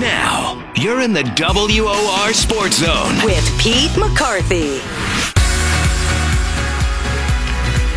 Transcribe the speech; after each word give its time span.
Now, 0.00 0.72
you're 0.74 1.00
in 1.02 1.12
the 1.12 1.22
WOR 1.22 2.32
Sports 2.32 2.78
Zone. 2.78 3.14
with 3.24 3.58
Pete 3.60 3.96
McCarthy. 3.96 4.80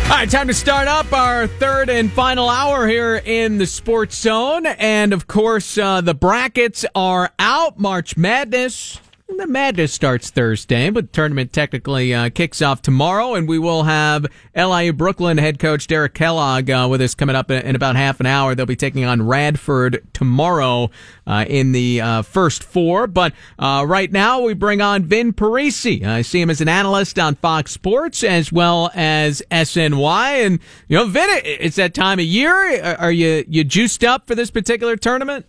All 0.04 0.14
right, 0.14 0.30
time 0.30 0.46
to 0.46 0.54
start 0.54 0.86
up 0.88 1.12
our 1.12 1.46
third 1.46 1.90
and 1.90 2.10
final 2.12 2.48
hour 2.48 2.86
here 2.86 3.16
in 3.16 3.58
the 3.58 3.66
Sports 3.66 4.16
Zone. 4.16 4.64
And 4.64 5.12
of 5.12 5.26
course, 5.26 5.76
uh, 5.76 6.00
the 6.00 6.14
brackets 6.14 6.86
are 6.94 7.30
out. 7.38 7.78
March 7.78 8.16
Madness. 8.16 9.00
The 9.36 9.46
madness 9.46 9.92
starts 9.92 10.30
Thursday, 10.30 10.88
but 10.88 11.08
the 11.08 11.12
tournament 11.12 11.52
technically 11.52 12.14
uh, 12.14 12.30
kicks 12.30 12.62
off 12.62 12.80
tomorrow, 12.80 13.34
and 13.34 13.46
we 13.46 13.58
will 13.58 13.82
have 13.82 14.26
LIU 14.56 14.94
Brooklyn 14.94 15.36
head 15.36 15.58
coach 15.58 15.86
Derek 15.86 16.14
Kellogg 16.14 16.70
uh, 16.70 16.88
with 16.90 17.02
us 17.02 17.14
coming 17.14 17.36
up 17.36 17.50
in, 17.50 17.76
about 17.76 17.94
half 17.94 18.20
an 18.20 18.26
hour. 18.26 18.54
They'll 18.54 18.64
be 18.64 18.74
taking 18.74 19.04
on 19.04 19.26
Radford 19.26 20.02
tomorrow 20.14 20.90
uh, 21.26 21.44
in 21.46 21.72
the 21.72 22.00
uh, 22.00 22.22
first 22.22 22.64
four. 22.64 23.06
But 23.06 23.34
uh, 23.58 23.84
right 23.86 24.10
now, 24.10 24.40
we 24.40 24.54
bring 24.54 24.80
on 24.80 25.04
Vin 25.04 25.34
Parisi. 25.34 26.04
I 26.04 26.22
see 26.22 26.40
him 26.40 26.48
as 26.48 26.62
an 26.62 26.68
analyst 26.68 27.18
on 27.18 27.34
Fox 27.34 27.70
Sports 27.70 28.24
as 28.24 28.50
well 28.50 28.90
as 28.94 29.42
SNY. 29.50 30.46
And 30.46 30.58
you 30.88 30.96
know, 30.96 31.06
Vin, 31.06 31.28
it's 31.44 31.76
that 31.76 31.92
time 31.92 32.18
of 32.18 32.24
year. 32.24 32.96
Are 32.96 33.12
you 33.12 33.44
you 33.46 33.62
juiced 33.62 34.02
up 34.04 34.26
for 34.26 34.34
this 34.34 34.50
particular 34.50 34.96
tournament? 34.96 35.44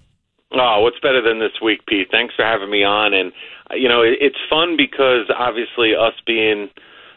Oh, 0.51 0.81
what's 0.81 0.99
better 0.99 1.21
than 1.21 1.39
this 1.39 1.61
week, 1.61 1.85
Pete? 1.85 2.07
Thanks 2.11 2.33
for 2.35 2.43
having 2.43 2.71
me 2.71 2.83
on. 2.83 3.13
And 3.13 3.31
you 3.75 3.87
know, 3.87 4.01
it's 4.03 4.37
fun 4.49 4.75
because 4.77 5.29
obviously 5.35 5.93
us 5.95 6.13
being, 6.25 6.69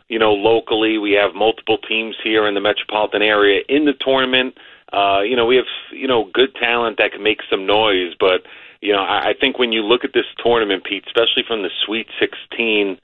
you 0.09 0.19
know, 0.19 0.33
locally, 0.33 0.99
we 0.99 1.13
have 1.13 1.35
multiple 1.35 1.79
teams 1.79 2.17
here 2.23 2.47
in 2.47 2.55
the 2.55 2.61
metropolitan 2.61 3.23
area 3.23 3.63
in 3.69 3.85
the 3.85 3.95
tournament. 4.01 4.55
Uh, 4.93 5.21
you 5.23 5.37
know, 5.37 5.47
we 5.47 5.57
have 5.57 5.65
you 5.91 6.07
know 6.07 6.29
good 6.35 6.55
talent 6.55 6.99
that 6.99 7.13
can 7.13 7.23
make 7.23 7.39
some 7.51 7.67
noise, 7.67 8.13
but 8.21 8.43
you 8.83 8.93
know, 8.93 9.01
I, 9.01 9.33
think 9.41 9.59
when 9.59 9.73
you 9.73 9.83
look 9.83 10.05
at 10.05 10.13
this 10.13 10.27
tournament, 10.43 10.85
Pete, 10.85 11.05
especially 11.07 11.45
from 11.47 11.63
the 11.63 11.71
Sweet 11.87 12.09
16 12.19 12.99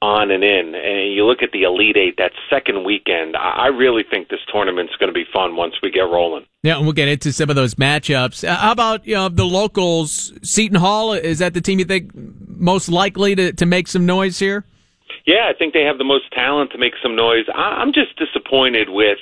on 0.00 0.30
and 0.30 0.44
in, 0.44 0.74
and 0.76 1.12
you 1.12 1.26
look 1.26 1.42
at 1.42 1.50
the 1.52 1.64
Elite 1.64 1.96
Eight 1.96 2.14
that 2.18 2.30
second 2.48 2.84
weekend, 2.84 3.36
I 3.36 3.50
I 3.50 3.66
really 3.66 4.04
think 4.08 4.28
this 4.28 4.40
tournament's 4.50 4.94
going 4.96 5.08
to 5.08 5.14
be 5.14 5.24
fun 5.32 5.56
once 5.56 5.74
we 5.82 5.90
get 5.90 6.02
rolling. 6.02 6.46
Yeah, 6.62 6.76
and 6.76 6.84
we'll 6.84 6.92
get 6.92 7.08
into 7.08 7.32
some 7.32 7.50
of 7.50 7.56
those 7.56 7.74
matchups. 7.74 8.46
Uh, 8.46 8.54
how 8.56 8.72
about 8.72 9.06
you 9.06 9.14
know 9.14 9.28
the 9.28 9.44
locals? 9.44 10.32
Seton 10.42 10.78
Hall 10.78 11.12
is 11.12 11.40
that 11.40 11.52
the 11.52 11.60
team 11.60 11.78
you 11.78 11.84
think 11.84 12.12
most 12.58 12.88
likely 12.88 13.34
to 13.34 13.52
to 13.52 13.66
make 13.66 13.88
some 13.88 14.06
noise 14.06 14.38
here? 14.38 14.64
Yeah, 15.26 15.50
I 15.50 15.54
think 15.58 15.74
they 15.74 15.82
have 15.82 15.98
the 15.98 16.04
most 16.04 16.30
talent 16.32 16.70
to 16.72 16.78
make 16.78 16.94
some 17.02 17.16
noise. 17.16 17.46
I- 17.52 17.78
I'm 17.82 17.92
just 17.92 18.16
disappointed 18.16 18.90
with 18.90 19.18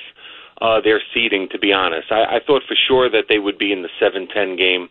uh, 0.61 0.79
their 0.81 1.01
seeding, 1.13 1.49
to 1.49 1.59
be 1.59 1.73
honest. 1.73 2.11
I-, 2.11 2.37
I 2.37 2.39
thought 2.45 2.63
for 2.67 2.75
sure 2.87 3.09
that 3.09 3.25
they 3.27 3.39
would 3.39 3.57
be 3.57 3.71
in 3.71 3.81
the 3.81 3.89
seven 3.99 4.27
ten 4.27 4.55
game. 4.55 4.89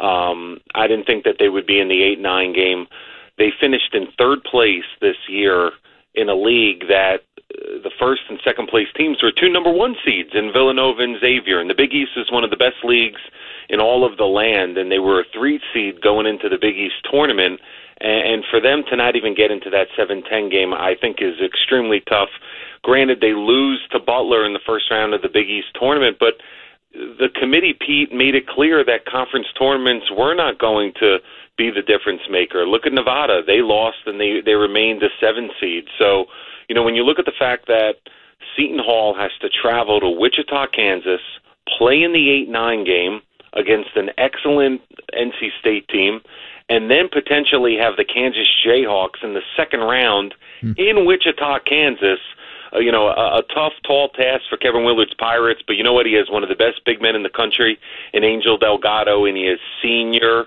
Um, 0.00 0.58
I 0.74 0.86
didn't 0.86 1.06
think 1.06 1.24
that 1.24 1.36
they 1.38 1.48
would 1.48 1.66
be 1.66 1.80
in 1.80 1.88
the 1.88 2.02
eight 2.02 2.20
nine 2.20 2.52
game. 2.52 2.86
They 3.38 3.50
finished 3.60 3.94
in 3.94 4.06
third 4.18 4.44
place 4.44 4.84
this 5.00 5.16
year 5.28 5.72
in 6.14 6.28
a 6.28 6.34
league 6.34 6.86
that 6.88 7.20
uh, 7.38 7.82
the 7.82 7.90
first 7.98 8.22
and 8.28 8.38
second 8.44 8.68
place 8.68 8.88
teams 8.96 9.22
were 9.22 9.32
two 9.32 9.48
number 9.48 9.72
one 9.72 9.96
seeds 10.04 10.30
in 10.34 10.52
Villanova 10.52 11.02
and 11.02 11.20
Xavier. 11.20 11.60
And 11.60 11.68
the 11.70 11.74
Big 11.74 11.92
East 11.92 12.12
is 12.16 12.30
one 12.30 12.44
of 12.44 12.50
the 12.50 12.56
best 12.56 12.84
leagues 12.84 13.20
in 13.68 13.80
all 13.80 14.04
of 14.04 14.16
the 14.18 14.24
land, 14.24 14.76
and 14.76 14.92
they 14.92 14.98
were 14.98 15.20
a 15.20 15.24
three 15.32 15.60
seed 15.72 16.00
going 16.02 16.26
into 16.26 16.48
the 16.48 16.58
Big 16.60 16.76
East 16.76 16.96
tournament. 17.10 17.60
And, 18.00 18.44
for 18.50 18.60
them 18.60 18.82
to 18.90 18.96
not 18.96 19.14
even 19.14 19.34
get 19.34 19.50
into 19.50 19.70
that 19.70 19.86
seven 19.96 20.22
ten 20.22 20.48
game, 20.48 20.74
I 20.74 20.94
think 21.00 21.18
is 21.20 21.38
extremely 21.44 22.00
tough. 22.08 22.30
Granted, 22.82 23.20
they 23.20 23.32
lose 23.32 23.80
to 23.92 24.00
Butler 24.00 24.44
in 24.44 24.54
the 24.54 24.64
first 24.66 24.90
round 24.90 25.14
of 25.14 25.22
the 25.22 25.28
Big 25.28 25.48
East 25.48 25.68
tournament, 25.78 26.16
but 26.18 26.34
the 26.92 27.28
committee, 27.38 27.74
Pete, 27.78 28.12
made 28.12 28.34
it 28.34 28.46
clear 28.46 28.84
that 28.84 29.06
conference 29.06 29.46
tournaments 29.58 30.10
were 30.10 30.34
not 30.34 30.58
going 30.58 30.92
to 31.00 31.18
be 31.56 31.70
the 31.70 31.82
difference 31.82 32.22
maker. 32.30 32.66
Look 32.66 32.86
at 32.86 32.92
Nevada; 32.92 33.42
they 33.46 33.62
lost 33.62 33.98
and 34.06 34.20
they 34.20 34.40
they 34.44 34.54
remained 34.54 35.02
a 35.02 35.08
seven 35.20 35.50
seed. 35.60 35.84
So, 35.98 36.26
you 36.68 36.74
know, 36.74 36.82
when 36.82 36.94
you 36.94 37.04
look 37.04 37.18
at 37.18 37.24
the 37.24 37.38
fact 37.38 37.66
that 37.66 37.96
Seton 38.56 38.78
Hall 38.78 39.14
has 39.14 39.30
to 39.40 39.48
travel 39.48 40.00
to 40.00 40.10
Wichita, 40.10 40.66
Kansas, 40.74 41.20
play 41.78 42.02
in 42.02 42.12
the 42.12 42.30
eight 42.30 42.48
nine 42.48 42.84
game 42.84 43.20
against 43.54 43.96
an 43.96 44.10
excellent 44.18 44.80
NC 45.14 45.48
State 45.60 45.88
team, 45.88 46.20
and 46.68 46.90
then 46.90 47.08
potentially 47.10 47.76
have 47.76 47.96
the 47.96 48.04
Kansas 48.04 48.48
Jayhawks 48.66 49.22
in 49.22 49.34
the 49.34 49.42
second 49.56 49.80
round 49.80 50.34
in 50.78 51.06
Wichita, 51.06 51.60
Kansas. 51.60 52.20
Uh, 52.74 52.78
you 52.78 52.90
know, 52.90 53.08
a, 53.08 53.38
a 53.38 53.42
tough, 53.54 53.74
tall 53.84 54.08
task 54.08 54.44
for 54.48 54.56
Kevin 54.56 54.84
Willard's 54.84 55.12
Pirates, 55.14 55.60
but 55.66 55.76
you 55.76 55.84
know 55.84 55.92
what? 55.92 56.06
He 56.06 56.14
has 56.14 56.30
one 56.30 56.42
of 56.42 56.48
the 56.48 56.54
best 56.54 56.80
big 56.86 57.02
men 57.02 57.14
in 57.14 57.22
the 57.22 57.28
country 57.28 57.78
in 58.14 58.24
Angel 58.24 58.56
Delgado, 58.56 59.26
and 59.26 59.36
he 59.36 59.44
is 59.44 59.60
senior 59.82 60.46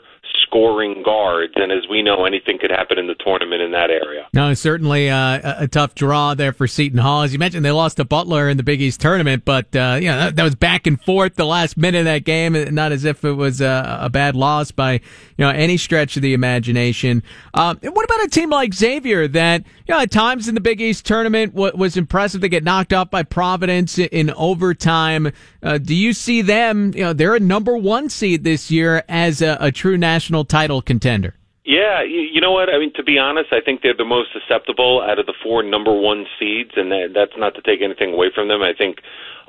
scoring 0.55 1.03
guards. 1.03 1.53
And 1.55 1.71
as 1.71 1.87
we 1.89 2.01
know, 2.01 2.25
anything 2.25 2.57
could 2.59 2.71
happen 2.71 2.97
in 2.97 3.07
the 3.07 3.15
tournament 3.15 3.61
in 3.61 3.71
that 3.71 3.89
area. 3.89 4.27
No, 4.33 4.53
certainly 4.53 5.09
uh, 5.09 5.63
a, 5.63 5.67
tough 5.67 5.95
draw 5.95 6.33
there 6.33 6.53
for 6.53 6.67
Seton 6.67 6.99
Hall. 6.99 7.23
As 7.23 7.33
you 7.33 7.39
mentioned, 7.39 7.65
they 7.65 7.71
lost 7.71 7.97
to 7.97 8.05
Butler 8.05 8.49
in 8.49 8.57
the 8.57 8.63
Big 8.63 8.81
East 8.81 9.01
tournament, 9.01 9.43
but 9.43 9.75
uh, 9.75 9.97
you 9.99 10.07
know 10.07 10.17
that, 10.17 10.35
that 10.35 10.43
was 10.43 10.55
back 10.55 10.87
and 10.87 11.01
forth 11.01 11.35
the 11.35 11.45
last 11.45 11.75
minute 11.75 11.99
of 11.99 12.05
that 12.05 12.23
game. 12.23 12.53
Not 12.73 12.91
as 12.91 13.03
if 13.03 13.25
it 13.25 13.33
was 13.33 13.59
a, 13.59 13.99
a 14.01 14.09
bad 14.09 14.35
loss 14.35 14.71
by 14.71 14.93
you 14.93 15.01
know 15.39 15.49
any 15.49 15.77
stretch 15.77 16.15
of 16.15 16.21
the 16.21 16.33
imagination. 16.33 17.23
Um, 17.53 17.77
what 17.81 18.05
about 18.05 18.23
a 18.23 18.29
team 18.29 18.49
like 18.49 18.73
Xavier 18.73 19.27
that 19.27 19.63
you 19.87 19.93
know 19.93 19.99
at 19.99 20.11
times 20.11 20.47
in 20.47 20.55
the 20.55 20.61
Big 20.61 20.81
East 20.81 21.05
tournament 21.05 21.53
was 21.53 21.97
impressive? 21.97 22.41
They 22.41 22.49
get 22.49 22.63
knocked 22.63 22.93
off 22.93 23.09
by 23.09 23.23
Providence 23.23 23.97
in 23.99 24.31
overtime. 24.31 25.31
Uh, 25.65 25.79
do 25.79 25.95
you 25.95 26.13
see 26.13 26.43
them? 26.43 26.93
You 26.95 27.05
know 27.05 27.13
they're 27.13 27.35
a 27.35 27.39
number 27.39 27.75
one 27.75 28.09
seed 28.09 28.43
this 28.43 28.69
year 28.69 29.03
as 29.09 29.41
a, 29.41 29.57
a 29.59 29.71
true 29.71 29.97
national 29.97 30.45
title 30.45 30.81
contender. 30.81 31.35
Yeah, 31.65 32.03
you, 32.03 32.39
know 32.41 32.51
what? 32.51 32.69
I 32.69 32.77
mean, 32.77 32.93
to 32.93 33.01
be 33.01 33.17
honest, 33.17 33.49
I 33.51 33.59
think 33.59 33.81
they're 33.81 33.97
the 33.97 34.05
most 34.05 34.29
susceptible 34.31 35.01
out 35.01 35.17
of 35.17 35.25
the 35.25 35.33
four 35.41 35.63
number 35.63 35.91
one 35.91 36.27
seeds, 36.37 36.73
and 36.75 36.91
that, 36.91 37.09
that's 37.15 37.33
not 37.37 37.55
to 37.55 37.61
take 37.63 37.81
anything 37.81 38.13
away 38.13 38.29
from 38.29 38.49
them. 38.49 38.61
I 38.61 38.71
think, 38.77 38.99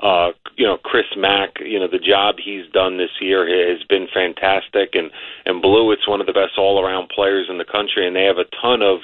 uh, 0.02 0.32
you 0.56 0.66
know, 0.66 0.78
Chris 0.78 1.04
Mack, 1.14 1.60
you 1.60 1.78
know, 1.78 1.88
the 1.88 1.98
job 1.98 2.36
he's 2.42 2.64
done 2.72 2.96
this 2.96 3.20
year 3.20 3.44
has 3.44 3.84
been 3.84 4.08
fantastic, 4.08 4.94
and 4.94 5.10
and 5.44 5.60
Bluiett's 5.60 6.08
one 6.08 6.22
of 6.22 6.26
the 6.26 6.32
best 6.32 6.56
all 6.56 6.82
around 6.82 7.10
players 7.10 7.48
in 7.50 7.58
the 7.58 7.68
country, 7.68 8.06
and 8.06 8.16
they 8.16 8.24
have 8.24 8.38
a 8.38 8.48
ton 8.62 8.80
of 8.80 9.00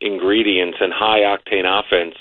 ingredients 0.00 0.78
and 0.80 0.90
high 0.90 1.20
octane 1.20 1.68
offense. 1.68 2.16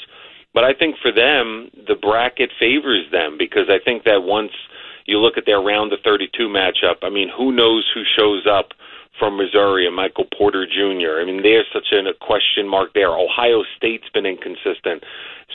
But 0.54 0.64
I 0.64 0.74
think 0.74 0.96
for 1.02 1.12
them, 1.12 1.72
the 1.88 1.96
bracket 1.96 2.52
favors 2.60 3.06
them 3.12 3.38
because 3.38 3.70
I 3.70 3.84
think 3.84 4.04
that 4.04 4.24
once 4.24 4.52
you 5.06 5.20
look 5.20 5.38
at 5.38 5.46
their 5.46 5.60
round 5.60 5.92
of 5.94 6.00
32 6.04 6.48
matchup, 6.48 7.02
I 7.02 7.10
mean, 7.10 7.30
who 7.36 7.52
knows 7.52 7.90
who 7.94 8.04
shows 8.16 8.46
up 8.50 8.70
from 9.20 9.38
Missouri 9.38 9.86
and 9.86 9.96
Michael 9.96 10.26
Porter 10.38 10.66
Jr. 10.66 11.22
I 11.22 11.26
mean, 11.26 11.42
there's 11.44 11.68
such 11.74 11.92
a 11.92 12.02
question 12.26 12.68
mark 12.68 12.94
there. 12.94 13.10
Ohio 13.10 13.64
State's 13.78 14.10
been 14.14 14.26
inconsistent. 14.26 15.04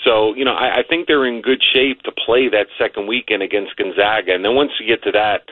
So, 0.04 0.34
you 0.34 0.44
know, 0.44 0.54
I, 0.54 0.78
I 0.78 0.82
think 0.88 1.06
they're 1.06 1.26
in 1.26 1.42
good 1.42 1.62
shape 1.62 2.02
to 2.02 2.12
play 2.12 2.48
that 2.48 2.66
second 2.78 3.08
weekend 3.08 3.42
against 3.42 3.76
Gonzaga. 3.76 4.34
And 4.34 4.44
then 4.44 4.54
once 4.54 4.72
you 4.78 4.86
get 4.86 5.02
to 5.04 5.12
that 5.12 5.42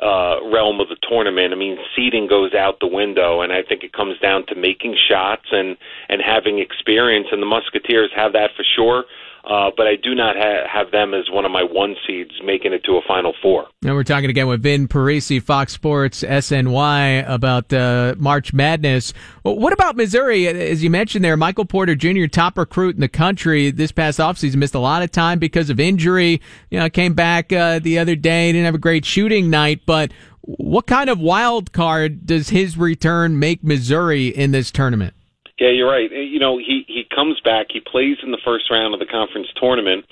uh, 0.00 0.42
realm 0.44 0.80
of 0.80 0.88
the 0.88 0.96
tournament, 1.08 1.52
I 1.52 1.56
mean, 1.56 1.76
seeding 1.94 2.26
goes 2.26 2.54
out 2.54 2.80
the 2.80 2.86
window. 2.86 3.42
And 3.42 3.52
I 3.52 3.62
think 3.62 3.82
it 3.82 3.92
comes 3.92 4.18
down 4.20 4.46
to 4.46 4.54
making 4.54 4.96
shots 5.08 5.46
and, 5.50 5.76
and 6.08 6.22
having 6.22 6.58
experience. 6.58 7.28
And 7.32 7.42
the 7.42 7.46
Musketeers 7.46 8.10
have 8.14 8.32
that 8.32 8.50
for 8.56 8.64
sure. 8.76 9.04
Uh, 9.44 9.70
but 9.76 9.88
I 9.88 9.96
do 9.96 10.14
not 10.14 10.36
ha- 10.36 10.68
have 10.72 10.92
them 10.92 11.14
as 11.14 11.28
one 11.28 11.44
of 11.44 11.50
my 11.50 11.64
one 11.64 11.96
seeds 12.06 12.30
making 12.44 12.72
it 12.72 12.84
to 12.84 12.92
a 12.92 13.00
Final 13.08 13.34
Four. 13.42 13.66
And 13.84 13.94
we're 13.94 14.04
talking 14.04 14.30
again 14.30 14.46
with 14.46 14.62
Vin 14.62 14.86
Parisi, 14.86 15.42
Fox 15.42 15.72
Sports 15.72 16.22
SNY, 16.22 17.28
about 17.28 17.72
uh, 17.72 18.14
March 18.18 18.52
Madness. 18.52 19.12
Well, 19.42 19.56
What 19.56 19.72
about 19.72 19.96
Missouri? 19.96 20.46
As 20.46 20.84
you 20.84 20.90
mentioned 20.90 21.24
there, 21.24 21.36
Michael 21.36 21.64
Porter 21.64 21.96
Jr., 21.96 22.26
top 22.26 22.56
recruit 22.56 22.94
in 22.94 23.00
the 23.00 23.08
country 23.08 23.72
this 23.72 23.90
past 23.90 24.20
offseason, 24.20 24.56
missed 24.56 24.76
a 24.76 24.78
lot 24.78 25.02
of 25.02 25.10
time 25.10 25.40
because 25.40 25.70
of 25.70 25.80
injury. 25.80 26.40
You 26.70 26.78
know, 26.78 26.88
came 26.88 27.14
back 27.14 27.52
uh, 27.52 27.80
the 27.80 27.98
other 27.98 28.14
day, 28.14 28.52
didn't 28.52 28.66
have 28.66 28.76
a 28.76 28.78
great 28.78 29.04
shooting 29.04 29.50
night, 29.50 29.80
but 29.86 30.12
what 30.42 30.86
kind 30.86 31.10
of 31.10 31.18
wild 31.18 31.72
card 31.72 32.26
does 32.26 32.50
his 32.50 32.76
return 32.76 33.38
make 33.38 33.62
Missouri 33.64 34.28
in 34.28 34.52
this 34.52 34.70
tournament? 34.70 35.14
Yeah, 35.62 35.70
you're 35.70 35.88
right. 35.88 36.10
You 36.10 36.40
know, 36.40 36.58
he 36.58 36.82
he 36.88 37.04
comes 37.14 37.38
back. 37.44 37.66
He 37.70 37.78
plays 37.78 38.16
in 38.24 38.32
the 38.32 38.42
first 38.44 38.64
round 38.68 38.94
of 38.94 38.98
the 39.00 39.06
conference 39.06 39.46
tournament, 39.60 40.04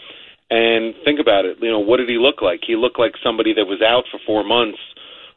and 0.48 0.94
think 1.04 1.18
about 1.18 1.44
it. 1.44 1.56
You 1.60 1.70
know, 1.72 1.80
what 1.80 1.96
did 1.96 2.08
he 2.08 2.18
look 2.18 2.40
like? 2.40 2.60
He 2.64 2.76
looked 2.76 3.00
like 3.00 3.14
somebody 3.24 3.52
that 3.54 3.64
was 3.66 3.82
out 3.82 4.04
for 4.12 4.20
four 4.24 4.44
months 4.44 4.78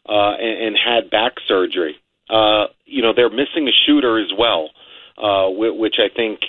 uh, 0.08 0.38
and, 0.38 0.68
and 0.68 0.78
had 0.78 1.10
back 1.10 1.34
surgery. 1.48 1.96
Uh, 2.30 2.68
you 2.86 3.02
know, 3.02 3.12
they're 3.16 3.32
missing 3.32 3.68
a 3.68 3.74
shooter 3.88 4.20
as 4.20 4.30
well, 4.38 4.70
uh, 5.18 5.50
whi- 5.50 5.74
which 5.76 5.96
I 5.98 6.14
think 6.16 6.42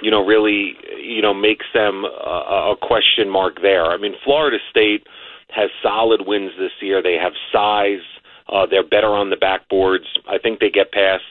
you 0.00 0.12
know 0.12 0.24
really 0.24 0.76
you 1.02 1.20
know 1.20 1.34
makes 1.34 1.66
them 1.74 2.04
a, 2.04 2.70
a 2.70 2.76
question 2.80 3.28
mark 3.28 3.60
there. 3.62 3.86
I 3.86 3.96
mean, 3.96 4.14
Florida 4.22 4.58
State 4.70 5.02
has 5.50 5.70
solid 5.82 6.20
wins 6.24 6.52
this 6.56 6.70
year. 6.80 7.02
They 7.02 7.16
have 7.20 7.32
size. 7.50 8.06
Uh, 8.48 8.64
they're 8.70 8.86
better 8.86 9.08
on 9.10 9.30
the 9.30 9.36
backboards. 9.36 10.06
I 10.28 10.38
think 10.38 10.60
they 10.60 10.70
get 10.70 10.92
past 10.92 11.24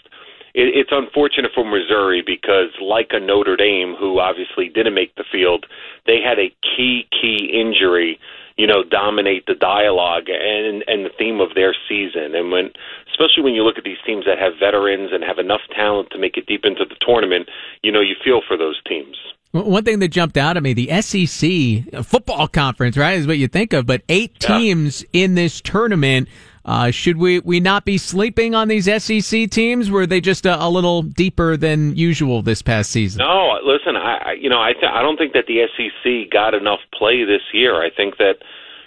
it, 0.57 0.73
it's 0.73 0.89
unfortunate 0.91 1.51
for 1.53 1.63
Missouri 1.63 2.23
because, 2.25 2.73
like 2.81 3.11
a 3.11 3.19
Notre 3.19 3.55
Dame, 3.55 3.95
who 3.97 4.19
obviously 4.19 4.69
didn't 4.69 4.95
make 4.95 5.15
the 5.15 5.23
field, 5.31 5.67
they 6.07 6.17
had 6.19 6.39
a 6.39 6.49
key 6.65 7.07
key 7.13 7.53
injury. 7.53 8.19
You 8.57 8.65
know, 8.65 8.83
dominate 8.83 9.45
the 9.45 9.53
dialogue 9.53 10.29
and 10.29 10.83
and 10.87 11.05
the 11.05 11.13
theme 11.15 11.39
of 11.39 11.53
their 11.53 11.75
season. 11.87 12.33
And 12.33 12.49
when, 12.51 12.71
especially 13.11 13.43
when 13.43 13.53
you 13.53 13.61
look 13.61 13.77
at 13.77 13.83
these 13.83 14.01
teams 14.03 14.25
that 14.25 14.39
have 14.39 14.53
veterans 14.59 15.11
and 15.13 15.23
have 15.23 15.37
enough 15.37 15.61
talent 15.75 16.09
to 16.09 16.17
make 16.17 16.37
it 16.37 16.47
deep 16.47 16.65
into 16.65 16.83
the 16.83 16.97
tournament, 17.05 17.49
you 17.83 17.91
know, 17.91 18.01
you 18.01 18.15
feel 18.25 18.41
for 18.47 18.57
those 18.57 18.81
teams. 18.89 19.15
One 19.51 19.83
thing 19.83 19.99
that 19.99 20.09
jumped 20.09 20.37
out 20.37 20.57
at 20.57 20.63
me, 20.63 20.73
the 20.73 21.01
SEC 21.01 22.03
football 22.03 22.47
conference, 22.47 22.97
right, 22.97 23.17
is 23.17 23.27
what 23.27 23.37
you 23.37 23.47
think 23.47 23.73
of, 23.73 23.85
but 23.85 24.01
eight 24.09 24.39
teams 24.39 25.05
yeah. 25.13 25.23
in 25.23 25.35
this 25.35 25.61
tournament. 25.61 26.27
Uh, 26.67 26.91
should 26.91 27.15
we, 27.15 27.39
we 27.39 27.61
not 27.61 27.85
be 27.85 27.97
sleeping 27.97 28.53
on 28.53 28.67
these 28.67 28.85
SEC 29.01 29.49
teams? 29.49 29.89
Were 29.89 30.05
they 30.05 30.19
just 30.19 30.45
a, 30.45 30.61
a 30.61 30.67
little 30.67 31.01
deeper 31.01 31.55
than 31.55 31.95
usual 31.95 32.41
this 32.41 32.61
past 32.61 32.91
season? 32.91 33.19
No, 33.19 33.57
listen, 33.63 33.95
I, 33.95 34.33
you 34.33 34.49
know 34.49 34.61
I 34.61 34.73
th- 34.73 34.91
I 34.91 35.01
don't 35.01 35.15
think 35.15 35.31
that 35.31 35.45
the 35.47 35.63
SEC 35.77 36.29
got 36.29 36.53
enough 36.53 36.79
play 36.93 37.23
this 37.23 37.41
year. 37.53 37.81
I 37.81 37.89
think 37.89 38.17
that 38.17 38.43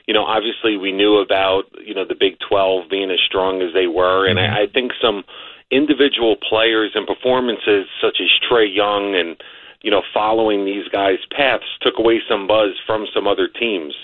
you 0.06 0.12
know 0.12 0.24
obviously 0.24 0.76
we 0.76 0.92
knew 0.92 1.16
about 1.16 1.64
you 1.82 1.94
know 1.94 2.04
the 2.04 2.14
Big 2.14 2.36
Twelve 2.46 2.90
being 2.90 3.10
as 3.10 3.20
strong 3.26 3.62
as 3.62 3.72
they 3.72 3.86
were, 3.86 4.28
and 4.28 4.38
mm-hmm. 4.38 4.54
I, 4.54 4.64
I 4.64 4.66
think 4.66 4.92
some 5.00 5.24
individual 5.70 6.36
players 6.36 6.92
and 6.94 7.06
performances 7.06 7.86
such 8.02 8.18
as 8.20 8.28
Trae 8.44 8.68
Young 8.68 9.14
and 9.14 9.42
you 9.80 9.90
know 9.90 10.02
following 10.12 10.66
these 10.66 10.86
guys' 10.88 11.24
paths 11.34 11.64
took 11.80 11.94
away 11.98 12.20
some 12.28 12.46
buzz 12.46 12.76
from 12.86 13.06
some 13.14 13.26
other 13.26 13.48
teams. 13.48 13.94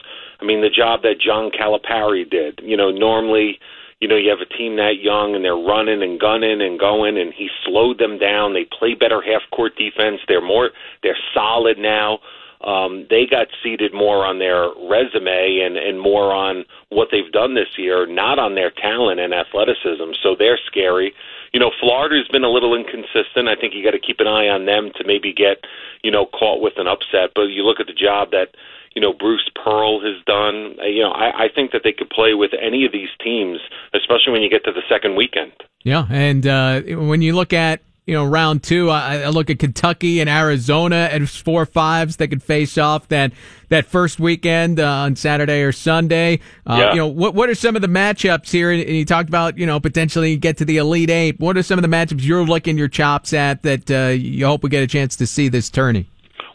I 0.40 0.44
mean, 0.44 0.60
the 0.60 0.70
job 0.70 1.02
that 1.02 1.20
John 1.20 1.50
Calipari 1.50 2.28
did. 2.28 2.60
You 2.62 2.76
know, 2.76 2.90
normally, 2.90 3.58
you 4.00 4.08
know, 4.08 4.16
you 4.16 4.30
have 4.30 4.40
a 4.40 4.56
team 4.56 4.76
that 4.76 5.00
young 5.00 5.34
and 5.34 5.44
they're 5.44 5.56
running 5.56 6.02
and 6.02 6.20
gunning 6.20 6.60
and 6.60 6.78
going, 6.78 7.16
and 7.18 7.32
he 7.32 7.48
slowed 7.64 7.98
them 7.98 8.18
down. 8.18 8.52
They 8.52 8.64
play 8.64 8.94
better 8.94 9.22
half 9.22 9.42
court 9.50 9.72
defense. 9.76 10.20
They're 10.28 10.44
more, 10.44 10.70
they're 11.02 11.18
solid 11.32 11.78
now. 11.78 12.20
Um, 12.64 13.06
they 13.10 13.26
got 13.26 13.48
seeded 13.62 13.92
more 13.92 14.24
on 14.24 14.38
their 14.38 14.68
resume 14.88 15.60
and, 15.60 15.76
and 15.76 16.00
more 16.00 16.32
on 16.32 16.64
what 16.88 17.08
they've 17.12 17.30
done 17.30 17.54
this 17.54 17.76
year, 17.76 18.06
not 18.06 18.38
on 18.38 18.54
their 18.54 18.70
talent 18.70 19.20
and 19.20 19.34
athleticism. 19.34 20.16
So 20.22 20.34
they're 20.36 20.58
scary. 20.66 21.12
You 21.52 21.60
know, 21.60 21.70
Florida's 21.78 22.28
been 22.28 22.44
a 22.44 22.50
little 22.50 22.74
inconsistent. 22.74 23.48
I 23.48 23.56
think 23.56 23.74
you 23.74 23.84
got 23.84 23.92
to 23.92 24.00
keep 24.00 24.20
an 24.20 24.26
eye 24.26 24.48
on 24.48 24.66
them 24.66 24.90
to 24.96 25.04
maybe 25.04 25.32
get, 25.32 25.64
you 26.02 26.10
know, 26.10 26.26
caught 26.26 26.60
with 26.60 26.74
an 26.76 26.88
upset. 26.88 27.32
But 27.34 27.52
you 27.52 27.62
look 27.62 27.78
at 27.78 27.86
the 27.86 27.94
job 27.94 28.30
that 28.32 28.56
you 28.96 29.02
know 29.02 29.12
Bruce 29.12 29.48
Pearl 29.62 30.00
has 30.00 30.24
done. 30.24 30.76
Uh, 30.80 30.86
you 30.86 31.02
know, 31.02 31.10
I, 31.10 31.44
I 31.44 31.48
think 31.54 31.70
that 31.72 31.82
they 31.84 31.92
could 31.92 32.08
play 32.08 32.32
with 32.34 32.50
any 32.60 32.86
of 32.86 32.92
these 32.92 33.10
teams, 33.22 33.60
especially 33.94 34.32
when 34.32 34.42
you 34.42 34.48
get 34.50 34.64
to 34.64 34.72
the 34.72 34.82
second 34.88 35.14
weekend. 35.14 35.52
Yeah, 35.84 36.06
and 36.10 36.44
uh, 36.46 36.80
when 36.80 37.20
you 37.20 37.34
look 37.34 37.52
at 37.52 37.82
you 38.06 38.14
know 38.14 38.24
round 38.24 38.62
two, 38.62 38.88
I, 38.88 39.18
I 39.18 39.28
look 39.28 39.50
at 39.50 39.58
Kentucky 39.58 40.20
and 40.20 40.30
Arizona 40.30 41.10
as 41.12 41.36
four 41.36 41.66
fives 41.66 42.16
that 42.16 42.28
could 42.28 42.42
face 42.42 42.78
off 42.78 43.06
that 43.08 43.32
that 43.68 43.84
first 43.84 44.18
weekend 44.18 44.80
uh, 44.80 44.88
on 44.88 45.14
Saturday 45.14 45.60
or 45.60 45.72
Sunday. 45.72 46.40
Uh, 46.66 46.76
yeah. 46.78 46.90
You 46.92 46.96
know, 46.96 47.06
what 47.08 47.34
what 47.34 47.50
are 47.50 47.54
some 47.54 47.76
of 47.76 47.82
the 47.82 47.88
matchups 47.88 48.50
here? 48.50 48.70
And 48.70 48.80
you 48.88 49.04
talked 49.04 49.28
about 49.28 49.58
you 49.58 49.66
know 49.66 49.78
potentially 49.78 50.38
get 50.38 50.56
to 50.56 50.64
the 50.64 50.78
Elite 50.78 51.10
Eight. 51.10 51.38
What 51.38 51.58
are 51.58 51.62
some 51.62 51.78
of 51.78 51.82
the 51.82 51.94
matchups 51.94 52.24
you're 52.24 52.46
looking 52.46 52.78
your 52.78 52.88
chops 52.88 53.34
at 53.34 53.62
that 53.62 53.90
uh, 53.90 54.14
you 54.14 54.46
hope 54.46 54.62
we 54.62 54.70
get 54.70 54.82
a 54.82 54.86
chance 54.86 55.16
to 55.16 55.26
see 55.26 55.48
this 55.48 55.68
tourney? 55.68 56.08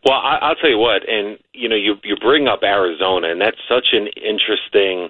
Well, 0.05 0.17
I, 0.17 0.39
I'll 0.41 0.55
tell 0.55 0.69
you 0.69 0.79
what, 0.79 1.07
and 1.07 1.37
you 1.53 1.69
know, 1.69 1.75
you 1.75 1.95
you 2.03 2.15
bring 2.15 2.47
up 2.47 2.63
Arizona, 2.63 3.29
and 3.29 3.39
that's 3.39 3.61
such 3.69 3.89
an 3.93 4.07
interesting 4.17 5.09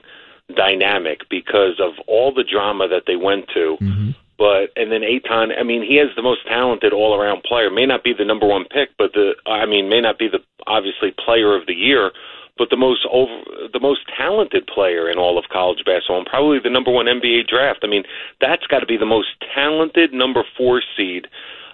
dynamic 0.55 1.21
because 1.29 1.79
of 1.79 1.93
all 2.07 2.33
the 2.33 2.43
drama 2.43 2.87
that 2.87 3.03
they 3.07 3.15
went 3.15 3.47
to. 3.53 3.77
Mm-hmm. 3.79 4.09
But 4.37 4.73
and 4.75 4.91
then 4.91 5.03
Ayton, 5.03 5.51
I 5.57 5.63
mean, 5.63 5.85
he 5.85 5.97
has 5.97 6.09
the 6.15 6.23
most 6.23 6.47
talented 6.47 6.93
all 6.93 7.13
around 7.13 7.43
player. 7.43 7.69
May 7.69 7.85
not 7.85 8.03
be 8.03 8.13
the 8.17 8.25
number 8.25 8.47
one 8.47 8.65
pick, 8.65 8.89
but 8.97 9.13
the 9.13 9.35
I 9.45 9.65
mean, 9.65 9.87
may 9.87 10.01
not 10.01 10.17
be 10.17 10.27
the 10.27 10.39
obviously 10.67 11.13
player 11.23 11.55
of 11.55 11.67
the 11.67 11.75
year, 11.75 12.11
but 12.57 12.69
the 12.69 12.77
most 12.77 13.05
over 13.11 13.31
the 13.71 13.79
most 13.79 14.01
talented 14.17 14.67
player 14.67 15.09
in 15.09 15.17
all 15.17 15.37
of 15.37 15.45
college 15.51 15.85
basketball, 15.85 16.17
and 16.17 16.25
probably 16.25 16.59
the 16.59 16.69
number 16.69 16.91
one 16.91 17.05
NBA 17.05 17.47
draft. 17.47 17.79
I 17.83 17.87
mean, 17.87 18.03
that's 18.41 18.65
got 18.67 18.79
to 18.79 18.85
be 18.85 18.97
the 18.97 19.05
most 19.05 19.29
talented 19.53 20.11
number 20.11 20.43
four 20.57 20.81
seed 20.97 21.27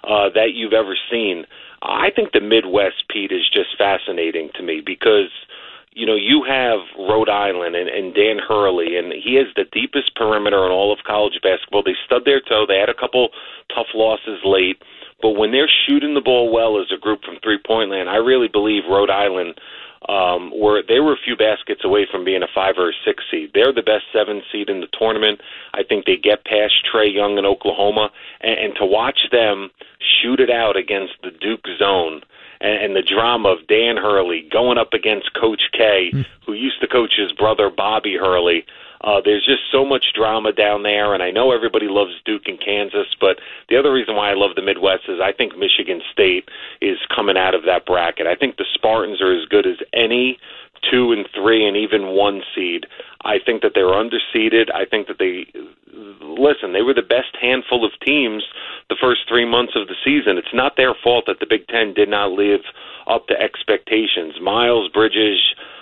uh, 0.04 0.28
that 0.34 0.52
you've 0.54 0.72
ever 0.72 0.96
seen. 1.10 1.46
I 1.82 2.10
think 2.14 2.32
the 2.32 2.40
Midwest, 2.40 3.04
Pete, 3.08 3.32
is 3.32 3.48
just 3.52 3.76
fascinating 3.76 4.50
to 4.54 4.62
me 4.62 4.82
because 4.84 5.30
you 5.92 6.06
know 6.06 6.16
you 6.16 6.44
have 6.46 6.80
Rhode 6.98 7.28
Island 7.28 7.76
and, 7.76 7.88
and 7.88 8.14
Dan 8.14 8.38
Hurley, 8.38 8.96
and 8.96 9.12
he 9.12 9.34
has 9.36 9.46
the 9.54 9.64
deepest 9.72 10.14
perimeter 10.16 10.64
in 10.66 10.72
all 10.72 10.92
of 10.92 10.98
college 11.06 11.38
basketball. 11.42 11.82
They 11.82 11.96
stud 12.04 12.22
their 12.24 12.40
toe. 12.40 12.66
They 12.66 12.78
had 12.78 12.88
a 12.88 12.98
couple 12.98 13.30
tough 13.74 13.88
losses 13.94 14.40
late, 14.44 14.82
but 15.22 15.30
when 15.30 15.52
they're 15.52 15.70
shooting 15.86 16.14
the 16.14 16.20
ball 16.20 16.52
well 16.52 16.80
as 16.80 16.90
a 16.94 16.98
group 16.98 17.22
from 17.22 17.38
three 17.42 17.58
point 17.64 17.90
land, 17.90 18.08
I 18.08 18.16
really 18.16 18.48
believe 18.48 18.82
Rhode 18.90 19.10
Island 19.10 19.60
um, 20.08 20.52
were 20.54 20.82
they 20.86 21.00
were 21.00 21.12
a 21.12 21.24
few 21.24 21.36
baskets 21.36 21.84
away 21.84 22.06
from 22.10 22.24
being 22.24 22.42
a 22.42 22.48
five 22.54 22.74
or 22.78 22.90
a 22.90 22.92
six 23.04 23.24
seed. 23.30 23.50
They're 23.54 23.72
the 23.72 23.82
best 23.82 24.04
seven 24.12 24.42
seed 24.50 24.70
in 24.70 24.80
the 24.80 24.88
tournament. 24.98 25.40
I 25.74 25.82
think 25.82 26.04
they 26.04 26.16
get 26.16 26.44
past 26.44 26.74
Trae 26.86 27.12
Young 27.12 27.38
in 27.38 27.44
Oklahoma, 27.44 28.10
and, 28.40 28.58
and 28.58 28.74
to 28.76 28.86
watch 28.86 29.28
them 29.32 29.70
shoot 29.98 30.40
it 30.40 30.50
out 30.50 30.76
against 30.76 31.14
the 31.22 31.30
Duke 31.30 31.66
zone 31.78 32.22
and, 32.60 32.84
and 32.84 32.96
the 32.96 33.02
drama 33.02 33.50
of 33.50 33.66
Dan 33.66 33.96
Hurley 33.96 34.48
going 34.50 34.78
up 34.78 34.92
against 34.92 35.34
Coach 35.34 35.62
K, 35.72 36.10
mm. 36.12 36.26
who 36.46 36.52
used 36.52 36.80
to 36.80 36.88
coach 36.88 37.14
his 37.16 37.32
brother 37.32 37.70
Bobby 37.70 38.16
Hurley. 38.16 38.64
Uh, 39.02 39.20
there's 39.24 39.44
just 39.44 39.62
so 39.70 39.84
much 39.84 40.12
drama 40.14 40.52
down 40.52 40.82
there, 40.82 41.14
and 41.14 41.22
I 41.22 41.30
know 41.30 41.52
everybody 41.52 41.86
loves 41.88 42.12
Duke 42.24 42.46
and 42.46 42.58
Kansas, 42.58 43.06
but 43.20 43.38
the 43.68 43.76
other 43.76 43.92
reason 43.92 44.16
why 44.16 44.30
I 44.30 44.34
love 44.34 44.56
the 44.56 44.62
Midwest 44.62 45.04
is 45.08 45.20
I 45.22 45.32
think 45.32 45.56
Michigan 45.56 46.00
State 46.12 46.48
is 46.80 46.98
coming 47.14 47.36
out 47.36 47.54
of 47.54 47.62
that 47.64 47.86
bracket. 47.86 48.26
I 48.26 48.34
think 48.34 48.56
the 48.56 48.66
Spartans 48.74 49.22
are 49.22 49.32
as 49.32 49.46
good 49.46 49.66
as 49.66 49.78
any 49.92 50.38
two 50.90 51.12
and 51.12 51.26
three 51.34 51.66
and 51.66 51.76
even 51.76 52.14
one 52.14 52.42
seed. 52.54 52.86
I 53.24 53.38
think 53.44 53.62
that 53.62 53.72
they're 53.74 53.86
underseeded. 53.86 54.70
I 54.74 54.84
think 54.84 55.08
that 55.08 55.18
they 55.18 55.46
listen, 56.22 56.72
they 56.72 56.82
were 56.82 56.94
the 56.94 57.02
best 57.02 57.34
handful 57.40 57.84
of 57.84 57.92
teams 58.04 58.44
the 58.88 58.96
first 59.00 59.22
three 59.28 59.44
months 59.44 59.74
of 59.74 59.88
the 59.88 59.96
season. 60.04 60.38
It's 60.38 60.54
not 60.54 60.76
their 60.76 60.94
fault 61.02 61.24
that 61.26 61.40
the 61.40 61.46
Big 61.48 61.66
Ten 61.68 61.94
did 61.94 62.08
not 62.08 62.30
live 62.30 62.60
up 63.08 63.26
to 63.28 63.34
expectations. 63.34 64.34
Miles 64.40 64.90
Bridges, 64.92 65.40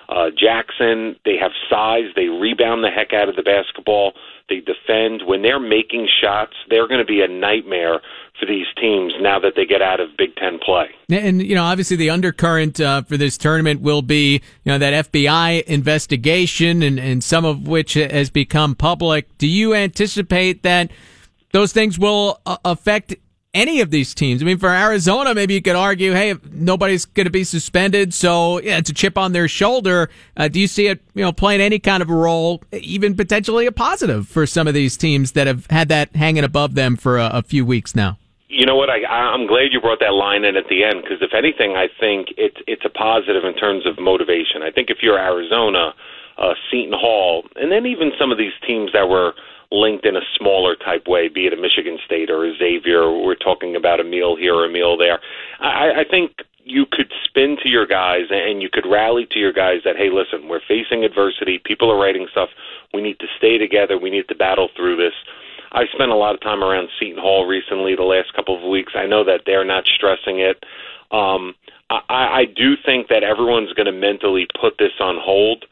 uh, 0.09 0.31
Jackson, 0.31 1.17
they 1.25 1.37
have 1.41 1.51
size. 1.69 2.13
They 2.15 2.29
rebound 2.29 2.85
the 2.85 2.91
heck 2.91 3.13
out 3.13 3.29
of 3.29 3.37
the 3.37 3.43
basketball. 3.43 4.13
They 4.49 4.61
defend. 4.61 5.23
When 5.27 5.43
they're 5.43 5.59
making 5.59 6.09
shots, 6.21 6.53
they're 6.71 6.87
going 6.87 7.01
to 7.01 7.07
be 7.07 7.21
a 7.21 7.29
nightmare 7.29 8.01
for 8.39 8.47
these 8.47 8.67
teams 8.81 9.13
now 9.21 9.41
that 9.41 9.55
they 9.57 9.67
get 9.67 9.83
out 9.83 9.99
of 9.99 10.11
Big 10.17 10.37
Ten 10.37 10.59
play. 10.65 10.87
And 11.09 11.43
you 11.43 11.55
know, 11.55 11.65
obviously, 11.65 11.97
the 11.97 12.11
undercurrent 12.11 12.81
uh, 12.81 13.03
for 13.03 13.17
this 13.17 13.37
tournament 13.37 13.81
will 13.81 14.03
be 14.03 14.35
you 14.65 14.73
know 14.73 14.79
that 14.79 15.11
FBI 15.11 15.65
investigation, 15.65 16.83
and, 16.83 17.01
and 17.01 17.25
some 17.25 17.45
of 17.45 17.67
which 17.67 17.95
has 17.95 18.31
become 18.31 18.77
public. 18.77 19.37
Do 19.39 19.49
you 19.49 19.75
anticipate 19.75 20.63
that 20.63 20.93
those 21.53 21.73
things 21.73 21.99
will 21.99 22.41
uh, 22.47 22.59
affect 22.65 23.17
any 23.57 23.81
of 23.81 23.91
these 23.91 24.15
teams. 24.15 24.43
I 24.43 24.45
mean, 24.45 24.59
for 24.59 24.69
Arizona, 24.69 25.35
maybe 25.35 25.55
you 25.55 25.63
could 25.63 25.77
argue, 25.77 26.13
hey, 26.13 26.35
nobody's 26.53 27.07
going 27.07 27.25
to 27.25 27.31
be 27.31 27.43
suspended, 27.43 28.13
so 28.13 28.61
yeah, 28.61 28.77
it's 28.77 28.91
a 28.91 28.93
chip 28.93 29.17
on 29.17 29.33
their 29.33 29.49
shoulder. 29.49 30.11
Uh, 30.37 30.47
do 30.49 30.61
you 30.61 30.67
see 30.69 30.89
it, 30.89 31.01
you 31.15 31.23
know, 31.23 31.33
playing 31.33 31.63
any 31.63 31.79
kind 31.79 32.03
of 32.03 32.11
a 32.11 32.15
role, 32.15 32.63
even 32.73 33.17
potentially 33.17 33.67
a 33.67 33.73
positive 33.73 34.29
for 34.29 34.47
some 34.47 34.69
of 34.69 34.75
these 34.75 34.97
teams 34.97 35.33
that 35.33 35.47
have 35.47 35.67
had 35.71 35.89
that 35.89 36.15
hanging 36.15 36.45
above 36.45 36.75
them 36.75 36.97
for 36.97 37.17
a, 37.17 37.31
a 37.33 37.43
few 37.43 37.65
weeks 37.65 37.97
now? 37.97 38.19
You 38.49 38.67
know 38.67 38.77
what? 38.77 38.91
I, 38.91 39.05
I'm 39.05 39.47
glad 39.47 39.73
you 39.73 39.81
brought 39.81 40.01
that 40.01 40.13
line 40.13 40.45
in 40.45 40.57
at 40.57 40.69
the 40.69 40.85
end 40.85 41.03
because, 41.03 41.19
if 41.21 41.35
anything, 41.35 41.77
I 41.77 41.89
think 41.99 42.29
it's 42.37 42.57
it's 42.67 42.85
a 42.85 42.91
positive 42.91 43.45
in 43.45 43.55
terms 43.55 43.87
of 43.87 43.99
motivation. 43.99 44.63
I 44.63 44.71
think 44.71 44.89
if 44.89 44.99
you're 45.03 45.19
Arizona, 45.19 45.95
uh, 46.39 46.55
Seton 46.71 46.93
Hall, 46.93 47.45
and 47.57 47.73
then 47.73 47.87
even 47.87 48.13
some 48.19 48.31
of 48.31 48.39
these 48.39 48.53
teams 48.67 48.93
that 48.93 49.09
were 49.09 49.35
linked 49.71 50.07
in 50.07 50.17
a 50.17 50.21
smaller 50.37 50.77
type 50.77 51.07
way, 51.07 51.29
be 51.29 51.47
it 51.47 51.53
a 51.53 51.57
Michigan 51.57 51.99
State 52.05 52.31
or 52.31 52.45
a 52.45 52.57
Xavier. 52.57 53.11
We're 53.11 53.35
talking 53.35 53.77
about 53.77 54.01
a 54.01 54.05
meal 54.05 54.37
here, 54.37 54.65
a 54.65 54.71
meal 54.71 54.97
there. 54.97 55.19
I, 55.61 56.01
I 56.01 56.05
think 56.09 56.33
you 56.65 56.85
could 56.85 57.13
spin 57.25 57.57
to 57.63 57.69
your 57.69 57.87
guys 57.87 58.27
and 58.31 58.61
you 58.61 58.69
could 58.69 58.87
rally 58.91 59.27
to 59.31 59.39
your 59.39 59.53
guys 59.53 59.81
that, 59.85 59.97
hey, 59.97 60.11
listen, 60.11 60.49
we're 60.49 60.61
facing 60.67 61.05
adversity. 61.05 61.61
People 61.65 61.91
are 61.91 61.99
writing 61.99 62.27
stuff. 62.31 62.49
We 62.93 63.03
need 63.03 63.21
to 63.21 63.27
stay 63.39 63.57
together. 63.57 63.99
We 63.99 64.11
need 64.11 64.27
to 64.29 64.35
battle 64.35 64.69
through 64.75 64.97
this. 64.97 65.15
I 65.73 65.87
spent 65.93 66.11
a 66.11 66.17
lot 66.17 66.35
of 66.35 66.41
time 66.41 66.65
around 66.65 66.89
Seton 66.99 67.21
Hall 67.21 67.47
recently, 67.47 67.95
the 67.95 68.03
last 68.03 68.33
couple 68.35 68.57
of 68.57 68.69
weeks. 68.69 68.95
I 68.97 69.07
know 69.07 69.25
that 69.25 69.43
they're 69.47 69.65
not 69.65 69.85
stressing 69.87 70.41
it. 70.41 70.65
Um, 71.11 71.55
I, 71.91 72.01
I 72.09 72.45
do 72.47 72.75
think 72.85 73.09
that 73.09 73.23
everyone's 73.23 73.73
going 73.75 73.87
to 73.87 73.93
mentally 73.93 74.47
put 74.61 74.79
this 74.79 74.93
on 74.99 75.19
hold. 75.21 75.65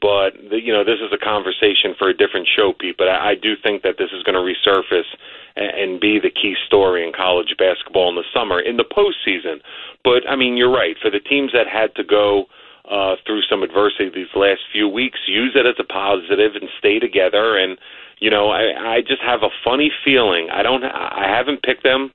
But 0.00 0.36
the, 0.50 0.60
you 0.62 0.72
know, 0.72 0.84
this 0.84 1.00
is 1.00 1.12
a 1.12 1.18
conversation 1.18 1.94
for 1.98 2.08
a 2.08 2.16
different 2.16 2.48
show, 2.48 2.72
Pete. 2.78 2.96
But 2.96 3.08
I, 3.08 3.32
I 3.32 3.34
do 3.34 3.54
think 3.62 3.82
that 3.82 3.96
this 3.98 4.10
is 4.12 4.22
going 4.22 4.36
to 4.36 4.44
resurface 4.44 5.08
and, 5.56 5.70
and 5.70 6.00
be 6.00 6.18
the 6.18 6.30
key 6.30 6.54
story 6.66 7.06
in 7.06 7.12
college 7.12 7.54
basketball 7.58 8.08
in 8.08 8.16
the 8.16 8.28
summer, 8.34 8.60
in 8.60 8.76
the 8.76 8.84
postseason. 8.84 9.60
But 10.04 10.28
I 10.28 10.36
mean, 10.36 10.56
you're 10.56 10.72
right. 10.72 10.96
For 11.00 11.10
the 11.10 11.20
teams 11.20 11.52
that 11.52 11.66
had 11.66 11.94
to 11.96 12.04
go 12.04 12.46
uh, 12.90 13.16
through 13.26 13.42
some 13.50 13.62
adversity 13.62 14.10
these 14.14 14.32
last 14.34 14.62
few 14.72 14.88
weeks, 14.88 15.18
use 15.26 15.52
it 15.54 15.66
as 15.66 15.76
a 15.78 15.84
positive 15.84 16.54
and 16.54 16.68
stay 16.78 16.98
together. 16.98 17.56
And 17.56 17.78
you 18.18 18.30
know, 18.30 18.48
I, 18.48 18.96
I 18.96 19.00
just 19.00 19.20
have 19.20 19.42
a 19.42 19.52
funny 19.64 19.90
feeling. 20.04 20.48
I 20.52 20.62
don't. 20.62 20.84
I 20.84 21.26
haven't 21.28 21.62
picked 21.62 21.82
them 21.82 22.12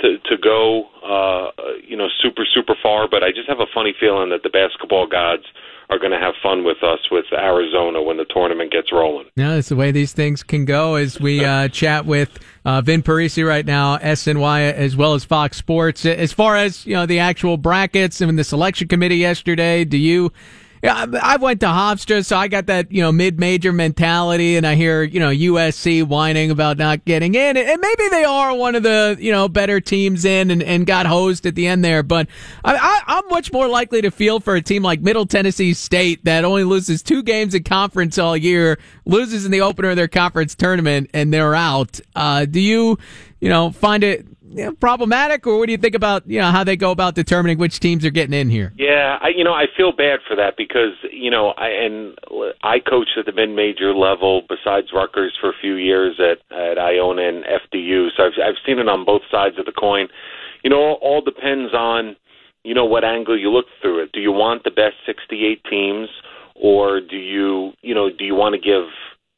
to 0.00 0.18
to 0.18 0.36
go, 0.36 0.84
uh, 1.04 1.50
you 1.86 1.96
know, 1.96 2.08
super 2.22 2.44
super 2.54 2.74
far, 2.82 3.08
but 3.08 3.22
I 3.22 3.30
just 3.30 3.48
have 3.48 3.60
a 3.60 3.70
funny 3.74 3.94
feeling 3.98 4.30
that 4.30 4.42
the 4.42 4.50
basketball 4.50 5.06
gods 5.06 5.44
are 5.90 5.98
going 5.98 6.12
to 6.12 6.18
have 6.18 6.34
fun 6.42 6.64
with 6.64 6.82
us 6.82 6.98
with 7.10 7.26
Arizona 7.32 8.02
when 8.02 8.16
the 8.16 8.24
tournament 8.24 8.72
gets 8.72 8.90
rolling. 8.90 9.26
Yeah, 9.36 9.56
that's 9.56 9.68
the 9.68 9.76
way 9.76 9.90
these 9.90 10.12
things 10.12 10.42
can 10.42 10.64
go. 10.64 10.94
As 10.94 11.20
we 11.20 11.44
uh, 11.44 11.68
chat 11.68 12.06
with 12.06 12.38
uh, 12.64 12.80
Vin 12.80 13.02
Parisi 13.02 13.46
right 13.46 13.66
now, 13.66 13.98
SNY 13.98 14.72
as 14.72 14.96
well 14.96 15.14
as 15.14 15.24
Fox 15.24 15.58
Sports. 15.58 16.06
As 16.06 16.32
far 16.32 16.56
as 16.56 16.86
you 16.86 16.94
know, 16.94 17.04
the 17.04 17.18
actual 17.18 17.58
brackets 17.58 18.20
and 18.20 18.38
the 18.38 18.44
selection 18.44 18.88
committee 18.88 19.16
yesterday, 19.16 19.84
do 19.84 19.98
you? 19.98 20.32
Yeah, 20.82 21.06
I 21.22 21.36
went 21.36 21.60
to 21.60 21.66
Hofstra, 21.66 22.26
so 22.26 22.36
I 22.36 22.48
got 22.48 22.66
that 22.66 22.90
you 22.90 23.02
know 23.02 23.12
mid-major 23.12 23.72
mentality, 23.72 24.56
and 24.56 24.66
I 24.66 24.74
hear 24.74 25.04
you 25.04 25.20
know 25.20 25.28
USC 25.28 26.02
whining 26.02 26.50
about 26.50 26.76
not 26.76 27.04
getting 27.04 27.36
in, 27.36 27.56
and 27.56 27.80
maybe 27.80 28.08
they 28.10 28.24
are 28.24 28.52
one 28.52 28.74
of 28.74 28.82
the 28.82 29.16
you 29.20 29.30
know 29.30 29.48
better 29.48 29.80
teams 29.80 30.24
in, 30.24 30.50
and, 30.50 30.60
and 30.60 30.84
got 30.84 31.06
hosed 31.06 31.46
at 31.46 31.54
the 31.54 31.68
end 31.68 31.84
there. 31.84 32.02
But 32.02 32.26
I, 32.64 32.74
I, 32.74 33.18
I'm 33.18 33.28
much 33.28 33.52
more 33.52 33.68
likely 33.68 34.02
to 34.02 34.10
feel 34.10 34.40
for 34.40 34.56
a 34.56 34.60
team 34.60 34.82
like 34.82 35.00
Middle 35.00 35.24
Tennessee 35.24 35.72
State 35.72 36.24
that 36.24 36.44
only 36.44 36.64
loses 36.64 37.00
two 37.00 37.22
games 37.22 37.54
in 37.54 37.62
conference 37.62 38.18
all 38.18 38.36
year, 38.36 38.76
loses 39.04 39.44
in 39.44 39.52
the 39.52 39.60
opener 39.60 39.90
of 39.90 39.96
their 39.96 40.08
conference 40.08 40.56
tournament, 40.56 41.10
and 41.14 41.32
they're 41.32 41.54
out. 41.54 42.00
Uh, 42.16 42.44
do 42.44 42.58
you 42.58 42.98
you 43.40 43.48
know 43.48 43.70
find 43.70 44.02
it 44.02 44.26
you 44.52 44.66
know, 44.66 44.72
problematic, 44.72 45.46
or 45.46 45.58
what 45.58 45.66
do 45.66 45.72
you 45.72 45.78
think 45.78 45.94
about 45.94 46.28
you 46.28 46.38
know 46.38 46.50
how 46.50 46.62
they 46.62 46.76
go 46.76 46.90
about 46.90 47.14
determining 47.14 47.58
which 47.58 47.80
teams 47.80 48.04
are 48.04 48.10
getting 48.10 48.34
in 48.34 48.50
here? 48.50 48.72
Yeah, 48.76 49.18
I, 49.20 49.28
you 49.34 49.44
know, 49.44 49.54
I 49.54 49.64
feel 49.76 49.92
bad 49.92 50.20
for 50.28 50.36
that 50.36 50.56
because 50.56 50.92
you 51.10 51.30
know, 51.30 51.48
I 51.56 51.68
and 51.68 52.18
I 52.62 52.78
coached 52.78 53.16
at 53.18 53.26
the 53.26 53.32
mid 53.32 53.50
major 53.50 53.94
level 53.94 54.42
besides 54.48 54.88
Rutgers 54.94 55.36
for 55.40 55.50
a 55.50 55.54
few 55.60 55.76
years 55.76 56.20
at 56.20 56.38
at 56.54 56.78
Iona 56.78 57.22
and 57.22 57.44
FDU, 57.44 58.08
so 58.16 58.24
I've 58.24 58.32
I've 58.44 58.60
seen 58.66 58.78
it 58.78 58.88
on 58.88 59.04
both 59.04 59.22
sides 59.30 59.58
of 59.58 59.64
the 59.66 59.72
coin. 59.72 60.08
You 60.62 60.70
know, 60.70 60.76
all, 60.76 60.98
all 61.00 61.20
depends 61.22 61.72
on 61.74 62.16
you 62.62 62.74
know 62.74 62.84
what 62.84 63.04
angle 63.04 63.38
you 63.38 63.50
look 63.50 63.66
through 63.80 64.04
it. 64.04 64.12
Do 64.12 64.20
you 64.20 64.32
want 64.32 64.64
the 64.64 64.70
best 64.70 64.96
68 65.06 65.64
teams, 65.68 66.08
or 66.54 67.00
do 67.00 67.16
you 67.16 67.72
you 67.80 67.94
know 67.94 68.10
do 68.10 68.24
you 68.24 68.34
want 68.34 68.54
to 68.54 68.60
give 68.60 68.88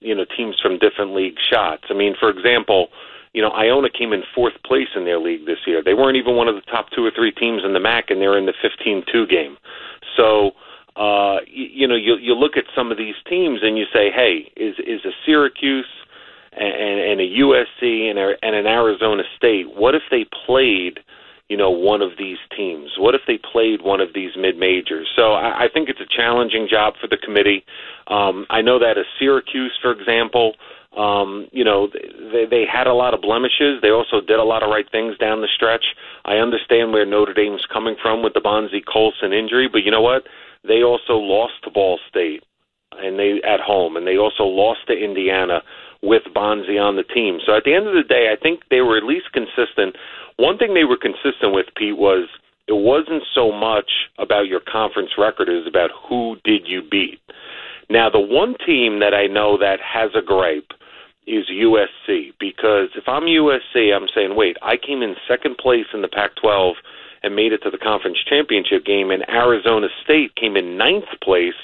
you 0.00 0.14
know 0.14 0.24
teams 0.36 0.56
from 0.60 0.78
different 0.78 1.14
leagues 1.14 1.42
shots? 1.48 1.84
I 1.88 1.94
mean, 1.94 2.16
for 2.18 2.30
example 2.30 2.88
you 3.34 3.42
know, 3.42 3.50
Iona 3.50 3.90
came 3.90 4.12
in 4.12 4.22
fourth 4.34 4.54
place 4.64 4.88
in 4.94 5.04
their 5.04 5.18
league 5.18 5.44
this 5.44 5.58
year. 5.66 5.82
They 5.84 5.92
weren't 5.92 6.16
even 6.16 6.36
one 6.36 6.48
of 6.48 6.54
the 6.54 6.62
top 6.62 6.86
two 6.94 7.04
or 7.04 7.10
three 7.10 7.32
teams 7.32 7.62
in 7.64 7.72
the 7.72 7.80
MAAC, 7.80 8.04
and 8.08 8.20
they're 8.20 8.38
in 8.38 8.46
the 8.46 8.54
15-2 8.62 9.28
game. 9.28 9.56
So, 10.16 10.52
uh, 10.96 11.38
you, 11.46 11.66
you 11.72 11.88
know, 11.88 11.96
you 11.96 12.16
you 12.16 12.34
look 12.34 12.56
at 12.56 12.64
some 12.74 12.92
of 12.92 12.96
these 12.96 13.16
teams 13.28 13.60
and 13.62 13.76
you 13.76 13.84
say, 13.92 14.10
hey, 14.14 14.52
is 14.56 14.76
is 14.78 15.04
a 15.04 15.10
Syracuse 15.26 15.90
and, 16.52 17.00
and 17.00 17.20
a 17.20 17.24
USC 17.24 18.08
and, 18.08 18.18
a, 18.18 18.34
and 18.42 18.54
an 18.54 18.66
Arizona 18.66 19.24
State? 19.36 19.66
What 19.74 19.94
if 19.94 20.02
they 20.10 20.24
played? 20.46 21.00
you 21.50 21.58
know, 21.58 21.70
one 21.70 22.00
of 22.00 22.12
these 22.18 22.38
teams? 22.56 22.92
What 22.98 23.14
if 23.14 23.20
they 23.26 23.38
played 23.38 23.82
one 23.82 24.00
of 24.00 24.14
these 24.14 24.30
mid 24.34 24.56
majors? 24.56 25.06
So 25.14 25.34
I, 25.34 25.64
I 25.64 25.68
think 25.72 25.90
it's 25.90 26.00
a 26.00 26.08
challenging 26.08 26.66
job 26.70 26.94
for 26.98 27.06
the 27.06 27.18
committee. 27.18 27.64
Um, 28.08 28.46
I 28.48 28.62
know 28.62 28.78
that 28.78 28.96
a 28.96 29.04
Syracuse, 29.18 29.78
for 29.80 29.92
example, 29.92 30.54
um, 30.96 31.48
you 31.52 31.64
know, 31.64 31.88
they, 32.32 32.46
they 32.48 32.64
had 32.70 32.86
a 32.86 32.94
lot 32.94 33.14
of 33.14 33.20
blemishes. 33.20 33.80
They 33.82 33.90
also 33.90 34.20
did 34.20 34.38
a 34.38 34.44
lot 34.44 34.62
of 34.62 34.70
right 34.70 34.88
things 34.90 35.18
down 35.18 35.40
the 35.40 35.48
stretch. 35.54 35.84
I 36.24 36.36
understand 36.36 36.92
where 36.92 37.04
Notre 37.04 37.34
Dame's 37.34 37.66
coming 37.72 37.96
from 38.00 38.22
with 38.22 38.34
the 38.34 38.40
Bonzie 38.40 38.82
Colson 38.82 39.32
injury, 39.32 39.68
but 39.70 39.82
you 39.82 39.90
know 39.90 40.02
what? 40.02 40.24
They 40.66 40.82
also 40.82 41.14
lost 41.14 41.54
to 41.64 41.70
Ball 41.70 41.98
State 42.08 42.42
and 42.98 43.18
they 43.18 43.40
at 43.42 43.60
home, 43.60 43.96
and 43.96 44.06
they 44.06 44.16
also 44.16 44.44
lost 44.44 44.86
to 44.86 44.92
Indiana 44.92 45.62
with 46.02 46.22
Bonzie 46.32 46.78
on 46.78 46.96
the 46.96 47.02
team. 47.02 47.38
So 47.44 47.56
at 47.56 47.64
the 47.64 47.74
end 47.74 47.88
of 47.88 47.94
the 47.94 48.06
day, 48.06 48.32
I 48.32 48.40
think 48.40 48.60
they 48.70 48.80
were 48.80 48.96
at 48.96 49.04
least 49.04 49.32
consistent. 49.32 49.96
One 50.36 50.58
thing 50.58 50.74
they 50.74 50.84
were 50.84 50.98
consistent 50.98 51.54
with, 51.54 51.66
Pete, 51.76 51.96
was 51.96 52.28
it 52.68 52.76
wasn't 52.76 53.22
so 53.34 53.52
much 53.52 53.90
about 54.18 54.46
your 54.46 54.60
conference 54.60 55.10
record; 55.18 55.48
it 55.48 55.58
was 55.58 55.66
about 55.66 55.90
who 56.08 56.36
did 56.44 56.66
you 56.66 56.82
beat. 56.82 57.20
Now, 57.90 58.08
the 58.08 58.20
one 58.20 58.54
team 58.64 59.00
that 59.00 59.12
I 59.12 59.26
know 59.26 59.58
that 59.58 59.78
has 59.80 60.10
a 60.14 60.22
gripe 60.22 60.72
is 61.26 61.48
USC 61.50 62.32
because 62.38 62.90
if 62.96 63.04
I'm 63.06 63.24
USC, 63.24 63.94
I'm 63.94 64.08
saying, 64.14 64.36
wait, 64.36 64.56
I 64.62 64.76
came 64.76 65.02
in 65.02 65.14
second 65.28 65.56
place 65.58 65.86
in 65.92 66.02
the 66.02 66.08
Pac 66.08 66.36
12 66.36 66.76
and 67.22 67.34
made 67.34 67.52
it 67.52 67.62
to 67.64 67.70
the 67.70 67.78
conference 67.78 68.18
championship 68.28 68.84
game, 68.84 69.10
and 69.10 69.24
Arizona 69.28 69.88
State 70.04 70.36
came 70.36 70.56
in 70.56 70.76
ninth 70.76 71.08
place 71.22 71.56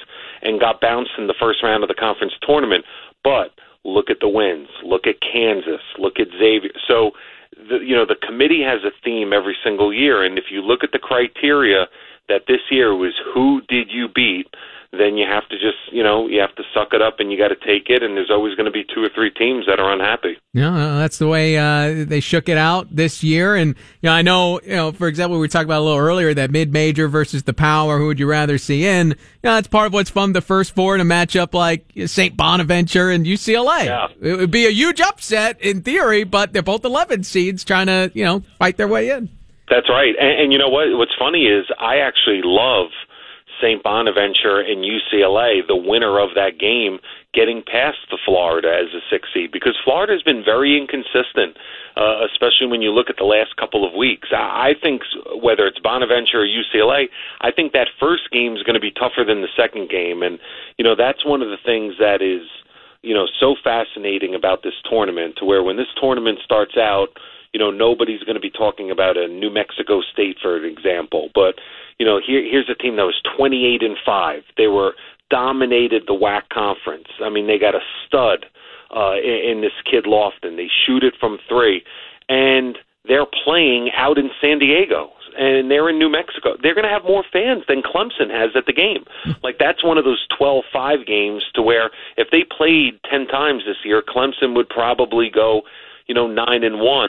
and 0.43 0.59
got 0.59 0.81
bounced 0.81 1.13
in 1.19 1.27
the 1.27 1.35
first 1.39 1.63
round 1.63 1.85
of 1.85 1.89
the 1.89 1.95
conference 1.95 2.33
tournament. 2.41 2.85
But 3.23 3.53
look 3.85 4.09
at 4.09 4.21
the 4.21 4.29
wins. 4.29 4.69
Look 4.83 5.07
at 5.07 5.21
Kansas. 5.21 5.85
Look 5.99 6.19
at 6.19 6.29
Xavier. 6.39 6.73
So, 6.89 7.13
the, 7.53 7.79
you 7.85 7.95
know, 7.95 8.07
the 8.07 8.17
committee 8.27 8.63
has 8.65 8.81
a 8.85 8.97
theme 9.05 9.33
every 9.35 9.57
single 9.63 9.93
year, 9.93 10.25
and 10.25 10.39
if 10.39 10.45
you 10.51 10.63
look 10.63 10.83
at 10.83 10.93
the 10.93 10.99
criteria 10.99 11.87
that 12.29 12.43
this 12.49 12.61
year 12.71 12.95
was 12.95 13.13
who 13.35 13.61
did 13.69 13.89
you 13.91 14.09
beat, 14.09 14.47
then 14.93 15.17
you 15.17 15.25
have 15.25 15.49
to 15.49 15.57
just, 15.57 15.79
you 15.93 16.03
know, 16.03 16.27
you 16.27 16.41
have 16.41 16.55
to 16.57 16.65
suck 16.75 16.93
it 16.93 17.01
up 17.01 17.21
and 17.21 17.31
you 17.31 17.39
got 17.39 17.49
to 17.49 17.55
take 17.55 17.89
it. 17.89 18.03
And 18.03 18.17
there's 18.17 18.31
always 18.31 18.57
going 18.57 18.65
to 18.65 18.73
be 18.73 18.83
two 18.83 19.05
or 19.05 19.09
three 19.15 19.31
teams 19.31 19.67
that 19.67 19.79
are 19.79 19.93
unhappy. 19.93 20.37
Yeah, 20.53 20.97
that's 20.99 21.19
the 21.19 21.29
way 21.29 21.57
uh, 21.57 22.05
they 22.05 22.19
shook 22.19 22.49
it 22.49 22.59
out 22.59 22.89
this 22.95 23.23
year. 23.23 23.55
And 23.55 23.77
you 24.01 24.09
know, 24.09 24.13
I 24.13 24.23
know, 24.23 24.61
you 24.63 24.75
know, 24.75 24.91
for 24.91 25.07
example, 25.07 25.37
we 25.37 25.41
were 25.41 25.49
talking 25.49 25.69
about 25.69 25.81
a 25.81 25.85
little 25.85 25.99
earlier 25.99 26.35
that 26.35 26.51
mid 26.51 26.73
major 26.73 27.07
versus 27.07 27.45
the 27.45 27.55
power. 27.55 27.99
Who 27.99 28.07
would 28.07 28.19
you 28.19 28.27
rather 28.27 28.59
see 28.59 28.85
in? 28.85 29.11
You 29.11 29.17
know, 29.45 29.55
that's 29.55 29.69
part 29.69 29.87
of 29.87 29.93
what's 29.93 30.11
fun. 30.11 30.33
The 30.33 30.41
first 30.41 30.75
four 30.75 30.97
in 30.97 31.01
a 31.01 31.05
matchup 31.05 31.55
like 31.55 31.85
St. 32.07 32.37
Bonaventure 32.37 33.11
and 33.11 33.25
UCLA. 33.25 33.85
Yeah. 33.85 34.09
It 34.21 34.39
would 34.39 34.51
be 34.51 34.67
a 34.67 34.71
huge 34.71 35.01
upset 35.01 35.61
in 35.61 35.83
theory, 35.83 36.25
but 36.25 36.53
they're 36.53 36.63
both 36.63 36.85
11 36.85 37.23
seeds 37.23 37.63
trying 37.63 37.87
to, 37.87 38.11
you 38.13 38.25
know, 38.25 38.43
fight 38.59 38.77
their 38.77 38.89
way 38.89 39.11
in. 39.11 39.29
That's 39.69 39.89
right. 39.89 40.17
And, 40.19 40.43
and 40.43 40.53
you 40.53 40.59
know 40.59 40.69
what? 40.69 40.87
What's 40.99 41.15
funny 41.17 41.45
is 41.45 41.67
I 41.79 41.99
actually 41.99 42.41
love 42.43 42.89
St. 43.61 43.83
Bonaventure 43.83 44.61
and 44.61 44.85
UCLA, 44.85 45.67
the 45.67 45.77
winner 45.77 46.19
of 46.19 46.31
that 46.35 46.59
game, 46.59 46.99
getting 47.33 47.63
past 47.63 47.99
the 48.11 48.19
Florida 48.25 48.69
as 48.69 48.93
a 48.95 49.01
six 49.11 49.29
seed 49.33 49.53
because 49.53 49.79
Florida 49.85 50.13
has 50.13 50.23
been 50.23 50.43
very 50.45 50.77
inconsistent, 50.77 51.57
uh, 51.97 52.27
especially 52.27 52.67
when 52.67 52.83
you 52.83 52.91
look 52.91 53.09
at 53.09 53.17
the 53.17 53.25
last 53.25 53.57
couple 53.57 53.87
of 53.87 53.95
weeks. 53.95 54.29
I 54.33 54.75
think 54.83 55.03
whether 55.41 55.67
it's 55.67 55.79
Bonaventure 55.79 56.43
or 56.43 56.47
UCLA, 56.47 57.07
I 57.41 57.51
think 57.53 57.73
that 57.73 57.89
first 58.01 58.31
game 58.33 58.57
is 58.57 58.63
going 58.63 58.75
to 58.75 58.81
be 58.81 58.91
tougher 58.91 59.25
than 59.27 59.43
the 59.43 59.53
second 59.57 59.91
game, 59.91 60.23
and 60.23 60.39
you 60.79 60.85
know 60.85 60.97
that's 60.97 61.25
one 61.25 61.43
of 61.43 61.49
the 61.49 61.61
things 61.65 61.95
that 61.99 62.23
is 62.23 62.47
you 63.03 63.15
know 63.15 63.27
so 63.39 63.55
fascinating 63.63 64.35
about 64.35 64.63
this 64.63 64.75
tournament 64.89 65.37
to 65.39 65.45
where 65.45 65.63
when 65.63 65.77
this 65.77 65.93
tournament 66.01 66.39
starts 66.45 66.77
out 66.77 67.09
you 67.53 67.59
know 67.59 67.71
nobody's 67.71 68.23
going 68.23 68.35
to 68.35 68.41
be 68.41 68.51
talking 68.51 68.91
about 68.91 69.17
a 69.17 69.29
New 69.29 69.51
Mexico 69.51 70.01
State 70.13 70.37
for 70.41 70.57
an 70.57 70.65
example 70.65 71.31
but 71.35 71.57
you 72.01 72.07
know, 72.07 72.19
here 72.19 72.43
here's 72.43 72.71
a 72.71 72.75
team 72.75 72.97
that 72.97 73.05
was 73.05 73.21
28 73.37 73.83
and 73.83 73.97
five. 74.05 74.43
They 74.57 74.69
were 74.69 74.95
dominated 75.29 76.05
the 76.07 76.15
WAC 76.15 76.49
conference. 76.51 77.09
I 77.23 77.29
mean, 77.29 77.47
they 77.47 77.59
got 77.59 77.75
a 77.75 77.85
stud 78.07 78.47
uh, 78.97 79.17
in, 79.21 79.53
in 79.53 79.61
this 79.61 79.77
kid 79.85 80.07
Lofton. 80.07 80.57
They 80.57 80.69
shoot 80.87 81.05
it 81.05 81.13
from 81.21 81.37
three, 81.47 81.85
and 82.31 82.79
they're 83.07 83.27
playing 83.45 83.91
out 83.95 84.17
in 84.17 84.31
San 84.41 84.59
Diego 84.59 85.11
and 85.39 85.71
they're 85.71 85.89
in 85.89 85.99
New 85.99 86.11
Mexico. 86.11 86.57
They're 86.61 86.75
going 86.75 86.89
to 86.89 86.91
have 86.91 87.05
more 87.05 87.25
fans 87.33 87.63
than 87.69 87.83
Clemson 87.83 88.31
has 88.31 88.51
at 88.57 88.67
the 88.67 88.73
game. 88.73 89.05
like 89.45 89.59
that's 89.59 89.85
one 89.85 89.97
of 89.97 90.05
those 90.05 90.27
12-5 90.41 91.07
games 91.07 91.45
to 91.55 91.63
where 91.63 91.91
if 92.17 92.29
they 92.33 92.45
played 92.45 92.99
10 93.09 93.29
times 93.29 93.63
this 93.65 93.77
year, 93.85 94.03
Clemson 94.03 94.57
would 94.57 94.69
probably 94.69 95.31
go, 95.33 95.63
you 96.07 96.15
know, 96.15 96.27
9 96.27 96.65
and 96.65 96.81
1 96.81 97.09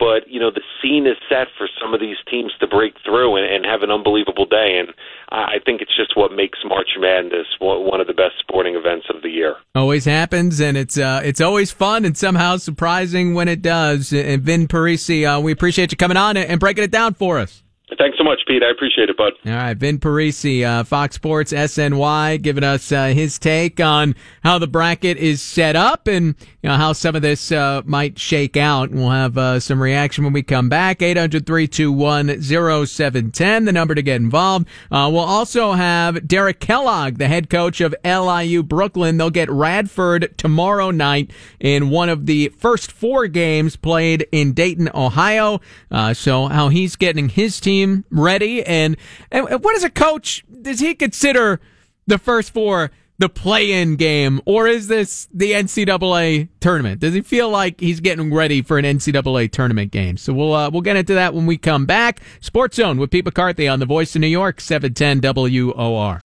but 0.00 0.26
you 0.26 0.40
know 0.40 0.50
the 0.50 0.64
scene 0.82 1.06
is 1.06 1.16
set 1.28 1.46
for 1.56 1.68
some 1.80 1.94
of 1.94 2.00
these 2.00 2.16
teams 2.28 2.52
to 2.58 2.66
break 2.66 2.94
through 3.04 3.36
and, 3.36 3.46
and 3.46 3.64
have 3.64 3.82
an 3.82 3.90
unbelievable 3.92 4.46
day 4.46 4.80
and 4.80 4.90
I 5.32 5.60
think 5.64 5.80
it's 5.80 5.96
just 5.96 6.16
what 6.16 6.32
makes 6.32 6.58
March 6.64 6.90
Madness 6.98 7.46
one 7.60 8.00
of 8.00 8.06
the 8.08 8.12
best 8.12 8.34
sporting 8.40 8.74
events 8.74 9.06
of 9.14 9.22
the 9.22 9.28
year. 9.28 9.56
Always 9.74 10.04
happens, 10.04 10.60
and 10.60 10.76
it's 10.76 10.98
uh, 10.98 11.20
it's 11.22 11.40
always 11.40 11.70
fun 11.70 12.04
and 12.04 12.16
somehow 12.16 12.56
surprising 12.56 13.34
when 13.34 13.46
it 13.46 13.62
does. 13.62 14.12
And 14.12 14.42
Vin 14.42 14.66
Parisi, 14.66 15.24
uh, 15.24 15.40
we 15.40 15.52
appreciate 15.52 15.92
you 15.92 15.96
coming 15.96 16.16
on 16.16 16.36
and 16.36 16.58
breaking 16.58 16.84
it 16.84 16.90
down 16.90 17.14
for 17.14 17.38
us. 17.38 17.62
Thanks 17.98 18.16
so 18.18 18.24
much, 18.24 18.40
Pete. 18.46 18.62
I 18.62 18.70
appreciate 18.70 19.08
it, 19.08 19.16
bud. 19.16 19.32
All 19.46 19.52
right, 19.52 19.76
Vin 19.76 19.98
Parisi, 19.98 20.64
uh, 20.64 20.84
Fox 20.84 21.16
Sports 21.16 21.52
SNY, 21.52 22.40
giving 22.40 22.64
us 22.64 22.92
uh, 22.92 23.06
his 23.06 23.38
take 23.38 23.80
on 23.80 24.14
how 24.42 24.58
the 24.58 24.66
bracket 24.66 25.16
is 25.16 25.42
set 25.42 25.76
up 25.76 26.06
and 26.06 26.34
you 26.62 26.68
know, 26.68 26.76
how 26.76 26.92
some 26.92 27.16
of 27.16 27.22
this 27.22 27.50
uh, 27.50 27.82
might 27.84 28.18
shake 28.18 28.56
out. 28.56 28.90
We'll 28.90 29.10
have 29.10 29.36
uh, 29.36 29.60
some 29.60 29.82
reaction 29.82 30.24
when 30.24 30.32
we 30.32 30.42
come 30.42 30.68
back. 30.68 31.02
800 31.02 31.46
321 31.46 32.42
0710, 32.42 33.64
the 33.64 33.72
number 33.72 33.94
to 33.94 34.02
get 34.02 34.16
involved. 34.16 34.68
Uh, 34.90 35.08
we'll 35.12 35.20
also 35.20 35.72
have 35.72 36.28
Derek 36.28 36.60
Kellogg, 36.60 37.16
the 37.18 37.28
head 37.28 37.48
coach 37.48 37.80
of 37.80 37.94
LIU 38.04 38.62
Brooklyn. 38.62 39.16
They'll 39.16 39.30
get 39.30 39.50
Radford 39.50 40.36
tomorrow 40.36 40.90
night 40.90 41.30
in 41.58 41.90
one 41.90 42.08
of 42.08 42.26
the 42.26 42.48
first 42.50 42.92
four 42.92 43.26
games 43.26 43.76
played 43.76 44.26
in 44.30 44.52
Dayton, 44.52 44.90
Ohio. 44.94 45.60
Uh, 45.90 46.12
so, 46.12 46.46
how 46.46 46.68
he's 46.68 46.96
getting 46.96 47.30
his 47.30 47.58
team 47.58 47.79
team 47.80 48.04
ready? 48.10 48.64
And, 48.64 48.96
and 49.30 49.48
what 49.62 49.74
does 49.74 49.84
a 49.84 49.90
coach, 49.90 50.44
does 50.62 50.80
he 50.80 50.94
consider 50.94 51.60
the 52.06 52.18
first 52.18 52.52
four 52.52 52.90
the 53.18 53.28
play-in 53.28 53.96
game, 53.96 54.40
or 54.46 54.66
is 54.66 54.88
this 54.88 55.28
the 55.32 55.52
NCAA 55.52 56.48
tournament? 56.58 57.02
Does 57.02 57.12
he 57.12 57.20
feel 57.20 57.50
like 57.50 57.78
he's 57.78 58.00
getting 58.00 58.32
ready 58.32 58.62
for 58.62 58.78
an 58.78 58.86
NCAA 58.86 59.52
tournament 59.52 59.92
game? 59.92 60.16
So 60.16 60.32
we'll 60.32 60.54
uh, 60.54 60.70
we'll 60.70 60.80
get 60.80 60.96
into 60.96 61.12
that 61.12 61.34
when 61.34 61.44
we 61.44 61.58
come 61.58 61.84
back. 61.84 62.22
Sports 62.40 62.76
Zone 62.76 62.96
with 62.96 63.10
Pete 63.10 63.26
McCarthy 63.26 63.68
on 63.68 63.78
the 63.78 63.84
Voice 63.84 64.14
of 64.14 64.22
New 64.22 64.26
York, 64.26 64.58
seven 64.58 64.94
ten 64.94 65.20
WOR. 65.20 66.20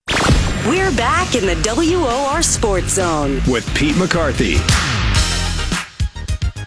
We're 0.65 0.95
back 0.95 1.35
in 1.35 1.45
the 1.45 1.55
WOR 1.65 2.41
Sports 2.41 2.93
Zone 2.93 3.41
with 3.45 3.67
Pete 3.75 3.97
McCarthy. 3.97 4.55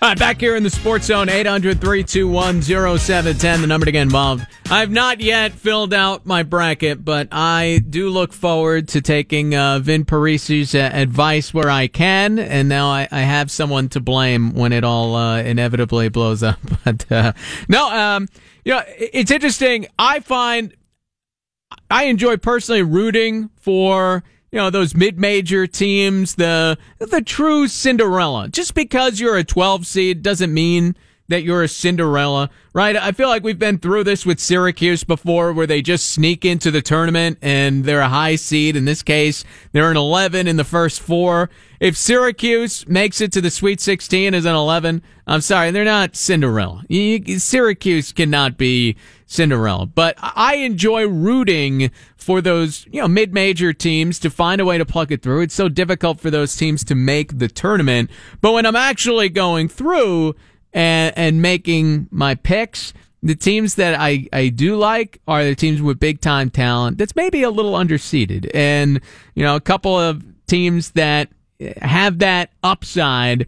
All 0.00 0.10
right, 0.10 0.18
back 0.18 0.38
here 0.38 0.54
in 0.54 0.62
the 0.62 0.70
Sports 0.70 1.06
Zone, 1.06 1.28
800 1.28 1.80
321 1.80 2.62
0710, 2.62 3.62
the 3.62 3.66
number 3.66 3.84
to 3.84 3.90
get 3.90 4.02
involved. 4.02 4.46
I've 4.70 4.92
not 4.92 5.20
yet 5.20 5.54
filled 5.54 5.92
out 5.92 6.24
my 6.24 6.44
bracket, 6.44 7.04
but 7.04 7.26
I 7.32 7.80
do 7.90 8.08
look 8.08 8.32
forward 8.32 8.86
to 8.90 9.00
taking 9.00 9.56
uh, 9.56 9.80
Vin 9.80 10.04
Parisi's 10.04 10.72
uh, 10.72 10.90
advice 10.92 11.52
where 11.52 11.68
I 11.68 11.88
can, 11.88 12.38
and 12.38 12.68
now 12.68 12.86
I, 12.88 13.08
I, 13.10 13.22
have 13.22 13.50
someone 13.50 13.88
to 13.88 14.00
blame 14.00 14.54
when 14.54 14.72
it 14.72 14.84
all 14.84 15.16
uh, 15.16 15.42
inevitably 15.42 16.10
blows 16.10 16.44
up. 16.44 16.60
But 16.84 17.10
uh, 17.10 17.32
no, 17.68 17.90
um, 17.90 18.28
you 18.64 18.74
know, 18.74 18.82
it's 18.86 19.32
interesting. 19.32 19.88
I 19.98 20.20
find 20.20 20.74
I 21.90 22.04
enjoy 22.04 22.36
personally 22.36 22.82
rooting 22.82 23.50
for 23.56 24.22
you 24.50 24.58
know 24.58 24.70
those 24.70 24.94
mid-major 24.94 25.66
teams, 25.66 26.36
the 26.36 26.78
the 26.98 27.22
true 27.22 27.68
Cinderella. 27.68 28.48
Just 28.48 28.74
because 28.74 29.20
you're 29.20 29.36
a 29.36 29.44
12 29.44 29.86
seed 29.86 30.22
doesn't 30.22 30.52
mean 30.52 30.96
that 31.28 31.42
you're 31.42 31.62
a 31.62 31.68
Cinderella, 31.68 32.48
right? 32.72 32.96
I 32.96 33.12
feel 33.12 33.28
like 33.28 33.44
we've 33.44 33.58
been 33.58 33.78
through 33.78 34.04
this 34.04 34.24
with 34.24 34.40
Syracuse 34.40 35.04
before 35.04 35.52
where 35.52 35.66
they 35.66 35.82
just 35.82 36.10
sneak 36.10 36.44
into 36.44 36.70
the 36.70 36.80
tournament 36.80 37.38
and 37.42 37.84
they're 37.84 38.00
a 38.00 38.08
high 38.08 38.36
seed. 38.36 38.76
In 38.76 38.86
this 38.86 39.02
case, 39.02 39.44
they're 39.72 39.90
an 39.90 39.96
11 39.96 40.48
in 40.48 40.56
the 40.56 40.64
first 40.64 41.00
four. 41.00 41.50
If 41.80 41.96
Syracuse 41.96 42.88
makes 42.88 43.20
it 43.20 43.30
to 43.32 43.42
the 43.42 43.50
Sweet 43.50 43.80
16 43.80 44.32
as 44.32 44.46
an 44.46 44.54
11, 44.54 45.02
I'm 45.26 45.42
sorry, 45.42 45.70
they're 45.70 45.84
not 45.84 46.16
Cinderella. 46.16 46.82
Syracuse 46.88 48.12
cannot 48.12 48.56
be 48.56 48.96
Cinderella. 49.28 49.86
But 49.86 50.16
I 50.18 50.56
enjoy 50.56 51.06
rooting 51.06 51.92
for 52.16 52.40
those, 52.40 52.86
you 52.90 53.00
know, 53.00 53.06
mid-major 53.06 53.72
teams 53.72 54.18
to 54.20 54.30
find 54.30 54.60
a 54.60 54.64
way 54.64 54.78
to 54.78 54.86
plug 54.86 55.12
it 55.12 55.22
through. 55.22 55.42
It's 55.42 55.54
so 55.54 55.68
difficult 55.68 56.18
for 56.18 56.30
those 56.30 56.56
teams 56.56 56.82
to 56.84 56.94
make 56.94 57.38
the 57.38 57.46
tournament. 57.46 58.10
But 58.40 58.52
when 58.52 58.66
I'm 58.66 58.74
actually 58.74 59.28
going 59.28 59.68
through 59.68 60.34
and, 60.72 61.16
and 61.16 61.42
making 61.42 62.08
my 62.10 62.34
picks, 62.34 62.94
the 63.22 63.36
teams 63.36 63.74
that 63.74 64.00
I, 64.00 64.26
I 64.32 64.48
do 64.48 64.76
like 64.76 65.20
are 65.28 65.44
the 65.44 65.54
teams 65.54 65.82
with 65.82 66.00
big 66.00 66.20
time 66.20 66.50
talent 66.50 66.98
that's 66.98 67.14
maybe 67.14 67.42
a 67.42 67.50
little 67.50 67.74
underseeded. 67.74 68.50
And, 68.54 69.00
you 69.34 69.44
know, 69.44 69.56
a 69.56 69.60
couple 69.60 69.98
of 69.98 70.24
teams 70.46 70.92
that 70.92 71.28
have 71.82 72.20
that 72.20 72.50
upside 72.62 73.46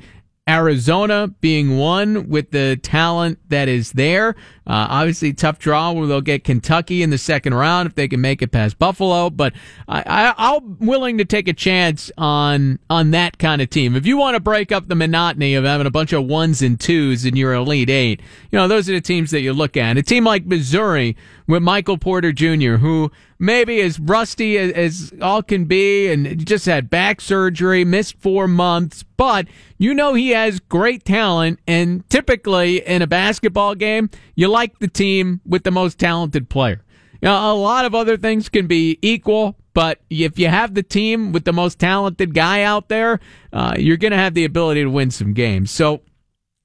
Arizona 0.49 1.29
being 1.41 1.79
one 1.79 2.29
with 2.29 2.51
the 2.51 2.79
talent 2.83 3.39
that 3.51 3.69
is 3.69 3.93
there. 3.93 4.31
Uh, 4.67 4.87
obviously, 4.89 5.33
tough 5.33 5.59
draw 5.59 5.93
where 5.93 6.07
they'll 6.07 6.21
get 6.21 6.45
Kentucky 6.45 7.03
in 7.03 7.11
the 7.11 7.19
second 7.19 7.55
round 7.55 7.87
if 7.89 7.95
they 7.95 8.09
can 8.09 8.21
make 8.21 8.43
it 8.43 8.51
past 8.51 8.79
Buffalo. 8.79 9.31
But 9.31 9.53
I, 9.87 10.35
am 10.37 10.79
willing 10.79 11.19
to 11.19 11.25
take 11.25 11.47
a 11.47 11.53
chance 11.53 12.11
on 12.19 12.79
on 12.89 13.13
that 13.13 13.39
kind 13.39 13.63
of 13.63 13.71
team. 13.71 13.95
If 13.95 14.07
you 14.07 14.17
want 14.17 14.35
to 14.35 14.41
break 14.41 14.73
up 14.73 14.89
the 14.89 14.95
monotony 14.95 15.55
of 15.55 15.65
having 15.65 15.87
a 15.87 15.91
bunch 15.91 16.13
of 16.13 16.25
ones 16.25 16.63
and 16.63 16.81
twos 16.81 17.25
in 17.25 17.37
your 17.37 17.53
elite 17.55 17.91
eight, 17.91 18.21
you 18.51 18.59
know 18.59 18.67
those 18.67 18.89
are 18.89 18.95
the 18.95 19.01
teams 19.01 19.31
that 19.31 19.41
you 19.41 19.53
look 19.53 19.77
at. 19.77 19.97
A 19.97 20.03
team 20.03 20.25
like 20.25 20.47
Missouri 20.47 21.17
with 21.47 21.63
Michael 21.63 21.99
Porter 21.99 22.33
Jr., 22.33 22.77
who 22.77 23.13
maybe 23.41 23.81
as 23.81 23.99
rusty 23.99 24.57
as, 24.59 24.73
as 24.73 25.13
all 25.21 25.43
can 25.43 25.65
be, 25.65 26.13
and 26.13 26.47
just 26.47 26.67
had 26.67 26.89
back 26.89 27.21
surgery, 27.21 27.85
missed 27.85 28.17
four 28.21 28.47
months, 28.47 29.03
but 29.17 29.49
you 29.79 29.95
know 29.95 30.15
he 30.15 30.31
has 30.31 30.61
great 30.61 31.05
talent. 31.05 31.59
And 31.67 32.09
typically 32.09 32.87
in 32.87 33.03
a 33.03 33.07
basketball 33.09 33.75
game, 33.75 34.11
you 34.37 34.47
like 34.47 34.79
the 34.79 34.89
team 34.89 35.41
with 35.45 35.65
the 35.65 35.73
most 35.73 35.99
talented 35.99 36.49
player. 36.49 36.85
Know, 37.23 37.53
a 37.53 37.55
lot 37.55 37.85
of 37.85 37.95
other 37.95 38.17
things 38.17 38.49
can 38.49 38.67
be 38.67 38.99
equal, 39.03 39.57
but 39.75 40.01
if 40.09 40.39
you 40.39 40.49
have 40.49 40.75
the 40.75 40.83
team 40.83 41.33
with 41.33 41.45
the 41.45 41.53
most 41.53 41.79
talented 41.79 42.35
guy 42.35 42.63
out 42.63 42.89
there, 42.89 43.21
uh, 43.53 43.75
you're 43.79 43.99
going 43.99 44.13
to 44.13 44.17
have 44.17 44.35
the 44.35 44.45
ability 44.45 44.83
to 44.83 44.91
win 44.91 45.11
some 45.11 45.35
games. 45.35 45.71
So, 45.71 46.01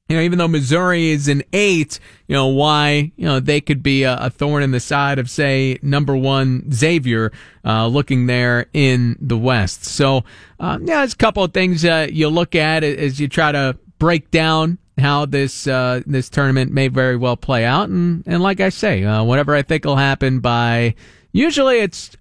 you 0.07 0.15
know, 0.15 0.21
even 0.21 0.37
though 0.37 0.47
Missouri 0.47 1.09
is 1.09 1.27
an 1.27 1.41
eight, 1.51 1.99
you 2.27 2.35
know, 2.35 2.47
why, 2.47 3.11
you 3.15 3.25
know, 3.25 3.39
they 3.39 3.59
could 3.59 3.81
be 3.81 4.03
a, 4.03 4.15
a 4.17 4.29
thorn 4.29 4.61
in 4.61 4.71
the 4.71 4.79
side 4.79 5.17
of, 5.17 5.29
say, 5.29 5.79
number 5.81 6.15
one 6.15 6.71
Xavier, 6.71 7.31
uh, 7.63 7.87
looking 7.87 8.27
there 8.27 8.67
in 8.73 9.17
the 9.19 9.37
West. 9.37 9.83
So, 9.83 10.23
uh, 10.59 10.77
yeah, 10.81 10.97
there's 10.97 11.13
a 11.13 11.17
couple 11.17 11.43
of 11.43 11.53
things 11.53 11.83
uh, 11.83 12.07
you 12.11 12.29
look 12.29 12.53
at 12.53 12.83
as 12.83 13.19
you 13.19 13.27
try 13.27 13.51
to 13.51 13.77
break 13.97 14.29
down 14.29 14.77
how 14.97 15.25
this 15.25 15.67
uh, 15.67 16.01
this 16.05 16.29
tournament 16.29 16.71
may 16.71 16.87
very 16.87 17.17
well 17.17 17.35
play 17.35 17.65
out, 17.65 17.89
and 17.89 18.23
and 18.25 18.41
like 18.41 18.61
I 18.61 18.69
say, 18.69 19.03
uh, 19.03 19.23
whatever 19.23 19.53
I 19.53 19.61
think 19.61 19.83
will 19.83 19.97
happen 19.97 20.39
by 20.39 20.95
usually 21.33 21.79
it's 21.79 22.15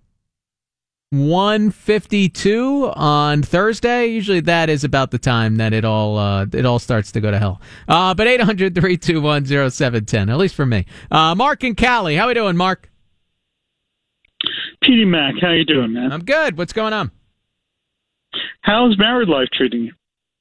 152 1.14 2.92
on 2.94 3.42
Thursday. 3.42 4.06
Usually 4.06 4.40
that 4.40 4.68
is 4.68 4.84
about 4.84 5.10
the 5.10 5.18
time 5.18 5.56
that 5.56 5.72
it 5.72 5.84
all 5.84 6.18
uh, 6.18 6.46
it 6.52 6.66
all 6.66 6.78
starts 6.78 7.12
to 7.12 7.20
go 7.20 7.30
to 7.30 7.38
hell. 7.38 7.60
Uh, 7.88 8.14
but 8.14 8.26
800 8.26 8.74
321 8.74 9.46
0710, 9.70 10.28
at 10.28 10.36
least 10.38 10.54
for 10.54 10.66
me. 10.66 10.86
Uh, 11.10 11.34
Mark 11.34 11.62
and 11.62 11.76
Callie, 11.76 12.16
how 12.16 12.24
are 12.24 12.28
we 12.28 12.34
doing, 12.34 12.56
Mark? 12.56 12.90
Petey 14.82 15.04
Mac, 15.04 15.34
how 15.40 15.52
you 15.52 15.64
doing, 15.64 15.92
man? 15.92 16.12
I'm 16.12 16.24
good. 16.24 16.58
What's 16.58 16.72
going 16.72 16.92
on? 16.92 17.10
How's 18.60 18.98
married 18.98 19.28
life 19.28 19.48
treating 19.52 19.84
you? 19.84 19.92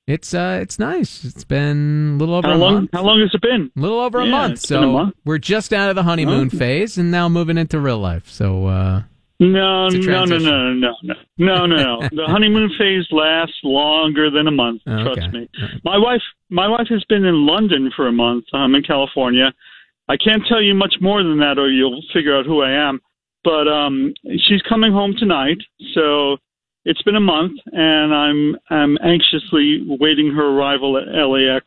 It's 0.05 0.33
uh, 0.33 0.59
it's 0.61 0.79
nice. 0.79 1.23
It's 1.23 1.45
been 1.45 2.15
a 2.15 2.17
little 2.17 2.35
over 2.35 2.49
how 2.49 2.55
a 2.55 2.57
long, 2.57 2.73
month. 2.73 2.89
How 2.91 3.03
long 3.03 3.21
has 3.21 3.33
it 3.33 3.41
been? 3.41 3.71
A 3.75 3.79
little 3.79 4.01
over 4.01 4.19
yeah, 4.21 4.27
a 4.27 4.31
month. 4.31 4.59
So 4.59 4.81
a 4.81 4.91
month. 4.91 5.15
we're 5.23 5.37
just 5.37 5.71
out 5.71 5.89
of 5.89 5.95
the 5.95 6.03
honeymoon 6.03 6.49
oh. 6.53 6.57
phase 6.57 6.97
and 6.97 7.09
now 7.09 7.29
moving 7.29 7.57
into 7.57 7.79
real 7.79 7.99
life. 7.99 8.29
So 8.29 8.67
uh, 8.67 9.03
no, 9.51 9.89
no, 9.89 10.25
no, 10.25 10.37
no, 10.37 10.73
no, 10.73 10.95
no, 11.01 11.13
no, 11.37 11.65
no, 11.65 11.65
no. 11.65 12.09
the 12.11 12.25
honeymoon 12.27 12.71
phase 12.77 13.05
lasts 13.11 13.55
longer 13.63 14.29
than 14.31 14.47
a 14.47 14.51
month. 14.51 14.81
Oh, 14.87 15.13
trust 15.13 15.33
me. 15.33 15.49
My 15.83 15.97
wife, 15.97 16.21
my 16.49 16.67
wife 16.67 16.87
has 16.89 17.03
been 17.09 17.25
in 17.25 17.45
London 17.45 17.91
for 17.95 18.07
a 18.07 18.11
month. 18.11 18.45
I'm 18.53 18.75
in 18.75 18.83
California. 18.83 19.53
I 20.09 20.17
can't 20.17 20.43
tell 20.47 20.61
you 20.61 20.73
much 20.73 20.95
more 21.01 21.23
than 21.23 21.39
that, 21.39 21.57
or 21.57 21.69
you'll 21.69 22.01
figure 22.13 22.37
out 22.37 22.45
who 22.45 22.61
I 22.61 22.71
am. 22.71 22.99
But 23.43 23.67
um, 23.67 24.13
she's 24.47 24.61
coming 24.67 24.91
home 24.91 25.15
tonight, 25.17 25.57
so 25.93 26.37
it's 26.85 27.01
been 27.03 27.15
a 27.15 27.21
month, 27.21 27.59
and 27.71 28.13
I'm 28.13 28.55
I'm 28.69 28.97
anxiously 29.03 29.83
waiting 29.99 30.31
her 30.33 30.45
arrival 30.57 30.97
at 30.97 31.07
LAX 31.07 31.65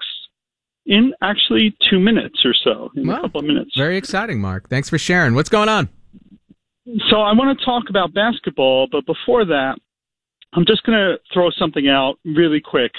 in 0.87 1.13
actually 1.23 1.77
two 1.91 1.99
minutes 1.99 2.45
or 2.45 2.55
so, 2.55 2.91
in 2.97 3.09
a 3.09 3.21
couple 3.21 3.41
of 3.41 3.47
minutes. 3.47 3.73
Very 3.77 3.97
exciting, 3.97 4.41
Mark. 4.41 4.69
Thanks 4.69 4.89
for 4.89 4.99
sharing. 4.99 5.35
What's 5.35 5.49
going 5.49 5.69
on? 5.69 5.89
So 7.11 7.17
I 7.17 7.33
want 7.33 7.59
to 7.59 7.65
talk 7.65 7.85
about 7.89 8.15
basketball, 8.15 8.87
but 8.91 9.05
before 9.07 9.45
that, 9.45 9.77
I'm 10.53 10.65
just 10.67 10.85
going 10.85 10.97
to 10.97 11.17
throw 11.33 11.51
something 11.51 11.89
out 11.89 12.19
really 12.25 12.61
quick. 12.61 12.93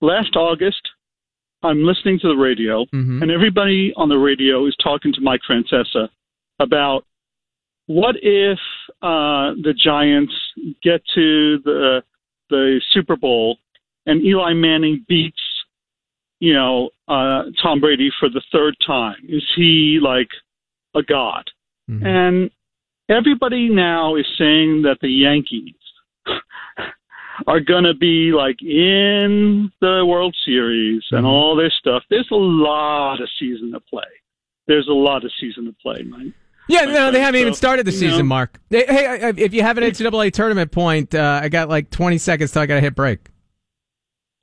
Last 0.00 0.36
August, 0.36 0.80
I'm 1.62 1.82
listening 1.82 2.18
to 2.20 2.28
the 2.28 2.36
radio, 2.36 2.84
mm-hmm. 2.84 3.22
and 3.22 3.30
everybody 3.30 3.92
on 3.96 4.08
the 4.08 4.18
radio 4.18 4.66
is 4.66 4.76
talking 4.82 5.12
to 5.14 5.20
Mike 5.20 5.40
Francesa 5.48 6.08
about 6.60 7.04
what 7.86 8.16
if 8.22 8.58
uh, 9.02 9.56
the 9.62 9.74
Giants 9.76 10.32
get 10.82 11.00
to 11.14 11.58
the 11.64 12.02
the 12.50 12.80
Super 12.92 13.16
Bowl 13.16 13.58
and 14.06 14.24
Eli 14.24 14.52
Manning 14.54 15.04
beats, 15.08 15.40
you 16.40 16.54
know, 16.54 16.90
uh, 17.08 17.44
Tom 17.62 17.80
Brady 17.80 18.10
for 18.20 18.28
the 18.28 18.42
third 18.52 18.76
time? 18.86 19.16
Is 19.28 19.44
he 19.56 19.98
like 20.00 20.28
a 20.94 21.02
god? 21.02 21.44
Mm-hmm. 21.90 22.06
And 22.06 22.50
everybody 23.08 23.68
now 23.68 24.16
is 24.16 24.26
saying 24.38 24.82
that 24.82 24.98
the 25.00 25.08
Yankees 25.08 25.74
are 27.46 27.60
going 27.60 27.84
to 27.84 27.94
be 27.94 28.32
like 28.32 28.60
in 28.62 29.70
the 29.80 30.04
World 30.06 30.36
Series 30.44 31.02
and 31.10 31.20
mm-hmm. 31.20 31.26
all 31.26 31.56
this 31.56 31.72
stuff. 31.78 32.02
There's 32.10 32.28
a 32.30 32.36
lot 32.36 33.20
of 33.20 33.28
season 33.38 33.72
to 33.72 33.80
play. 33.80 34.02
There's 34.66 34.88
a 34.88 34.92
lot 34.92 35.24
of 35.24 35.32
season 35.40 35.64
to 35.66 35.74
play, 35.82 36.02
man. 36.02 36.34
Yeah, 36.68 36.84
no, 36.84 37.10
they 37.10 37.20
haven't 37.20 37.38
so, 37.38 37.42
even 37.42 37.54
started 37.54 37.86
the 37.86 37.92
season, 37.92 38.18
know. 38.18 38.24
Mark. 38.24 38.60
Hey, 38.68 38.84
hey, 38.86 39.32
if 39.38 39.54
you 39.54 39.62
have 39.62 39.78
an 39.78 39.84
NCAA 39.84 40.32
tournament 40.34 40.70
point, 40.70 41.14
uh, 41.14 41.40
I 41.42 41.48
got 41.48 41.70
like 41.70 41.88
20 41.88 42.18
seconds 42.18 42.52
till 42.52 42.60
I 42.60 42.66
got 42.66 42.74
to 42.74 42.82
hit 42.82 42.94
break. 42.94 43.30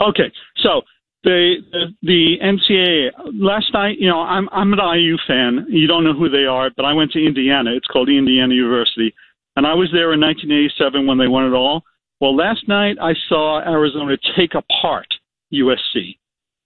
Okay, 0.02 0.32
so 0.58 0.82
the, 1.26 1.56
the 1.72 1.86
the 2.04 2.36
NCAA 2.42 3.10
last 3.34 3.74
night, 3.74 3.98
you 4.00 4.08
know, 4.08 4.22
I'm 4.22 4.48
I'm 4.52 4.72
an 4.72 4.80
IU 4.80 5.18
fan. 5.28 5.66
You 5.68 5.88
don't 5.88 6.04
know 6.04 6.14
who 6.14 6.30
they 6.30 6.46
are, 6.46 6.70
but 6.76 6.86
I 6.86 6.94
went 6.94 7.12
to 7.12 7.26
Indiana. 7.26 7.72
It's 7.76 7.88
called 7.88 8.08
Indiana 8.10 8.54
University, 8.54 9.14
and 9.58 9.68
I 9.68 9.74
was 9.74 9.90
there 9.92 10.14
in 10.14 10.22
1987 10.22 11.06
when 11.06 11.18
they 11.18 11.28
won 11.28 11.46
it 11.46 11.56
all. 11.56 11.84
Well, 12.22 12.36
last 12.36 12.68
night 12.68 12.98
I 13.02 13.14
saw 13.28 13.60
Arizona 13.60 14.16
take 14.38 14.54
apart 14.56 15.08
USC. 15.54 16.18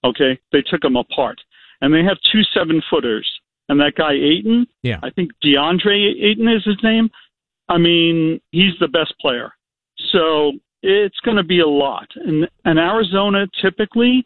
Okay, 0.05 0.39
they 0.51 0.61
took 0.61 0.81
them 0.81 0.95
apart, 0.95 1.39
and 1.81 1.93
they 1.93 2.03
have 2.03 2.17
two 2.31 2.43
seven 2.53 2.81
footers 2.89 3.27
and 3.69 3.79
that 3.79 3.93
guy 3.95 4.13
Ayton, 4.13 4.67
yeah, 4.83 4.99
I 5.03 5.11
think 5.11 5.31
DeAndre 5.43 6.15
Ayton 6.21 6.47
is 6.47 6.65
his 6.65 6.77
name. 6.83 7.09
I 7.69 7.77
mean, 7.77 8.41
he's 8.51 8.73
the 8.79 8.87
best 8.87 9.13
player. 9.21 9.53
So 10.11 10.53
it's 10.81 11.19
going 11.23 11.37
to 11.37 11.43
be 11.43 11.59
a 11.59 11.67
lot. 11.67 12.07
And, 12.15 12.49
and 12.65 12.79
Arizona 12.79 13.45
typically 13.61 14.23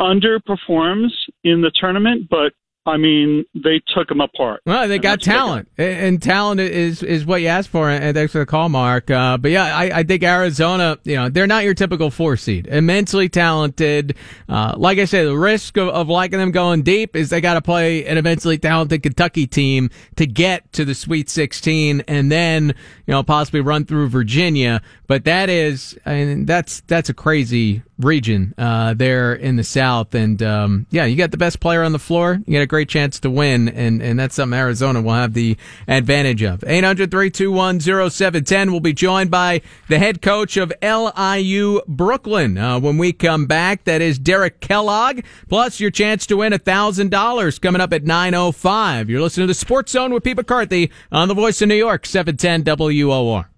underperforms 0.00 1.10
in 1.44 1.60
the 1.60 1.72
tournament, 1.80 2.28
but 2.30 2.52
I 2.88 2.96
mean, 2.96 3.44
they 3.54 3.82
took 3.94 4.08
them 4.08 4.22
apart. 4.22 4.62
Well, 4.64 4.88
they 4.88 4.98
got 4.98 5.20
talent, 5.20 5.68
and 5.76 6.22
talent 6.22 6.60
is 6.60 7.02
is 7.02 7.26
what 7.26 7.42
you 7.42 7.48
asked 7.48 7.68
for. 7.68 7.90
And 7.90 8.16
thanks 8.16 8.32
for 8.32 8.38
the 8.38 8.46
call, 8.46 8.70
Mark. 8.70 9.10
Uh, 9.10 9.36
but 9.36 9.50
yeah, 9.50 9.76
I, 9.76 9.98
I, 9.98 10.02
think 10.04 10.22
Arizona, 10.22 10.98
you 11.04 11.16
know, 11.16 11.28
they're 11.28 11.46
not 11.46 11.64
your 11.64 11.74
typical 11.74 12.10
four 12.10 12.38
seed. 12.38 12.66
Immensely 12.66 13.28
talented. 13.28 14.16
Uh, 14.48 14.74
like 14.78 14.98
I 14.98 15.04
said, 15.04 15.26
the 15.26 15.36
risk 15.36 15.76
of, 15.76 15.88
of 15.88 16.08
liking 16.08 16.38
them 16.38 16.50
going 16.50 16.82
deep 16.82 17.14
is 17.14 17.28
they 17.28 17.42
got 17.42 17.54
to 17.54 17.62
play 17.62 18.06
an 18.06 18.16
immensely 18.16 18.56
talented 18.56 19.02
Kentucky 19.02 19.46
team 19.46 19.90
to 20.16 20.26
get 20.26 20.72
to 20.72 20.86
the 20.86 20.94
Sweet 20.94 21.28
16, 21.28 22.02
and 22.08 22.32
then 22.32 22.68
you 23.06 23.12
know 23.12 23.22
possibly 23.22 23.60
run 23.60 23.84
through 23.84 24.08
Virginia. 24.08 24.80
But 25.08 25.24
that 25.24 25.48
is, 25.48 25.98
I 26.04 26.12
mean, 26.12 26.44
that's 26.44 26.82
that's 26.82 27.08
a 27.08 27.14
crazy 27.14 27.82
region 27.98 28.52
uh, 28.58 28.92
there 28.92 29.32
in 29.32 29.56
the 29.56 29.64
South, 29.64 30.14
and 30.14 30.42
um, 30.42 30.86
yeah, 30.90 31.06
you 31.06 31.16
got 31.16 31.30
the 31.30 31.38
best 31.38 31.60
player 31.60 31.82
on 31.82 31.92
the 31.92 31.98
floor. 31.98 32.38
You 32.46 32.52
got 32.52 32.60
a 32.60 32.66
great 32.66 32.90
chance 32.90 33.18
to 33.20 33.30
win, 33.30 33.70
and 33.70 34.02
and 34.02 34.20
that's 34.20 34.34
something 34.34 34.58
Arizona 34.58 35.00
will 35.00 35.14
have 35.14 35.32
the 35.32 35.56
advantage 35.88 36.42
of. 36.42 36.60
800-321-0710. 36.60 38.70
We'll 38.70 38.80
be 38.80 38.92
joined 38.92 39.30
by 39.30 39.62
the 39.88 39.98
head 39.98 40.20
coach 40.20 40.58
of 40.58 40.74
LIU 40.82 41.80
Brooklyn 41.88 42.58
uh, 42.58 42.78
when 42.78 42.98
we 42.98 43.14
come 43.14 43.46
back. 43.46 43.84
That 43.84 44.02
is 44.02 44.18
Derek 44.18 44.60
Kellogg. 44.60 45.22
Plus, 45.48 45.80
your 45.80 45.90
chance 45.90 46.26
to 46.26 46.36
win 46.36 46.52
thousand 46.58 47.10
dollars 47.10 47.58
coming 47.58 47.80
up 47.80 47.94
at 47.94 48.04
nine 48.04 48.34
oh 48.34 48.52
five. 48.52 49.08
You're 49.08 49.22
listening 49.22 49.44
to 49.44 49.52
the 49.52 49.54
Sports 49.54 49.92
Zone 49.92 50.12
with 50.12 50.22
Pete 50.22 50.36
McCarthy 50.36 50.90
on 51.10 51.28
the 51.28 51.34
Voice 51.34 51.62
of 51.62 51.68
New 51.68 51.76
York, 51.76 52.04
seven 52.04 52.36
ten 52.36 52.62
WOR. 52.62 53.48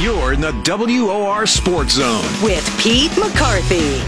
You're 0.00 0.34
in 0.34 0.42
the 0.42 0.52
WOR 0.86 1.46
Sports 1.46 1.94
Zone 1.94 2.22
with 2.44 2.64
Pete 2.80 3.10
McCarthy. 3.18 4.00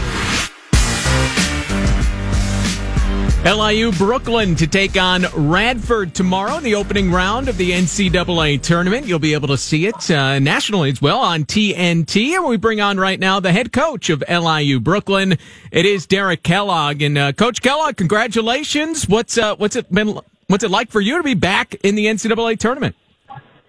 LIU 3.43 3.91
Brooklyn 3.91 4.55
to 4.55 4.65
take 4.65 4.95
on 4.95 5.25
Radford 5.35 6.15
tomorrow 6.15 6.55
in 6.55 6.63
the 6.63 6.75
opening 6.75 7.11
round 7.11 7.49
of 7.49 7.57
the 7.57 7.71
NCAA 7.71 8.61
tournament. 8.61 9.07
You'll 9.07 9.19
be 9.19 9.33
able 9.33 9.49
to 9.49 9.57
see 9.57 9.87
it 9.87 10.09
uh, 10.09 10.39
nationally 10.39 10.89
as 10.89 11.01
well 11.01 11.19
on 11.19 11.43
TNT. 11.43 12.31
And 12.31 12.45
we 12.45 12.55
bring 12.55 12.79
on 12.79 12.97
right 12.97 13.19
now 13.19 13.41
the 13.41 13.51
head 13.51 13.73
coach 13.73 14.09
of 14.09 14.23
LIU 14.29 14.79
Brooklyn. 14.79 15.37
It 15.73 15.85
is 15.85 16.05
Derek 16.05 16.43
Kellogg. 16.43 17.01
And 17.01 17.17
uh, 17.17 17.33
Coach 17.33 17.61
Kellogg, 17.61 17.97
congratulations. 17.97 19.05
What's 19.05 19.37
uh, 19.37 19.57
what's 19.57 19.75
it 19.75 19.91
been? 19.91 20.17
What's 20.47 20.63
it 20.63 20.71
like 20.71 20.91
for 20.91 21.01
you 21.01 21.17
to 21.17 21.23
be 21.23 21.33
back 21.33 21.75
in 21.83 21.95
the 21.95 22.05
NCAA 22.05 22.57
tournament? 22.57 22.95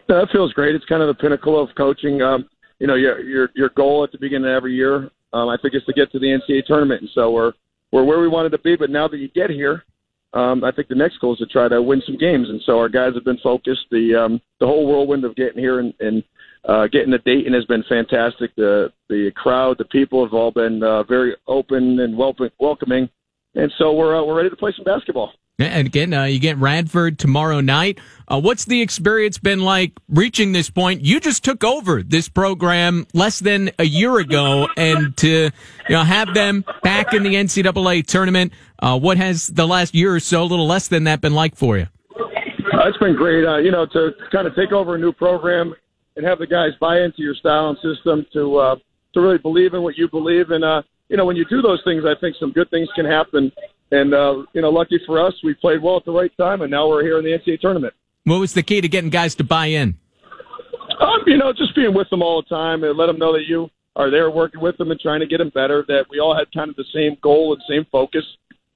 That 0.06 0.28
feels 0.30 0.52
great. 0.52 0.76
It's 0.76 0.84
kind 0.84 1.02
of 1.02 1.08
the 1.08 1.20
pinnacle 1.20 1.60
of 1.60 1.74
coaching. 1.76 2.22
Um, 2.22 2.48
you 2.80 2.86
know, 2.86 2.96
your 2.96 3.20
your 3.20 3.50
your 3.54 3.68
goal 3.68 4.02
at 4.02 4.10
the 4.10 4.18
beginning 4.18 4.46
of 4.46 4.56
every 4.56 4.74
year, 4.74 5.10
um, 5.32 5.48
I 5.48 5.56
think, 5.60 5.74
is 5.74 5.84
to 5.84 5.92
get 5.92 6.10
to 6.12 6.18
the 6.18 6.26
NCAA 6.26 6.64
tournament, 6.66 7.02
and 7.02 7.10
so 7.14 7.30
we're 7.30 7.52
we're 7.92 8.04
where 8.04 8.20
we 8.20 8.26
wanted 8.26 8.50
to 8.50 8.58
be. 8.58 8.74
But 8.74 8.90
now 8.90 9.06
that 9.06 9.18
you 9.18 9.28
get 9.28 9.50
here, 9.50 9.84
um, 10.32 10.64
I 10.64 10.72
think 10.72 10.88
the 10.88 10.94
next 10.94 11.18
goal 11.20 11.34
is 11.34 11.38
to 11.40 11.46
try 11.46 11.68
to 11.68 11.82
win 11.82 12.02
some 12.06 12.16
games, 12.16 12.48
and 12.48 12.60
so 12.64 12.78
our 12.78 12.88
guys 12.88 13.14
have 13.14 13.24
been 13.24 13.38
focused. 13.38 13.86
The 13.90 14.14
um, 14.14 14.40
the 14.58 14.66
whole 14.66 14.86
whirlwind 14.86 15.24
of 15.24 15.36
getting 15.36 15.58
here 15.58 15.78
and, 15.80 15.92
and 16.00 16.24
uh, 16.64 16.86
getting 16.86 17.10
to 17.10 17.18
Dayton 17.18 17.52
has 17.52 17.66
been 17.66 17.84
fantastic. 17.86 18.54
The 18.56 18.90
the 19.10 19.30
crowd, 19.36 19.76
the 19.76 19.84
people 19.84 20.24
have 20.24 20.32
all 20.32 20.50
been 20.50 20.82
uh, 20.82 21.02
very 21.02 21.36
open 21.46 22.00
and 22.00 22.16
welcoming, 22.16 23.10
and 23.56 23.70
so 23.76 23.92
we're 23.92 24.16
uh, 24.16 24.24
we're 24.24 24.36
ready 24.36 24.50
to 24.50 24.56
play 24.56 24.72
some 24.74 24.84
basketball. 24.84 25.32
And 25.60 25.86
again, 25.86 26.14
uh, 26.14 26.24
you 26.24 26.38
get 26.38 26.56
Radford 26.56 27.18
tomorrow 27.18 27.60
night. 27.60 27.98
Uh, 28.26 28.40
what's 28.40 28.64
the 28.64 28.80
experience 28.80 29.38
been 29.38 29.60
like 29.60 29.92
reaching 30.08 30.52
this 30.52 30.70
point? 30.70 31.02
You 31.02 31.20
just 31.20 31.44
took 31.44 31.62
over 31.64 32.02
this 32.02 32.28
program 32.28 33.06
less 33.12 33.40
than 33.40 33.70
a 33.78 33.84
year 33.84 34.18
ago, 34.18 34.68
and 34.76 35.16
to 35.18 35.28
you 35.28 35.50
know 35.90 36.02
have 36.02 36.32
them 36.34 36.64
back 36.82 37.12
in 37.12 37.22
the 37.22 37.34
NCAA 37.34 38.06
tournament. 38.06 38.52
Uh, 38.78 38.98
what 38.98 39.18
has 39.18 39.48
the 39.48 39.66
last 39.66 39.94
year 39.94 40.14
or 40.14 40.20
so, 40.20 40.42
a 40.42 40.44
little 40.44 40.66
less 40.66 40.88
than 40.88 41.04
that, 41.04 41.20
been 41.20 41.34
like 41.34 41.56
for 41.56 41.76
you? 41.76 41.86
Uh, 42.16 42.88
it's 42.88 42.98
been 42.98 43.16
great. 43.16 43.44
Uh, 43.44 43.58
you 43.58 43.70
know, 43.70 43.84
to 43.86 44.12
kind 44.32 44.46
of 44.46 44.54
take 44.54 44.72
over 44.72 44.94
a 44.94 44.98
new 44.98 45.12
program 45.12 45.74
and 46.16 46.24
have 46.24 46.38
the 46.38 46.46
guys 46.46 46.70
buy 46.80 47.00
into 47.00 47.22
your 47.22 47.34
style 47.34 47.68
and 47.68 47.78
system 47.78 48.24
to 48.32 48.56
uh, 48.56 48.76
to 49.12 49.20
really 49.20 49.38
believe 49.38 49.74
in 49.74 49.82
what 49.82 49.98
you 49.98 50.08
believe 50.08 50.50
in. 50.50 50.62
you 51.08 51.16
know, 51.16 51.26
when 51.26 51.36
you 51.36 51.44
do 51.44 51.60
those 51.60 51.82
things, 51.84 52.04
I 52.06 52.14
think 52.18 52.36
some 52.40 52.52
good 52.52 52.70
things 52.70 52.88
can 52.94 53.04
happen 53.04 53.52
and 53.90 54.14
uh, 54.14 54.44
you 54.53 54.62
know, 54.62 54.70
lucky 54.70 55.00
for 55.07 55.24
us, 55.24 55.35
we 55.42 55.55
played 55.55 55.83
well 55.83 55.96
at 55.96 56.05
the 56.05 56.12
right 56.12 56.35
time, 56.37 56.62
and 56.62 56.70
now 56.70 56.88
we're 56.88 57.03
here 57.03 57.18
in 57.18 57.24
the 57.24 57.31
NCAA 57.31 57.61
tournament. 57.61 57.94
What 58.24 58.40
was 58.40 58.55
the 58.55 58.62
key 58.62 58.81
to 58.81 58.88
getting 58.88 59.11
guys 59.11 59.35
to 59.37 59.44
buy 59.44 59.66
in? 59.66 59.96
Um, 61.00 61.22
you 61.26 61.38
know, 61.38 61.53
just 61.53 61.74
being 61.74 61.94
with 61.94 62.11
them 62.11 62.22
all 62.22 62.42
the 62.42 62.48
time 62.48 62.85
and 62.85 62.96
let 62.96 63.07
them 63.07 63.18
know 63.18 63.33
that 63.33 63.46
you 63.46 63.70
are 63.96 64.11
there 64.11 64.31
working 64.31 64.61
with 64.61 64.76
them 64.76 64.90
and 64.90 65.00
trying 65.00 65.20
to 65.20 65.26
get 65.26 65.38
them 65.38 65.50
better. 65.50 65.85
That 65.88 66.05
we 66.11 66.20
all 66.20 66.37
had 66.37 66.53
kind 66.53 66.70
of 66.70 66.76
the 66.76 66.85
same 66.94 67.16
goal 67.22 67.53
and 67.55 67.62
same 67.68 67.87
focus. 67.90 68.24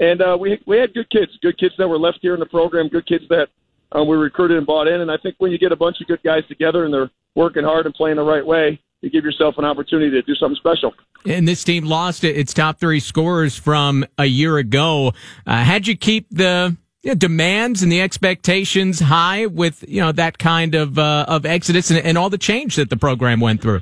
And 0.00 0.22
uh, 0.22 0.36
we 0.40 0.58
we 0.66 0.78
had 0.78 0.94
good 0.94 1.10
kids, 1.10 1.32
good 1.42 1.58
kids 1.58 1.74
that 1.78 1.86
were 1.86 1.98
left 1.98 2.18
here 2.22 2.34
in 2.34 2.40
the 2.40 2.46
program, 2.46 2.88
good 2.88 3.06
kids 3.06 3.24
that 3.28 3.48
um, 3.92 4.08
we 4.08 4.16
recruited 4.16 4.56
and 4.56 4.66
bought 4.66 4.88
in. 4.88 5.00
And 5.00 5.10
I 5.10 5.16
think 5.18 5.36
when 5.38 5.52
you 5.52 5.58
get 5.58 5.72
a 5.72 5.76
bunch 5.76 6.00
of 6.00 6.06
good 6.06 6.22
guys 6.24 6.42
together 6.48 6.84
and 6.84 6.92
they're 6.92 7.10
working 7.34 7.64
hard 7.64 7.86
and 7.86 7.94
playing 7.94 8.16
the 8.16 8.22
right 8.22 8.44
way, 8.44 8.80
you 9.04 9.10
give 9.10 9.24
yourself 9.24 9.56
an 9.58 9.64
opportunity 9.64 10.10
to 10.10 10.22
do 10.22 10.34
something 10.34 10.56
special. 10.56 10.94
And 11.26 11.46
this 11.46 11.62
team 11.62 11.84
lost 11.84 12.24
its 12.24 12.52
top 12.52 12.80
three 12.80 13.00
scorers 13.00 13.56
from 13.56 14.04
a 14.18 14.24
year 14.24 14.58
ago. 14.58 15.12
Uh, 15.46 15.64
how'd 15.64 15.86
you 15.86 15.96
keep 15.96 16.26
the 16.30 16.76
you 17.02 17.10
know, 17.10 17.14
demands 17.14 17.82
and 17.82 17.92
the 17.92 18.00
expectations 18.00 19.00
high 19.00 19.46
with 19.46 19.84
you 19.86 20.00
know 20.00 20.12
that 20.12 20.38
kind 20.38 20.74
of 20.74 20.98
uh, 20.98 21.26
of 21.28 21.44
exodus 21.44 21.90
and, 21.90 22.00
and, 22.00 22.16
all 22.16 22.30
the 22.30 22.38
change 22.38 22.76
that 22.76 22.88
the 22.90 22.96
program 22.96 23.40
went 23.40 23.60
through? 23.60 23.80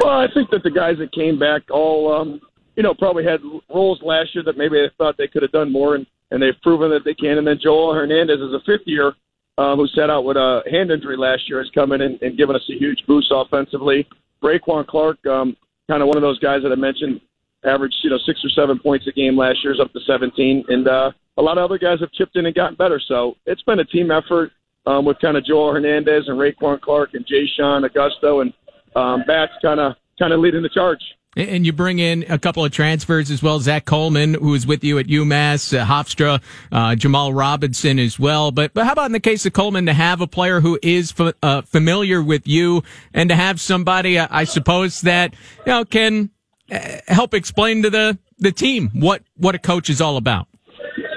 Well, 0.00 0.18
I 0.18 0.26
think 0.32 0.50
that 0.50 0.62
the 0.62 0.70
guys 0.70 0.96
that 0.98 1.12
came 1.12 1.38
back 1.38 1.62
all 1.70 2.12
um, 2.12 2.40
you 2.74 2.82
know 2.82 2.94
probably 2.94 3.24
had 3.24 3.40
roles 3.68 4.00
last 4.02 4.34
year 4.34 4.42
that 4.44 4.56
maybe 4.56 4.76
they 4.76 4.90
thought 4.96 5.16
they 5.18 5.28
could 5.28 5.42
have 5.42 5.52
done 5.52 5.70
more, 5.70 5.94
and, 5.94 6.06
and 6.30 6.42
they've 6.42 6.60
proven 6.62 6.90
that 6.90 7.04
they 7.04 7.14
can. 7.14 7.38
And 7.38 7.46
then 7.46 7.58
Joel 7.62 7.94
Hernandez 7.94 8.40
is 8.40 8.54
a 8.54 8.60
fifth 8.64 8.86
year 8.86 9.14
um, 9.58 9.78
who 9.78 9.86
sat 9.88 10.10
out 10.10 10.24
with 10.24 10.36
a 10.36 10.62
hand 10.70 10.90
injury 10.90 11.16
last 11.16 11.48
year 11.48 11.58
has 11.58 11.70
come 11.74 11.92
in 11.92 12.00
and, 12.00 12.20
and 12.22 12.36
given 12.36 12.56
us 12.56 12.62
a 12.70 12.78
huge 12.78 13.02
boost 13.06 13.28
offensively. 13.30 14.06
Raiquan 14.46 14.86
Clark, 14.86 15.24
um, 15.26 15.56
kind 15.88 16.02
of 16.02 16.08
one 16.08 16.16
of 16.16 16.22
those 16.22 16.38
guys 16.38 16.62
that 16.62 16.72
I 16.72 16.76
mentioned, 16.76 17.20
averaged 17.64 17.96
you 18.02 18.10
know 18.10 18.18
six 18.24 18.40
or 18.44 18.50
seven 18.50 18.78
points 18.78 19.06
a 19.08 19.12
game 19.12 19.36
last 19.36 19.58
year, 19.64 19.72
is 19.72 19.80
up 19.80 19.92
to 19.92 20.00
17, 20.06 20.64
and 20.68 20.86
uh, 20.86 21.10
a 21.36 21.42
lot 21.42 21.58
of 21.58 21.64
other 21.64 21.78
guys 21.78 22.00
have 22.00 22.12
chipped 22.12 22.36
in 22.36 22.46
and 22.46 22.54
gotten 22.54 22.76
better. 22.76 23.00
So 23.00 23.36
it's 23.46 23.62
been 23.62 23.80
a 23.80 23.84
team 23.84 24.10
effort 24.10 24.52
um, 24.86 25.04
with 25.04 25.18
kind 25.20 25.36
of 25.36 25.44
Joel 25.44 25.72
Hernandez 25.72 26.28
and 26.28 26.38
Raiquan 26.38 26.80
Clark 26.80 27.14
and 27.14 27.26
Jay 27.26 27.46
Sean 27.56 27.82
Augusto 27.82 28.42
and 28.42 28.52
um, 28.94 29.24
Batts 29.26 29.52
kind 29.60 29.80
of 29.80 29.94
kind 30.18 30.32
of 30.32 30.40
leading 30.40 30.62
the 30.62 30.68
charge. 30.68 31.00
And 31.36 31.66
you 31.66 31.72
bring 31.74 31.98
in 31.98 32.24
a 32.30 32.38
couple 32.38 32.64
of 32.64 32.72
transfers 32.72 33.30
as 33.30 33.42
well. 33.42 33.60
Zach 33.60 33.84
Coleman, 33.84 34.34
who 34.34 34.54
is 34.54 34.66
with 34.66 34.82
you 34.82 34.98
at 34.98 35.06
UMass, 35.06 35.78
uh, 35.78 35.84
Hofstra, 35.84 36.42
uh, 36.72 36.94
Jamal 36.94 37.34
Robinson 37.34 37.98
as 37.98 38.18
well. 38.18 38.50
But, 38.50 38.72
but 38.72 38.86
how 38.86 38.92
about 38.92 39.06
in 39.06 39.12
the 39.12 39.20
case 39.20 39.44
of 39.44 39.52
Coleman 39.52 39.84
to 39.84 39.92
have 39.92 40.22
a 40.22 40.26
player 40.26 40.60
who 40.60 40.78
is 40.82 41.12
f- 41.18 41.34
uh, 41.42 41.60
familiar 41.60 42.22
with 42.22 42.48
you 42.48 42.82
and 43.12 43.28
to 43.28 43.36
have 43.36 43.60
somebody, 43.60 44.18
uh, 44.18 44.28
I 44.30 44.44
suppose, 44.44 45.02
that, 45.02 45.34
you 45.66 45.72
know, 45.72 45.84
can 45.84 46.30
uh, 46.72 46.78
help 47.08 47.34
explain 47.34 47.82
to 47.82 47.90
the, 47.90 48.18
the 48.38 48.50
team 48.50 48.88
what, 48.94 49.22
what 49.36 49.54
a 49.54 49.58
coach 49.58 49.90
is 49.90 50.00
all 50.00 50.16
about? 50.16 50.48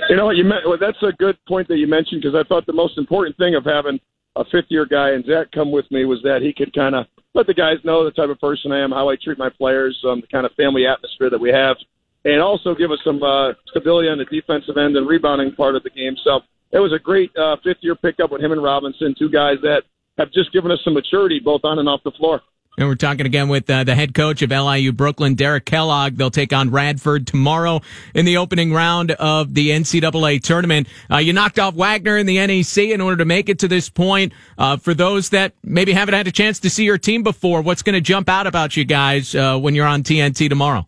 You 0.09 0.17
know, 0.17 0.25
what 0.25 0.35
you 0.35 0.43
meant, 0.43 0.67
well, 0.67 0.77
that's 0.77 1.01
a 1.01 1.13
good 1.13 1.37
point 1.47 1.69
that 1.69 1.77
you 1.77 1.87
mentioned 1.87 2.23
because 2.23 2.35
I 2.35 2.45
thought 2.47 2.65
the 2.65 2.73
most 2.73 2.97
important 2.97 3.37
thing 3.37 3.55
of 3.55 3.63
having 3.63 3.99
a 4.35 4.43
fifth 4.45 4.65
year 4.67 4.85
guy 4.85 5.11
and 5.11 5.23
Zach 5.25 5.51
come 5.53 5.71
with 5.71 5.89
me 5.91 6.03
was 6.03 6.19
that 6.23 6.41
he 6.41 6.51
could 6.51 6.73
kind 6.73 6.95
of 6.95 7.05
let 7.33 7.47
the 7.47 7.53
guys 7.53 7.77
know 7.83 8.03
the 8.03 8.11
type 8.11 8.29
of 8.29 8.39
person 8.39 8.71
I 8.71 8.79
am, 8.79 8.91
how 8.91 9.09
I 9.09 9.15
treat 9.15 9.37
my 9.37 9.49
players, 9.49 9.97
um, 10.07 10.21
the 10.21 10.27
kind 10.27 10.45
of 10.45 10.51
family 10.53 10.85
atmosphere 10.87 11.29
that 11.29 11.39
we 11.39 11.49
have, 11.49 11.77
and 12.25 12.41
also 12.41 12.75
give 12.75 12.91
us 12.91 12.99
some 13.03 13.21
uh, 13.21 13.53
stability 13.67 14.09
on 14.09 14.17
the 14.17 14.25
defensive 14.25 14.77
end 14.77 14.97
and 14.97 15.07
rebounding 15.07 15.53
part 15.53 15.75
of 15.75 15.83
the 15.83 15.89
game. 15.89 16.15
So 16.23 16.41
it 16.71 16.79
was 16.79 16.93
a 16.93 16.99
great 16.99 17.35
uh, 17.37 17.57
fifth 17.63 17.79
year 17.81 17.95
pickup 17.95 18.31
with 18.31 18.41
him 18.41 18.51
and 18.51 18.61
Robinson, 18.61 19.15
two 19.17 19.29
guys 19.29 19.57
that 19.61 19.83
have 20.17 20.31
just 20.31 20.51
given 20.51 20.71
us 20.71 20.79
some 20.83 20.93
maturity 20.93 21.39
both 21.39 21.61
on 21.63 21.79
and 21.79 21.87
off 21.87 22.01
the 22.03 22.11
floor. 22.11 22.41
And 22.77 22.87
we're 22.87 22.95
talking 22.95 23.25
again 23.25 23.49
with 23.49 23.69
uh, 23.69 23.83
the 23.83 23.93
head 23.93 24.13
coach 24.13 24.41
of 24.41 24.51
LIU 24.51 24.93
Brooklyn, 24.93 25.35
Derek 25.35 25.65
Kellogg. 25.65 26.15
They'll 26.15 26.31
take 26.31 26.53
on 26.53 26.69
Radford 26.69 27.27
tomorrow 27.27 27.81
in 28.15 28.25
the 28.25 28.37
opening 28.37 28.71
round 28.71 29.11
of 29.11 29.53
the 29.53 29.71
NCAA 29.71 30.41
tournament. 30.41 30.87
Uh, 31.11 31.17
you 31.17 31.33
knocked 31.33 31.59
off 31.59 31.73
Wagner 31.73 32.17
in 32.17 32.25
the 32.25 32.35
NEC 32.37 32.77
in 32.85 33.01
order 33.01 33.17
to 33.17 33.25
make 33.25 33.49
it 33.49 33.59
to 33.59 33.67
this 33.67 33.89
point. 33.89 34.31
Uh, 34.57 34.77
for 34.77 34.93
those 34.93 35.29
that 35.29 35.53
maybe 35.61 35.91
haven't 35.91 36.13
had 36.13 36.27
a 36.27 36.31
chance 36.31 36.59
to 36.61 36.69
see 36.69 36.85
your 36.85 36.97
team 36.97 37.21
before, 37.21 37.61
what's 37.61 37.81
going 37.81 37.95
to 37.95 38.01
jump 38.01 38.29
out 38.29 38.47
about 38.47 38.77
you 38.77 38.85
guys 38.85 39.35
uh, 39.35 39.57
when 39.57 39.75
you're 39.75 39.87
on 39.87 40.03
TNT 40.03 40.47
tomorrow? 40.47 40.87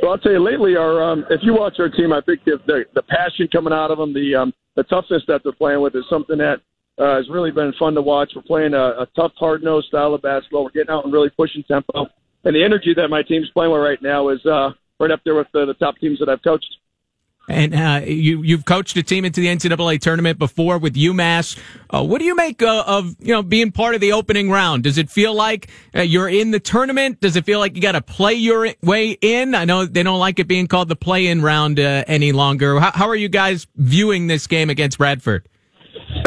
Well, 0.00 0.12
I'll 0.12 0.18
tell 0.18 0.32
you, 0.32 0.42
lately, 0.42 0.76
our 0.76 1.02
um, 1.02 1.24
if 1.30 1.40
you 1.42 1.54
watch 1.54 1.74
our 1.78 1.88
team, 1.88 2.12
I 2.12 2.20
think 2.22 2.42
the, 2.44 2.58
the, 2.66 2.84
the 2.94 3.02
passion 3.02 3.48
coming 3.52 3.72
out 3.72 3.90
of 3.90 3.98
them, 3.98 4.14
the 4.14 4.34
um, 4.34 4.52
the 4.76 4.82
toughness 4.84 5.22
that 5.28 5.42
they're 5.44 5.52
playing 5.52 5.80
with 5.80 5.94
is 5.94 6.04
something 6.08 6.38
that 6.38 6.60
uh, 6.98 7.18
it's 7.18 7.30
really 7.30 7.50
been 7.50 7.72
fun 7.78 7.94
to 7.94 8.02
watch. 8.02 8.32
We're 8.36 8.42
playing 8.42 8.74
a, 8.74 9.02
a 9.02 9.08
tough, 9.16 9.32
hard 9.36 9.62
nosed 9.62 9.88
style 9.88 10.14
of 10.14 10.22
basketball. 10.22 10.64
We're 10.64 10.70
getting 10.70 10.90
out 10.90 11.04
and 11.04 11.12
really 11.12 11.30
pushing 11.30 11.62
tempo. 11.64 12.06
And 12.44 12.54
the 12.54 12.64
energy 12.64 12.92
that 12.94 13.08
my 13.08 13.22
team's 13.22 13.48
playing 13.50 13.72
with 13.72 13.80
right 13.80 14.00
now 14.02 14.28
is 14.28 14.44
uh, 14.44 14.70
right 15.00 15.10
up 15.10 15.20
there 15.24 15.34
with 15.34 15.46
the, 15.52 15.64
the 15.64 15.74
top 15.74 15.96
teams 15.98 16.18
that 16.18 16.28
I've 16.28 16.42
coached. 16.42 16.76
And 17.48 17.74
uh, 17.74 18.02
you 18.06 18.42
you've 18.42 18.64
coached 18.64 18.96
a 18.96 19.02
team 19.02 19.24
into 19.24 19.40
the 19.40 19.48
NCAA 19.48 20.00
tournament 20.00 20.38
before 20.38 20.78
with 20.78 20.94
UMass. 20.94 21.58
Uh, 21.90 22.04
what 22.04 22.20
do 22.20 22.24
you 22.24 22.36
make 22.36 22.62
uh, 22.62 22.84
of 22.86 23.16
you 23.18 23.32
know 23.32 23.42
being 23.42 23.72
part 23.72 23.96
of 23.96 24.00
the 24.00 24.12
opening 24.12 24.48
round? 24.48 24.84
Does 24.84 24.96
it 24.96 25.10
feel 25.10 25.34
like 25.34 25.68
uh, 25.92 26.02
you're 26.02 26.28
in 26.28 26.52
the 26.52 26.60
tournament? 26.60 27.20
Does 27.20 27.34
it 27.34 27.44
feel 27.44 27.58
like 27.58 27.74
you 27.74 27.82
got 27.82 27.92
to 27.92 28.00
play 28.00 28.34
your 28.34 28.68
way 28.82 29.18
in? 29.20 29.56
I 29.56 29.64
know 29.64 29.86
they 29.86 30.04
don't 30.04 30.20
like 30.20 30.38
it 30.38 30.46
being 30.46 30.68
called 30.68 30.88
the 30.88 30.96
play-in 30.96 31.42
round 31.42 31.80
uh, 31.80 32.04
any 32.06 32.30
longer. 32.30 32.78
How, 32.78 32.92
how 32.92 33.08
are 33.08 33.16
you 33.16 33.28
guys 33.28 33.66
viewing 33.74 34.28
this 34.28 34.46
game 34.46 34.70
against 34.70 35.00
Radford? 35.00 35.48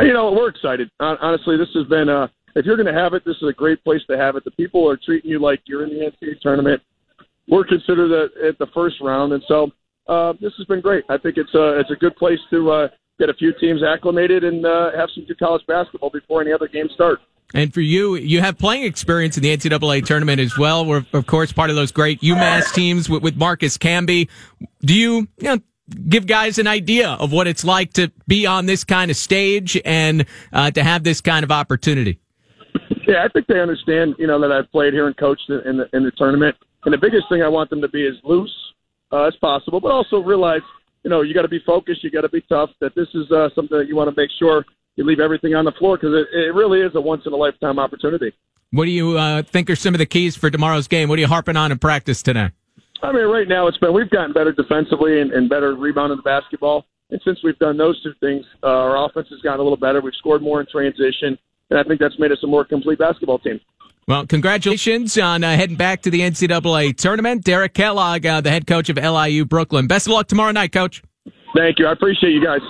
You 0.01 0.13
know, 0.13 0.31
we're 0.31 0.49
excited. 0.49 0.89
Honestly, 0.99 1.58
this 1.58 1.69
has 1.73 1.88
been. 1.88 2.10
Uh, 2.10 2.27
if 2.55 2.65
you're 2.65 2.77
going 2.77 2.93
to 2.93 2.99
have 2.99 3.13
it, 3.13 3.23
this 3.25 3.36
is 3.38 3.49
a 3.49 3.53
great 3.53 3.84
place 3.84 4.01
to 4.10 4.17
have 4.17 4.36
it. 4.36 4.43
The 4.45 4.51
people 4.51 4.89
are 4.89 4.97
treating 4.97 5.29
you 5.29 5.39
like 5.39 5.62
you're 5.65 5.84
in 5.84 5.89
the 5.89 6.05
NCAA 6.05 6.39
tournament. 6.41 6.81
We're 7.47 7.65
considered 7.65 8.12
at, 8.12 8.45
at 8.45 8.58
the 8.58 8.67
first 8.73 8.95
round, 9.01 9.34
and 9.34 9.43
so 9.47 9.71
uh, 10.08 10.34
this 10.41 10.53
has 10.58 10.65
been 10.67 10.81
great. 10.81 11.03
I 11.10 11.17
think 11.17 11.38
it's 11.38 11.53
a 11.53 11.79
it's 11.79 11.91
a 11.91 11.95
good 11.95 12.15
place 12.15 12.39
to 12.51 12.71
uh, 12.71 12.88
get 13.19 13.29
a 13.29 13.34
few 13.34 13.53
teams 13.60 13.84
acclimated 13.84 14.43
and 14.43 14.65
uh, 14.65 14.91
have 14.95 15.10
some 15.13 15.25
good 15.25 15.39
college 15.39 15.65
basketball 15.67 16.10
before 16.10 16.41
any 16.41 16.51
other 16.51 16.67
games 16.67 16.91
start. 16.93 17.19
And 17.53 17.73
for 17.73 17.81
you, 17.81 18.15
you 18.15 18.41
have 18.41 18.58
playing 18.58 18.84
experience 18.84 19.38
in 19.38 19.43
the 19.43 19.55
NCAA 19.55 20.05
tournament 20.05 20.39
as 20.41 20.58
well. 20.58 20.86
We're 20.86 21.05
of 21.13 21.27
course 21.27 21.51
part 21.51 21.69
of 21.69 21.75
those 21.75 21.91
great 21.91 22.21
UMass 22.21 22.73
teams 22.73 23.08
with, 23.08 23.21
with 23.21 23.36
Marcus 23.36 23.77
Camby. 23.77 24.27
Do 24.81 24.93
you, 24.93 25.27
you 25.38 25.55
know, 25.55 25.60
give 26.10 26.28
guys 26.28 26.58
an 26.58 26.67
idea 26.67 27.10
of 27.12 27.32
what 27.32 27.48
it's 27.48 27.63
like 27.63 27.93
to 27.93 28.12
be 28.28 28.45
on 28.45 28.65
this 28.65 28.84
kind 28.84 29.12
of 29.12 29.17
stage 29.17 29.80
and 29.86 30.26
uh, 30.54 30.71
to 30.71 30.84
have 30.84 31.04
this 31.04 31.21
kind 31.21 31.43
of 31.43 31.52
opportunity? 31.52 32.19
Yeah, 33.08 33.24
I 33.24 33.28
think 33.28 33.48
they 33.48 33.60
understand. 33.60 34.15
You 34.17 34.28
know 34.28 34.39
that 34.39 34.52
I've 34.52 34.71
played 34.71 34.93
here 34.93 35.08
and 35.08 35.15
coached 35.15 35.50
in 35.50 35.78
the, 35.78 35.89
in 35.93 36.04
the 36.04 36.12
tournament, 36.12 36.56
and 36.86 36.93
the 36.93 36.98
biggest 36.98 37.30
thing 37.30 37.41
I 37.41 37.48
want 37.48 37.69
them 37.69 37.82
to 37.82 37.88
be 37.88 38.06
as 38.08 38.15
loose 38.24 38.54
uh, 39.12 39.24
as 39.24 39.36
possible, 39.38 39.80
but 39.80 39.91
also 39.91 40.17
realize, 40.17 40.62
you 41.04 41.10
know, 41.10 41.21
you 41.21 41.34
got 41.34 41.43
to 41.43 41.48
be 41.48 41.62
focused, 41.65 42.04
you 42.04 42.10
got 42.10 42.21
to 42.21 42.30
be 42.30 42.41
tough. 42.41 42.71
That 42.82 42.95
this 42.95 43.08
is 43.13 43.32
uh, 43.32 43.50
something 43.54 43.78
that 43.78 43.88
you 43.88 43.95
want 43.95 44.13
to 44.13 44.19
make 44.19 44.32
sure 44.39 44.65
you 44.95 45.06
leave 45.06 45.19
everything 45.19 45.54
on 45.56 45.65
the 45.65 45.71
floor 45.74 45.98
because 45.98 46.13
it, 46.13 46.28
it 46.36 46.54
really 46.54 46.82
is 46.82 46.95
a 46.95 47.02
once 47.02 47.24
in 47.26 47.34
a 47.34 47.36
lifetime 47.36 47.80
opportunity. 47.80 48.34
What 48.71 48.86
do 48.86 48.91
you 48.91 49.17
uh, 49.17 49.43
think 49.43 49.69
are 49.69 49.76
some 49.76 49.93
of 49.93 50.00
the 50.00 50.06
keys 50.06 50.36
for 50.36 50.50
tomorrow's 50.50 50.88
game? 50.88 51.08
What 51.08 51.17
are 51.17 51.21
you 51.21 51.28
harping 51.28 51.56
on 51.56 51.71
in 51.71 51.78
practice 51.78 52.21
today? 52.21 52.52
I 53.06 53.12
mean, 53.12 53.26
right 53.26 53.48
now 53.48 53.68
it's 53.68 53.78
been 53.78 53.94
we've 53.94 54.10
gotten 54.10 54.34
better 54.34 54.52
defensively 54.52 55.22
and, 55.22 55.32
and 55.32 55.50
better 55.50 55.76
rebounding 55.76 56.18
the 56.18 56.24
basketball. 56.24 56.86
And 57.12 57.22
since 57.24 57.39
we've 57.44 57.58
done 57.60 57.78
those 57.78 58.02
two 58.02 58.13
things, 58.20 58.46
uh, 58.63 58.68
our 58.68 59.06
offense 59.06 59.28
has 59.30 59.39
gotten 59.41 59.60
a 59.60 59.63
little 59.63 59.78
better. 59.78 60.02
We've 60.02 60.13
scored 60.15 60.41
more 60.41 60.60
in 60.60 60.68
transition, 60.72 61.38
and 61.70 61.80
I 61.80 61.84
think 61.84 62.00
that's 62.00 62.18
made 62.18 62.32
us 62.32 62.39
a 62.44 62.48
more 62.48 62.65
complete 62.65 62.98
basketball 62.98 63.39
team. 63.39 63.60
Well, 64.08 64.26
congratulations 64.28 65.18
on 65.18 65.44
uh, 65.44 65.56
heading 65.56 65.78
back 65.78 66.04
to 66.04 66.12
the 66.12 66.22
NCAA 66.22 66.96
tournament. 66.96 67.44
Derek 67.44 67.74
Kellogg, 67.74 68.26
uh, 68.26 68.41
the 68.41 68.52
head 68.52 68.68
coach 68.68 68.89
of 68.89 68.98
LIU 68.98 69.46
Brooklyn. 69.46 69.88
Best 69.88 70.08
of 70.08 70.13
luck 70.13 70.28
tomorrow 70.28 70.52
night, 70.52 70.72
coach. 70.72 71.02
Thank 71.56 71.80
you. 71.80 71.88
I 71.88 71.91
appreciate 71.91 72.32
you 72.32 72.44
guys. 72.44 72.62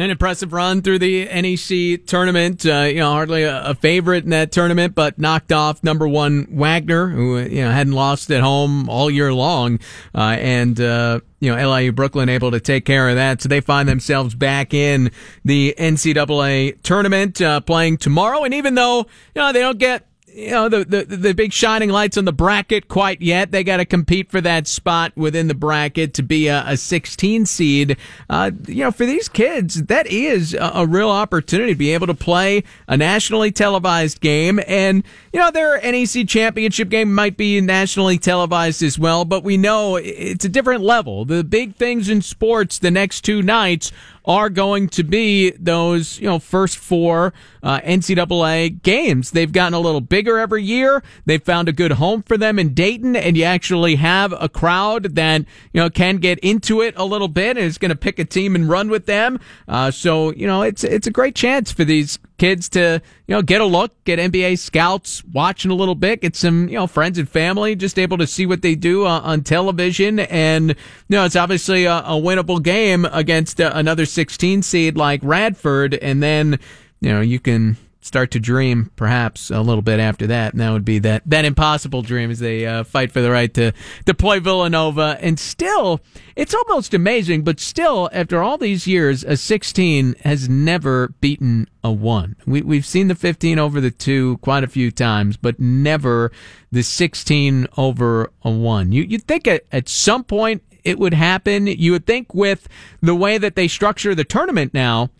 An 0.00 0.08
impressive 0.08 0.54
run 0.54 0.80
through 0.80 0.98
the 1.00 1.26
NEC 1.26 2.06
tournament. 2.06 2.64
Uh, 2.64 2.88
you 2.88 3.00
know, 3.00 3.12
hardly 3.12 3.42
a, 3.42 3.62
a, 3.64 3.74
favorite 3.74 4.24
in 4.24 4.30
that 4.30 4.50
tournament, 4.50 4.94
but 4.94 5.18
knocked 5.18 5.52
off 5.52 5.84
number 5.84 6.08
one 6.08 6.46
Wagner, 6.50 7.08
who 7.08 7.38
you 7.38 7.60
know 7.60 7.70
hadn't 7.70 7.92
lost 7.92 8.30
at 8.30 8.40
home 8.40 8.88
all 8.88 9.10
year 9.10 9.34
long, 9.34 9.78
uh, 10.14 10.36
and 10.38 10.80
uh, 10.80 11.20
you 11.40 11.54
know 11.54 11.70
LIU 11.70 11.92
Brooklyn 11.92 12.30
able 12.30 12.50
to 12.50 12.60
take 12.60 12.86
care 12.86 13.10
of 13.10 13.16
that. 13.16 13.42
So 13.42 13.50
they 13.50 13.60
find 13.60 13.86
themselves 13.86 14.34
back 14.34 14.72
in 14.72 15.10
the 15.44 15.74
NCAA 15.76 16.80
tournament, 16.82 17.42
uh, 17.42 17.60
playing 17.60 17.98
tomorrow. 17.98 18.44
And 18.44 18.54
even 18.54 18.76
though 18.76 19.00
you 19.34 19.42
know 19.42 19.52
they 19.52 19.60
don't 19.60 19.78
get 19.78 20.06
you 20.34 20.50
know 20.50 20.68
the, 20.68 20.84
the 20.84 21.16
the 21.16 21.34
big 21.34 21.52
shining 21.52 21.90
lights 21.90 22.16
on 22.16 22.24
the 22.24 22.32
bracket 22.32 22.88
quite 22.88 23.20
yet. 23.20 23.50
They 23.50 23.64
got 23.64 23.78
to 23.78 23.84
compete 23.84 24.30
for 24.30 24.40
that 24.40 24.66
spot 24.66 25.12
within 25.16 25.48
the 25.48 25.54
bracket 25.54 26.14
to 26.14 26.22
be 26.22 26.48
a, 26.48 26.64
a 26.66 26.76
16 26.76 27.46
seed. 27.46 27.96
Uh, 28.28 28.50
you 28.66 28.84
know, 28.84 28.90
for 28.90 29.06
these 29.06 29.28
kids, 29.28 29.84
that 29.84 30.06
is 30.06 30.54
a, 30.54 30.72
a, 30.74 30.86
real 30.86 31.10
opportunity 31.10 31.72
to 31.72 31.78
be 31.78 31.92
able 31.92 32.06
to 32.06 32.14
play 32.14 32.64
a 32.88 32.96
nationally 32.96 33.50
televised 33.50 34.20
game. 34.20 34.60
And 34.66 35.04
you 35.32 35.40
know, 35.40 35.50
their 35.50 35.80
NEC 35.80 36.26
championship 36.28 36.88
game 36.88 37.14
might 37.14 37.36
be 37.36 37.60
nationally 37.60 38.18
televised 38.18 38.82
as 38.82 38.98
well, 38.98 39.24
but 39.24 39.44
we 39.44 39.56
know 39.56 39.96
it's 39.96 40.44
a 40.44 40.48
different 40.48 40.82
level. 40.82 41.24
The 41.24 41.44
big 41.44 41.74
things 41.76 42.08
in 42.08 42.22
sports 42.22 42.78
the 42.78 42.90
next 42.90 43.22
two 43.22 43.42
nights 43.42 43.92
are 44.24 44.50
going 44.50 44.88
to 44.88 45.02
be 45.02 45.50
those, 45.52 46.18
you 46.18 46.26
know, 46.26 46.38
first 46.38 46.78
four 46.78 47.32
uh, 47.62 47.80
NCAA 47.80 48.82
games. 48.82 49.30
They've 49.30 49.50
gotten 49.50 49.74
a 49.74 49.80
little 49.80 50.00
bigger 50.00 50.38
every 50.38 50.62
year. 50.62 51.02
They've 51.26 51.42
found 51.42 51.68
a 51.68 51.72
good 51.72 51.92
home 51.92 52.22
for 52.22 52.36
them 52.36 52.58
in 52.58 52.74
Dayton, 52.74 53.16
and 53.16 53.36
you 53.36 53.44
actually 53.44 53.96
have 53.96 54.34
a 54.38 54.48
crowd 54.48 55.14
that, 55.16 55.40
you 55.72 55.80
know, 55.80 55.90
can 55.90 56.18
get 56.18 56.38
into 56.40 56.80
it 56.80 56.94
a 56.96 57.04
little 57.04 57.28
bit 57.28 57.56
and 57.56 57.66
is 57.66 57.78
going 57.78 57.90
to 57.90 57.96
pick 57.96 58.18
a 58.18 58.24
team 58.24 58.54
and 58.54 58.68
run 58.68 58.90
with 58.90 59.06
them. 59.06 59.40
Uh, 59.66 59.90
so, 59.90 60.32
you 60.32 60.46
know, 60.46 60.62
it's, 60.62 60.84
it's 60.84 61.06
a 61.06 61.10
great 61.10 61.34
chance 61.34 61.72
for 61.72 61.84
these 61.84 62.18
kids 62.40 62.70
to, 62.70 63.02
you 63.26 63.34
know, 63.34 63.42
get 63.42 63.60
a 63.60 63.64
look, 63.66 63.92
get 64.04 64.18
NBA 64.18 64.58
scouts 64.58 65.22
watching 65.26 65.70
a 65.70 65.74
little 65.74 65.94
bit, 65.94 66.22
get 66.22 66.34
some, 66.34 66.70
you 66.70 66.74
know, 66.76 66.86
friends 66.86 67.18
and 67.18 67.28
family 67.28 67.76
just 67.76 67.98
able 67.98 68.16
to 68.16 68.26
see 68.26 68.46
what 68.46 68.62
they 68.62 68.74
do 68.74 69.04
uh, 69.04 69.20
on 69.20 69.42
television. 69.42 70.20
And, 70.20 70.70
you 70.70 70.74
know, 71.10 71.26
it's 71.26 71.36
obviously 71.36 71.84
a, 71.84 71.98
a 71.98 72.12
winnable 72.12 72.62
game 72.62 73.04
against 73.04 73.60
uh, 73.60 73.70
another 73.74 74.06
16 74.06 74.62
seed 74.62 74.96
like 74.96 75.20
Radford. 75.22 75.92
And 75.94 76.22
then, 76.22 76.58
you 77.02 77.10
know, 77.10 77.20
you 77.20 77.38
can 77.38 77.76
start 78.00 78.30
to 78.30 78.40
dream 78.40 78.90
perhaps 78.96 79.50
a 79.50 79.60
little 79.60 79.82
bit 79.82 80.00
after 80.00 80.26
that. 80.26 80.52
And 80.52 80.60
that 80.60 80.70
would 80.70 80.84
be 80.84 80.98
that, 81.00 81.22
that 81.26 81.44
impossible 81.44 82.02
dream 82.02 82.30
as 82.30 82.38
they 82.38 82.66
uh, 82.66 82.84
fight 82.84 83.12
for 83.12 83.20
the 83.20 83.30
right 83.30 83.52
to, 83.54 83.72
deploy 84.04 84.40
Villanova. 84.40 85.18
And 85.20 85.38
still, 85.38 86.00
it's 86.36 86.54
almost 86.54 86.94
amazing, 86.94 87.42
but 87.42 87.60
still, 87.60 88.08
after 88.12 88.42
all 88.42 88.58
these 88.58 88.86
years, 88.86 89.24
a 89.24 89.36
16 89.36 90.16
has 90.24 90.48
never 90.48 91.08
beaten 91.20 91.68
a 91.84 91.92
1. 91.92 92.36
We, 92.46 92.62
we've 92.62 92.86
seen 92.86 93.08
the 93.08 93.14
15 93.14 93.58
over 93.58 93.80
the 93.80 93.90
2 93.90 94.38
quite 94.38 94.64
a 94.64 94.68
few 94.68 94.90
times, 94.90 95.36
but 95.36 95.60
never 95.60 96.32
the 96.72 96.82
16 96.82 97.66
over 97.76 98.30
a 98.42 98.50
1. 98.50 98.92
You, 98.92 99.02
you'd 99.02 99.24
think 99.24 99.46
at, 99.46 99.64
at 99.72 99.88
some 99.88 100.24
point 100.24 100.62
it 100.84 100.98
would 100.98 101.14
happen. 101.14 101.66
You 101.66 101.92
would 101.92 102.06
think 102.06 102.34
with 102.34 102.68
the 103.00 103.14
way 103.14 103.38
that 103.38 103.54
they 103.54 103.68
structure 103.68 104.14
the 104.14 104.24
tournament 104.24 104.72
now, 104.72 105.10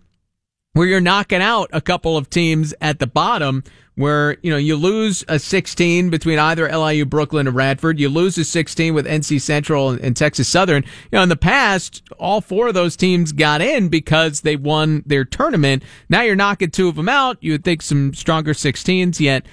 where 0.72 0.87
you're 0.87 1.00
knocking 1.00 1.42
out 1.42 1.68
a 1.72 1.80
couple 1.80 2.16
of 2.16 2.30
teams 2.30 2.72
at 2.80 2.98
the 2.98 3.06
bottom 3.06 3.64
where, 3.96 4.38
you 4.42 4.50
know, 4.50 4.56
you 4.56 4.76
lose 4.76 5.24
a 5.28 5.38
16 5.38 6.11
between 6.11 6.38
either 6.38 6.70
LIU, 6.70 7.04
Brooklyn, 7.04 7.46
or 7.46 7.50
Radford. 7.50 7.98
You 7.98 8.09
lose 8.09 8.38
a 8.38 8.44
16 8.44 8.94
with 8.94 9.04
NC 9.04 9.40
Central 9.40 9.90
and, 9.90 10.16
Texas 10.16 10.48
Southern. 10.48 10.85
You 10.85 11.18
know, 11.18 11.22
in 11.22 11.28
the 11.28 11.37
past, 11.37 12.02
all 12.18 12.40
four 12.40 12.68
of 12.68 12.74
those 12.74 12.96
teams 12.96 13.33
got 13.33 13.61
in 13.61 13.88
because 13.88 14.40
they 14.40 14.56
won 14.56 15.02
their 15.04 15.24
tournament. 15.24 15.83
Now 16.09 16.22
you're 16.22 16.37
knocking 16.37 16.70
two 16.70 16.88
of 16.88 16.96
them 16.96 17.09
out. 17.09 17.37
You 17.40 17.52
would 17.52 17.64
think 17.64 17.83
some 17.83 18.14
stronger 18.14 18.52
16s, 18.52 19.20
yet 19.20 19.44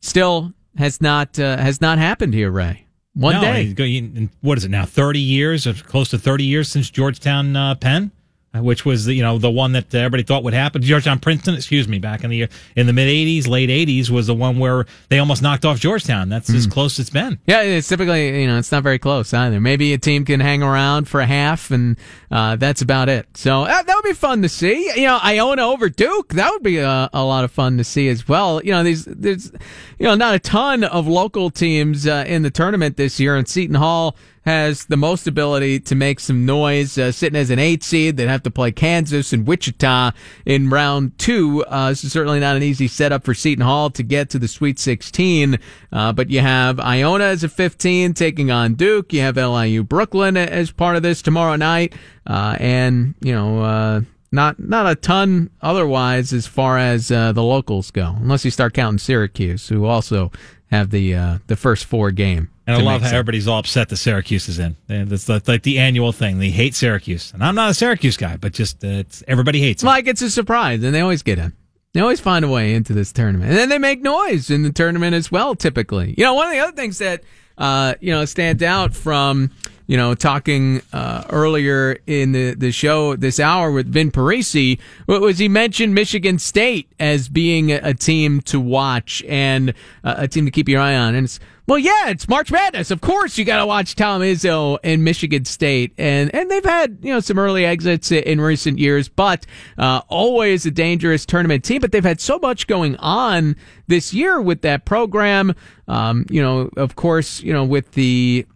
still 0.00 0.52
has 0.76 1.00
not, 1.00 1.38
uh, 1.38 1.56
has 1.56 1.80
not 1.80 1.98
happened 1.98 2.34
here, 2.34 2.50
Ray. 2.50 2.86
One 3.14 3.36
no, 3.36 3.40
day. 3.40 4.28
What 4.42 4.58
is 4.58 4.64
it 4.64 4.70
now? 4.70 4.84
30 4.84 5.18
years, 5.18 5.66
or 5.66 5.72
close 5.72 6.10
to 6.10 6.18
30 6.18 6.44
years 6.44 6.68
since 6.68 6.90
Georgetown 6.90 7.56
uh, 7.56 7.74
Penn? 7.74 8.12
Which 8.54 8.84
was 8.84 9.06
you 9.08 9.22
know 9.22 9.38
the 9.38 9.50
one 9.50 9.72
that 9.72 9.94
everybody 9.94 10.22
thought 10.22 10.42
would 10.44 10.54
happen. 10.54 10.82
Georgetown 10.82 11.18
Princeton, 11.18 11.54
excuse 11.54 11.88
me, 11.88 11.98
back 11.98 12.24
in 12.24 12.30
the 12.30 12.48
in 12.74 12.86
the 12.86 12.92
mid 12.92 13.08
'80s, 13.08 13.48
late 13.48 13.68
'80s 13.68 14.10
was 14.10 14.26
the 14.26 14.34
one 14.34 14.58
where 14.58 14.86
they 15.08 15.18
almost 15.18 15.42
knocked 15.42 15.64
off 15.64 15.78
Georgetown. 15.78 16.28
That's 16.28 16.50
mm. 16.50 16.56
as 16.56 16.64
hmm. 16.64 16.70
close 16.70 16.94
as 16.94 17.06
it's 17.06 17.10
been. 17.10 17.38
Yeah, 17.46 17.62
it's 17.62 17.88
typically 17.88 18.42
you 18.42 18.46
know 18.46 18.58
it's 18.58 18.72
not 18.72 18.82
very 18.82 18.98
close 18.98 19.32
either. 19.32 19.60
Maybe 19.60 19.92
a 19.92 19.98
team 19.98 20.24
can 20.24 20.40
hang 20.40 20.62
around 20.62 21.08
for 21.08 21.20
a 21.20 21.26
half, 21.26 21.70
and 21.70 21.96
uh, 22.30 22.56
that's 22.56 22.82
about 22.82 23.08
it. 23.08 23.26
So 23.36 23.62
uh, 23.62 23.82
that 23.82 23.94
would 23.94 24.08
be 24.08 24.14
fun 24.14 24.42
to 24.42 24.48
see. 24.48 24.90
You 24.96 25.06
know, 25.06 25.18
Iona 25.22 25.62
over 25.62 25.88
Duke, 25.88 26.34
that 26.34 26.50
would 26.50 26.62
be 26.62 26.78
a, 26.78 27.10
a 27.12 27.24
lot 27.24 27.44
of 27.44 27.50
fun 27.50 27.78
to 27.78 27.84
see 27.84 28.08
as 28.08 28.28
well. 28.28 28.62
You 28.62 28.72
know, 28.72 28.82
these 28.82 29.04
there's 29.04 29.52
you 29.98 30.06
know 30.06 30.14
not 30.14 30.34
a 30.34 30.38
ton 30.38 30.84
of 30.84 31.06
local 31.06 31.50
teams 31.50 32.06
uh, 32.06 32.24
in 32.26 32.42
the 32.42 32.50
tournament 32.50 32.96
this 32.96 33.20
year, 33.20 33.36
and 33.36 33.48
Seton 33.48 33.76
Hall 33.76 34.16
has 34.46 34.84
the 34.84 34.96
most 34.96 35.26
ability 35.26 35.80
to 35.80 35.94
make 35.96 36.20
some 36.20 36.46
noise, 36.46 36.96
uh, 36.96 37.10
sitting 37.10 37.38
as 37.38 37.50
an 37.50 37.58
eight 37.58 37.82
seed. 37.82 38.16
They'd 38.16 38.28
have 38.28 38.44
to 38.44 38.50
play 38.50 38.70
Kansas 38.70 39.32
and 39.32 39.44
Wichita 39.46 40.12
in 40.46 40.70
round 40.70 41.18
two. 41.18 41.64
Uh, 41.64 41.88
this 41.88 42.04
is 42.04 42.12
certainly 42.12 42.38
not 42.38 42.54
an 42.54 42.62
easy 42.62 42.86
setup 42.86 43.24
for 43.24 43.34
Seton 43.34 43.64
Hall 43.64 43.90
to 43.90 44.04
get 44.04 44.30
to 44.30 44.38
the 44.38 44.46
Sweet 44.46 44.78
16. 44.78 45.58
Uh, 45.92 46.12
but 46.12 46.30
you 46.30 46.40
have 46.40 46.78
Iona 46.78 47.24
as 47.24 47.42
a 47.42 47.48
15 47.48 48.14
taking 48.14 48.52
on 48.52 48.74
Duke. 48.74 49.12
You 49.12 49.22
have 49.22 49.36
LIU 49.36 49.82
Brooklyn 49.82 50.36
as 50.36 50.70
part 50.70 50.94
of 50.94 51.02
this 51.02 51.22
tomorrow 51.22 51.56
night. 51.56 51.94
Uh, 52.24 52.56
and, 52.60 53.16
you 53.20 53.32
know, 53.32 53.62
uh, 53.62 54.00
not 54.32 54.58
not 54.58 54.86
a 54.86 54.94
ton 54.94 55.50
otherwise 55.62 56.32
as 56.32 56.46
far 56.46 56.78
as 56.78 57.10
uh, 57.10 57.32
the 57.32 57.42
locals 57.42 57.90
go, 57.90 58.14
unless 58.20 58.44
you 58.44 58.50
start 58.50 58.74
counting 58.74 58.98
Syracuse, 58.98 59.68
who 59.68 59.86
also 59.86 60.30
have 60.70 60.90
the 60.90 61.14
uh, 61.14 61.38
the 61.46 61.56
first 61.56 61.84
four 61.84 62.10
game. 62.10 62.50
And 62.66 62.76
I 62.76 62.80
love 62.80 63.02
how 63.02 63.10
everybody's 63.10 63.46
all 63.46 63.60
upset 63.60 63.90
that 63.90 63.96
Syracuse 63.96 64.48
is 64.48 64.58
in. 64.58 64.74
And 64.88 65.12
it's 65.12 65.28
like 65.28 65.62
the 65.62 65.78
annual 65.78 66.10
thing. 66.10 66.40
They 66.40 66.50
hate 66.50 66.74
Syracuse, 66.74 67.32
and 67.32 67.44
I'm 67.44 67.54
not 67.54 67.70
a 67.70 67.74
Syracuse 67.74 68.16
guy, 68.16 68.36
but 68.36 68.52
just 68.52 68.84
uh, 68.84 68.88
it's 68.88 69.22
everybody 69.28 69.60
hates. 69.60 69.82
Them. 69.82 69.88
Like 69.88 70.08
it's 70.08 70.22
a 70.22 70.30
surprise, 70.30 70.82
and 70.82 70.94
they 70.94 71.00
always 71.00 71.22
get 71.22 71.38
in. 71.38 71.52
They 71.92 72.00
always 72.00 72.20
find 72.20 72.44
a 72.44 72.48
way 72.48 72.74
into 72.74 72.92
this 72.92 73.12
tournament, 73.12 73.50
and 73.50 73.58
then 73.58 73.68
they 73.68 73.78
make 73.78 74.02
noise 74.02 74.50
in 74.50 74.64
the 74.64 74.72
tournament 74.72 75.14
as 75.14 75.30
well. 75.30 75.54
Typically, 75.54 76.14
you 76.18 76.24
know, 76.24 76.34
one 76.34 76.48
of 76.48 76.52
the 76.52 76.58
other 76.58 76.76
things 76.76 76.98
that 76.98 77.22
uh, 77.56 77.94
you 78.00 78.12
know 78.12 78.24
stands 78.24 78.62
out 78.62 78.94
from 78.94 79.52
you 79.86 79.96
know, 79.96 80.14
talking 80.14 80.82
uh, 80.92 81.24
earlier 81.30 81.98
in 82.06 82.32
the, 82.32 82.54
the 82.54 82.72
show 82.72 83.16
this 83.16 83.38
hour 83.38 83.70
with 83.70 83.86
Vin 83.86 84.10
Parisi, 84.10 84.78
was 85.06 85.38
he 85.38 85.48
mentioned 85.48 85.94
Michigan 85.94 86.38
State 86.38 86.90
as 86.98 87.28
being 87.28 87.70
a, 87.70 87.80
a 87.82 87.94
team 87.94 88.40
to 88.42 88.58
watch 88.58 89.22
and 89.28 89.70
uh, 90.02 90.14
a 90.18 90.28
team 90.28 90.44
to 90.44 90.50
keep 90.50 90.68
your 90.68 90.80
eye 90.80 90.96
on. 90.96 91.14
And 91.14 91.24
it's, 91.24 91.38
well, 91.68 91.78
yeah, 91.78 92.10
it's 92.10 92.28
March 92.28 92.52
Madness. 92.52 92.90
Of 92.90 93.00
course, 93.00 93.38
you 93.38 93.44
got 93.44 93.58
to 93.58 93.66
watch 93.66 93.96
Tom 93.96 94.20
Izzo 94.20 94.78
and 94.84 95.02
Michigan 95.02 95.44
State, 95.44 95.92
and 95.98 96.32
and 96.32 96.48
they've 96.48 96.64
had 96.64 96.98
you 97.02 97.12
know 97.12 97.18
some 97.18 97.40
early 97.40 97.64
exits 97.64 98.12
in 98.12 98.40
recent 98.40 98.78
years, 98.78 99.08
but 99.08 99.46
uh, 99.76 100.02
always 100.06 100.64
a 100.64 100.70
dangerous 100.70 101.26
tournament 101.26 101.64
team. 101.64 101.80
But 101.80 101.90
they've 101.90 102.04
had 102.04 102.20
so 102.20 102.38
much 102.38 102.68
going 102.68 102.94
on 102.98 103.56
this 103.88 104.14
year 104.14 104.40
with 104.40 104.62
that 104.62 104.84
program. 104.84 105.56
Um, 105.88 106.24
you 106.30 106.40
know, 106.40 106.70
of 106.76 106.94
course, 106.94 107.42
you 107.42 107.52
know 107.52 107.64
with 107.64 107.92
the 107.92 108.46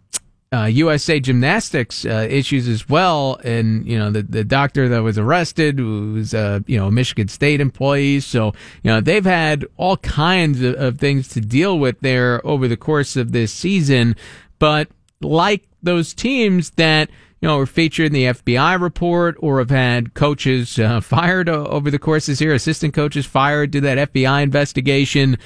uh, 0.53 0.65
USA 0.65 1.19
Gymnastics 1.19 2.05
uh, 2.05 2.27
issues 2.29 2.67
as 2.67 2.89
well, 2.89 3.39
and 3.43 3.87
you 3.87 3.97
know 3.97 4.11
the 4.11 4.21
the 4.21 4.43
doctor 4.43 4.89
that 4.89 5.01
was 5.01 5.17
arrested 5.17 5.79
was 5.79 6.33
uh, 6.33 6.59
you 6.67 6.77
know 6.77 6.87
a 6.87 6.91
Michigan 6.91 7.29
State 7.29 7.61
employee. 7.61 8.19
So 8.19 8.53
you 8.83 8.91
know 8.91 8.99
they've 8.99 9.23
had 9.23 9.65
all 9.77 9.97
kinds 9.97 10.61
of, 10.61 10.75
of 10.75 10.97
things 10.97 11.29
to 11.29 11.41
deal 11.41 11.79
with 11.79 12.01
there 12.01 12.45
over 12.45 12.67
the 12.67 12.77
course 12.77 13.15
of 13.15 13.31
this 13.31 13.53
season. 13.53 14.15
But 14.59 14.89
like 15.21 15.63
those 15.81 16.13
teams 16.13 16.71
that 16.71 17.09
you 17.39 17.47
know, 17.47 17.57
were 17.57 17.65
featured 17.65 18.07
in 18.07 18.13
the 18.13 18.25
FBI 18.25 18.79
report 18.79 19.35
or 19.39 19.59
have 19.59 19.71
had 19.71 20.13
coaches 20.13 20.77
uh, 20.77 21.01
fired 21.01 21.49
over 21.49 21.89
the 21.89 21.97
course 21.97 22.27
of 22.27 22.33
this 22.33 22.41
year, 22.41 22.53
assistant 22.53 22.93
coaches 22.93 23.25
fired, 23.25 23.71
do 23.71 23.81
that 23.81 24.13
FBI 24.13 24.43
investigation 24.43 25.37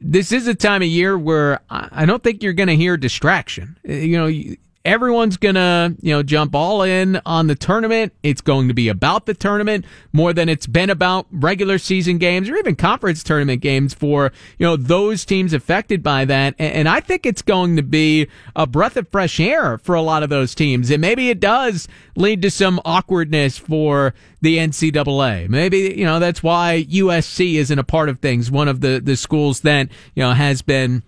this 0.00 0.32
is 0.32 0.46
a 0.46 0.54
time 0.54 0.82
of 0.82 0.88
year 0.88 1.18
where 1.18 1.60
I 1.70 2.06
don't 2.06 2.22
think 2.22 2.42
you're 2.42 2.52
going 2.52 2.68
to 2.68 2.76
hear 2.76 2.96
distraction. 2.96 3.78
Uh, 3.88 3.92
you 3.92 4.16
know, 4.16 4.54
everyone's 4.88 5.36
to, 5.36 5.94
you 6.00 6.12
know, 6.12 6.22
jump 6.22 6.54
all 6.54 6.82
in 6.82 7.20
on 7.26 7.46
the 7.46 7.54
tournament. 7.54 8.14
It's 8.22 8.40
going 8.40 8.68
to 8.68 8.74
be 8.74 8.88
about 8.88 9.26
the 9.26 9.34
tournament 9.34 9.84
more 10.12 10.32
than 10.32 10.48
it's 10.48 10.66
been 10.66 10.88
about 10.88 11.26
regular 11.30 11.78
season 11.78 12.16
games 12.16 12.48
or 12.48 12.56
even 12.56 12.74
conference 12.74 13.22
tournament 13.22 13.60
games 13.60 13.92
for, 13.92 14.32
you 14.58 14.66
know, 14.66 14.76
those 14.76 15.26
teams 15.26 15.52
affected 15.52 16.02
by 16.02 16.24
that. 16.24 16.54
And 16.58 16.88
I 16.88 17.00
think 17.00 17.26
it's 17.26 17.42
going 17.42 17.76
to 17.76 17.82
be 17.82 18.28
a 18.56 18.66
breath 18.66 18.96
of 18.96 19.08
fresh 19.08 19.38
air 19.38 19.76
for 19.76 19.94
a 19.94 20.02
lot 20.02 20.22
of 20.22 20.30
those 20.30 20.54
teams. 20.54 20.90
And 20.90 21.02
maybe 21.02 21.28
it 21.28 21.38
does 21.38 21.86
lead 22.16 22.40
to 22.42 22.50
some 22.50 22.80
awkwardness 22.84 23.58
for 23.58 24.14
the 24.40 24.56
NCAA. 24.56 25.48
Maybe, 25.50 25.94
you 25.98 26.04
know, 26.04 26.18
that's 26.18 26.42
why 26.42 26.86
USC 26.88 27.54
isn't 27.54 27.78
a 27.78 27.84
part 27.84 28.08
of 28.08 28.20
things. 28.20 28.50
One 28.50 28.68
of 28.68 28.80
the, 28.80 29.00
the 29.04 29.16
schools 29.16 29.60
that, 29.60 29.88
you 30.14 30.22
know, 30.22 30.32
has 30.32 30.62
been 30.62 31.02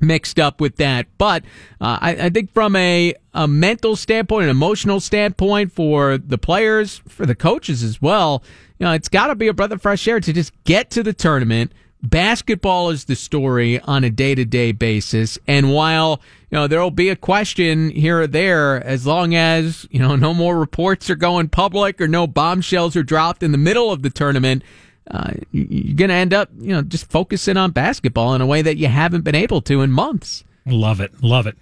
mixed 0.00 0.38
up 0.38 0.60
with 0.60 0.76
that. 0.76 1.06
But 1.18 1.44
uh, 1.80 1.98
I, 2.00 2.10
I, 2.26 2.30
think 2.30 2.52
from 2.52 2.76
a, 2.76 3.14
a 3.34 3.48
mental 3.48 3.96
standpoint, 3.96 4.44
an 4.44 4.50
emotional 4.50 5.00
standpoint 5.00 5.72
for 5.72 6.18
the 6.18 6.38
players, 6.38 6.98
for 7.08 7.26
the 7.26 7.34
coaches 7.34 7.82
as 7.82 8.00
well, 8.02 8.42
you 8.78 8.86
know, 8.86 8.92
it's 8.92 9.08
got 9.08 9.28
to 9.28 9.34
be 9.34 9.48
a 9.48 9.54
breath 9.54 9.70
of 9.70 9.82
fresh 9.82 10.06
air 10.06 10.20
to 10.20 10.32
just 10.32 10.52
get 10.64 10.90
to 10.90 11.02
the 11.02 11.12
tournament. 11.12 11.72
Basketball 12.02 12.90
is 12.90 13.06
the 13.06 13.16
story 13.16 13.80
on 13.80 14.04
a 14.04 14.10
day 14.10 14.34
to 14.34 14.44
day 14.44 14.72
basis. 14.72 15.38
And 15.46 15.72
while, 15.72 16.20
you 16.50 16.58
know, 16.58 16.66
there 16.66 16.80
will 16.80 16.90
be 16.90 17.08
a 17.08 17.16
question 17.16 17.90
here 17.90 18.20
or 18.20 18.26
there, 18.26 18.84
as 18.84 19.06
long 19.06 19.34
as, 19.34 19.88
you 19.90 19.98
know, 19.98 20.14
no 20.14 20.34
more 20.34 20.58
reports 20.58 21.08
are 21.08 21.16
going 21.16 21.48
public 21.48 22.00
or 22.00 22.06
no 22.06 22.26
bombshells 22.26 22.96
are 22.96 23.02
dropped 23.02 23.42
in 23.42 23.52
the 23.52 23.58
middle 23.58 23.90
of 23.90 24.02
the 24.02 24.10
tournament, 24.10 24.62
uh, 25.10 25.32
you're 25.52 25.96
going 25.96 26.08
to 26.08 26.14
end 26.14 26.34
up, 26.34 26.50
you 26.58 26.72
know, 26.72 26.82
just 26.82 27.10
focusing 27.10 27.56
on 27.56 27.70
basketball 27.70 28.34
in 28.34 28.40
a 28.40 28.46
way 28.46 28.62
that 28.62 28.76
you 28.76 28.88
haven't 28.88 29.22
been 29.22 29.34
able 29.34 29.60
to 29.62 29.82
in 29.82 29.90
months. 29.90 30.44
Love 30.64 31.00
it. 31.00 31.12
Love 31.22 31.46
it. 31.46 31.56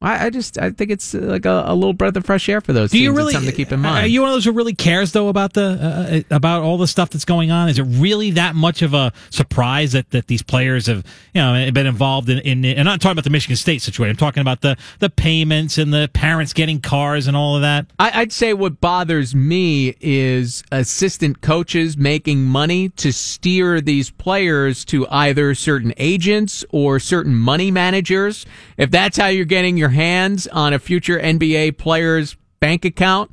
I, 0.00 0.26
I 0.26 0.30
just 0.30 0.58
I 0.58 0.70
think 0.70 0.92
it's 0.92 1.12
uh, 1.12 1.18
like 1.18 1.44
a, 1.44 1.64
a, 1.66 1.74
little 1.74 1.92
breath 1.92 2.14
of 2.14 2.24
fresh 2.24 2.48
air 2.48 2.60
for 2.60 2.72
those. 2.72 2.92
Do 2.92 2.98
you 2.98 3.12
really 3.12 3.30
it's 3.30 3.32
something 3.32 3.50
to 3.50 3.56
keep 3.56 3.72
in 3.72 3.80
mind? 3.80 4.04
Are 4.04 4.06
you 4.06 4.20
one 4.20 4.30
of 4.30 4.34
those 4.36 4.44
who 4.44 4.52
really 4.52 4.74
cares 4.74 5.10
though 5.10 5.26
about 5.26 5.54
the 5.54 5.60
uh, 5.60 6.16
uh, 6.18 6.36
about 6.36 6.62
all 6.62 6.78
the 6.78 6.86
stuff 6.86 7.10
that's 7.10 7.24
going 7.24 7.50
on? 7.50 7.68
Is 7.68 7.80
it 7.80 7.82
really 7.82 8.30
that 8.32 8.54
much 8.54 8.82
of 8.82 8.94
a 8.94 9.12
surprise 9.30 9.92
that, 9.92 10.10
that 10.10 10.28
these 10.28 10.40
players 10.40 10.86
have 10.86 11.04
you 11.34 11.40
know 11.40 11.68
been 11.72 11.88
involved 11.88 12.28
in, 12.28 12.38
in? 12.38 12.64
And 12.64 12.78
I'm 12.78 12.84
not 12.84 13.00
talking 13.00 13.14
about 13.14 13.24
the 13.24 13.30
Michigan 13.30 13.56
State 13.56 13.82
situation. 13.82 14.10
I'm 14.12 14.16
talking 14.16 14.40
about 14.40 14.60
the 14.60 14.76
the 15.00 15.10
payments 15.10 15.78
and 15.78 15.92
the 15.92 16.08
parents 16.12 16.52
getting 16.52 16.80
cars 16.80 17.26
and 17.26 17.36
all 17.36 17.56
of 17.56 17.62
that. 17.62 17.86
I, 17.98 18.20
I'd 18.20 18.32
say 18.32 18.54
what 18.54 18.80
bothers 18.80 19.34
me 19.34 19.96
is 20.00 20.62
assistant 20.70 21.40
coaches 21.40 21.96
making 21.96 22.44
money 22.44 22.90
to 22.90 23.12
steer 23.12 23.80
these 23.80 24.10
players 24.10 24.84
to 24.84 25.08
either 25.08 25.56
certain 25.56 25.92
agents 25.96 26.64
or 26.70 27.00
certain 27.00 27.34
money 27.34 27.72
managers. 27.72 28.46
If 28.76 28.92
that's 28.92 29.16
how 29.16 29.26
you're 29.26 29.44
getting 29.44 29.76
your 29.76 29.87
your 29.88 29.94
hands 29.94 30.46
on 30.48 30.74
a 30.74 30.78
future 30.78 31.18
NBA 31.18 31.78
player's 31.78 32.36
bank 32.60 32.84
account, 32.84 33.32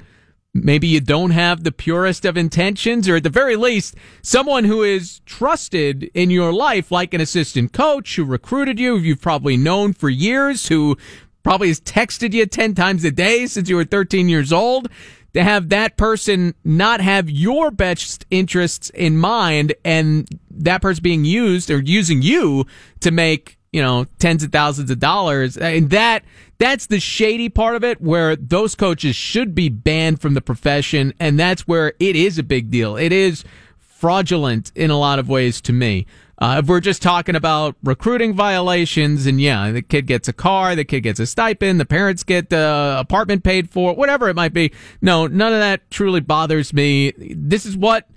maybe 0.54 0.88
you 0.88 1.02
don't 1.02 1.32
have 1.32 1.64
the 1.64 1.72
purest 1.72 2.24
of 2.24 2.38
intentions, 2.38 3.10
or 3.10 3.18
at 3.18 3.24
the 3.24 3.30
very 3.30 3.58
least, 3.58 3.96
someone 4.22 4.64
who 4.64 4.82
is 4.84 5.20
trusted 5.26 6.04
in 6.14 6.30
your 6.30 6.54
life, 6.54 6.92
like 6.92 7.14
an 7.14 7.20
assistant 7.20 7.74
coach 7.74 8.16
who 8.16 8.24
recruited 8.24 8.80
you, 8.80 8.98
who 8.98 9.04
you've 9.04 9.22
probably 9.22 9.58
known 9.58 9.92
for 9.92 10.08
years, 10.10 10.70
who 10.70 10.98
probably 11.44 11.68
has 11.68 11.82
texted 11.82 12.34
you 12.34 12.46
10 12.46 12.74
times 12.74 13.04
a 13.04 13.12
day 13.12 13.46
since 13.48 13.68
you 13.68 13.76
were 13.76 13.84
13 13.84 14.30
years 14.30 14.54
old. 14.54 14.88
To 15.34 15.44
have 15.44 15.68
that 15.68 15.98
person 15.98 16.56
not 16.64 17.02
have 17.02 17.30
your 17.30 17.70
best 17.70 18.26
interests 18.32 18.90
in 18.92 19.18
mind 19.18 19.74
and 19.84 20.26
that 20.50 20.82
person 20.82 21.04
being 21.04 21.26
used 21.26 21.70
or 21.70 21.82
using 21.82 22.22
you 22.22 22.66
to 23.02 23.12
make 23.12 23.58
you 23.76 23.82
know 23.82 24.06
tens 24.20 24.42
of 24.42 24.54
thousands 24.54 24.90
of 24.90 25.00
dollars 25.00 25.58
uh, 25.58 25.66
and 25.66 25.90
that 25.90 26.24
that's 26.58 26.88
the 26.88 27.00
shady 27.00 27.50
part 27.50 27.76
of 27.76 27.84
it 27.84 28.02
where 28.02 28.36
those 28.36 28.76
coaches 28.76 29.16
should 29.16 29.54
be 29.54 29.70
banned 29.70 30.22
from 30.22 30.34
the 30.34 30.42
profession 30.42 31.14
and 31.20 31.40
that's 31.40 31.68
where 31.68 31.94
it 32.00 32.16
is 32.16 32.38
a 32.38 32.44
big 32.44 32.72
deal. 32.72 32.96
It 32.96 33.12
is 33.12 33.44
fraudulent 33.80 34.72
in 34.76 34.92
a 34.92 34.98
lot 34.98 35.20
of 35.20 35.28
ways 35.28 35.62
to 35.62 35.74
me. 35.74 36.06
Uh, 36.38 36.60
if 36.62 36.68
we're 36.68 36.82
just 36.82 37.02
talking 37.02 37.36
about 37.36 37.76
recruiting 37.82 38.34
violations 38.34 39.26
and 39.26 39.40
yeah 39.40 39.72
the 39.72 39.82
kid 39.82 40.06
gets 40.06 40.28
a 40.28 40.34
car 40.34 40.76
the 40.76 40.84
kid 40.84 41.00
gets 41.00 41.18
a 41.18 41.26
stipend 41.26 41.80
the 41.80 41.86
parents 41.86 42.24
get 42.24 42.50
the 42.50 42.96
apartment 43.00 43.42
paid 43.42 43.70
for 43.70 43.94
whatever 43.96 44.30
it 44.30 44.36
might 44.36 44.54
be. 44.54 44.72
No 45.02 45.28
none 45.28 45.54
of 45.54 45.60
that 45.60 45.90
truly 45.90 46.20
bothers 46.20 46.74
me. 46.74 47.14
This 47.18 47.66
is 47.66 47.78
what 47.78 48.10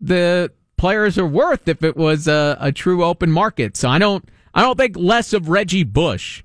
the 0.00 0.50
players 0.76 1.16
are 1.16 1.26
worth 1.26 1.68
if 1.68 1.84
it 1.84 1.96
was 1.96 2.26
a, 2.26 2.56
a 2.60 2.72
true 2.72 3.04
open 3.04 3.30
market. 3.30 3.76
So 3.76 3.88
i 3.88 3.98
don't 3.98 4.28
I 4.54 4.62
don't 4.62 4.76
think 4.76 4.96
less 4.96 5.32
of 5.32 5.48
Reggie 5.48 5.84
Bush 5.84 6.42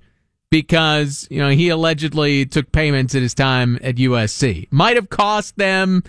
because, 0.50 1.28
you 1.30 1.40
know, 1.40 1.50
he 1.50 1.70
allegedly 1.70 2.46
took 2.46 2.72
payments 2.72 3.16
at 3.16 3.22
his 3.22 3.34
time 3.34 3.78
at 3.82 3.96
USC. 3.96 4.68
Might 4.72 4.96
have 4.96 5.10
cost 5.10 5.58
them 5.58 6.04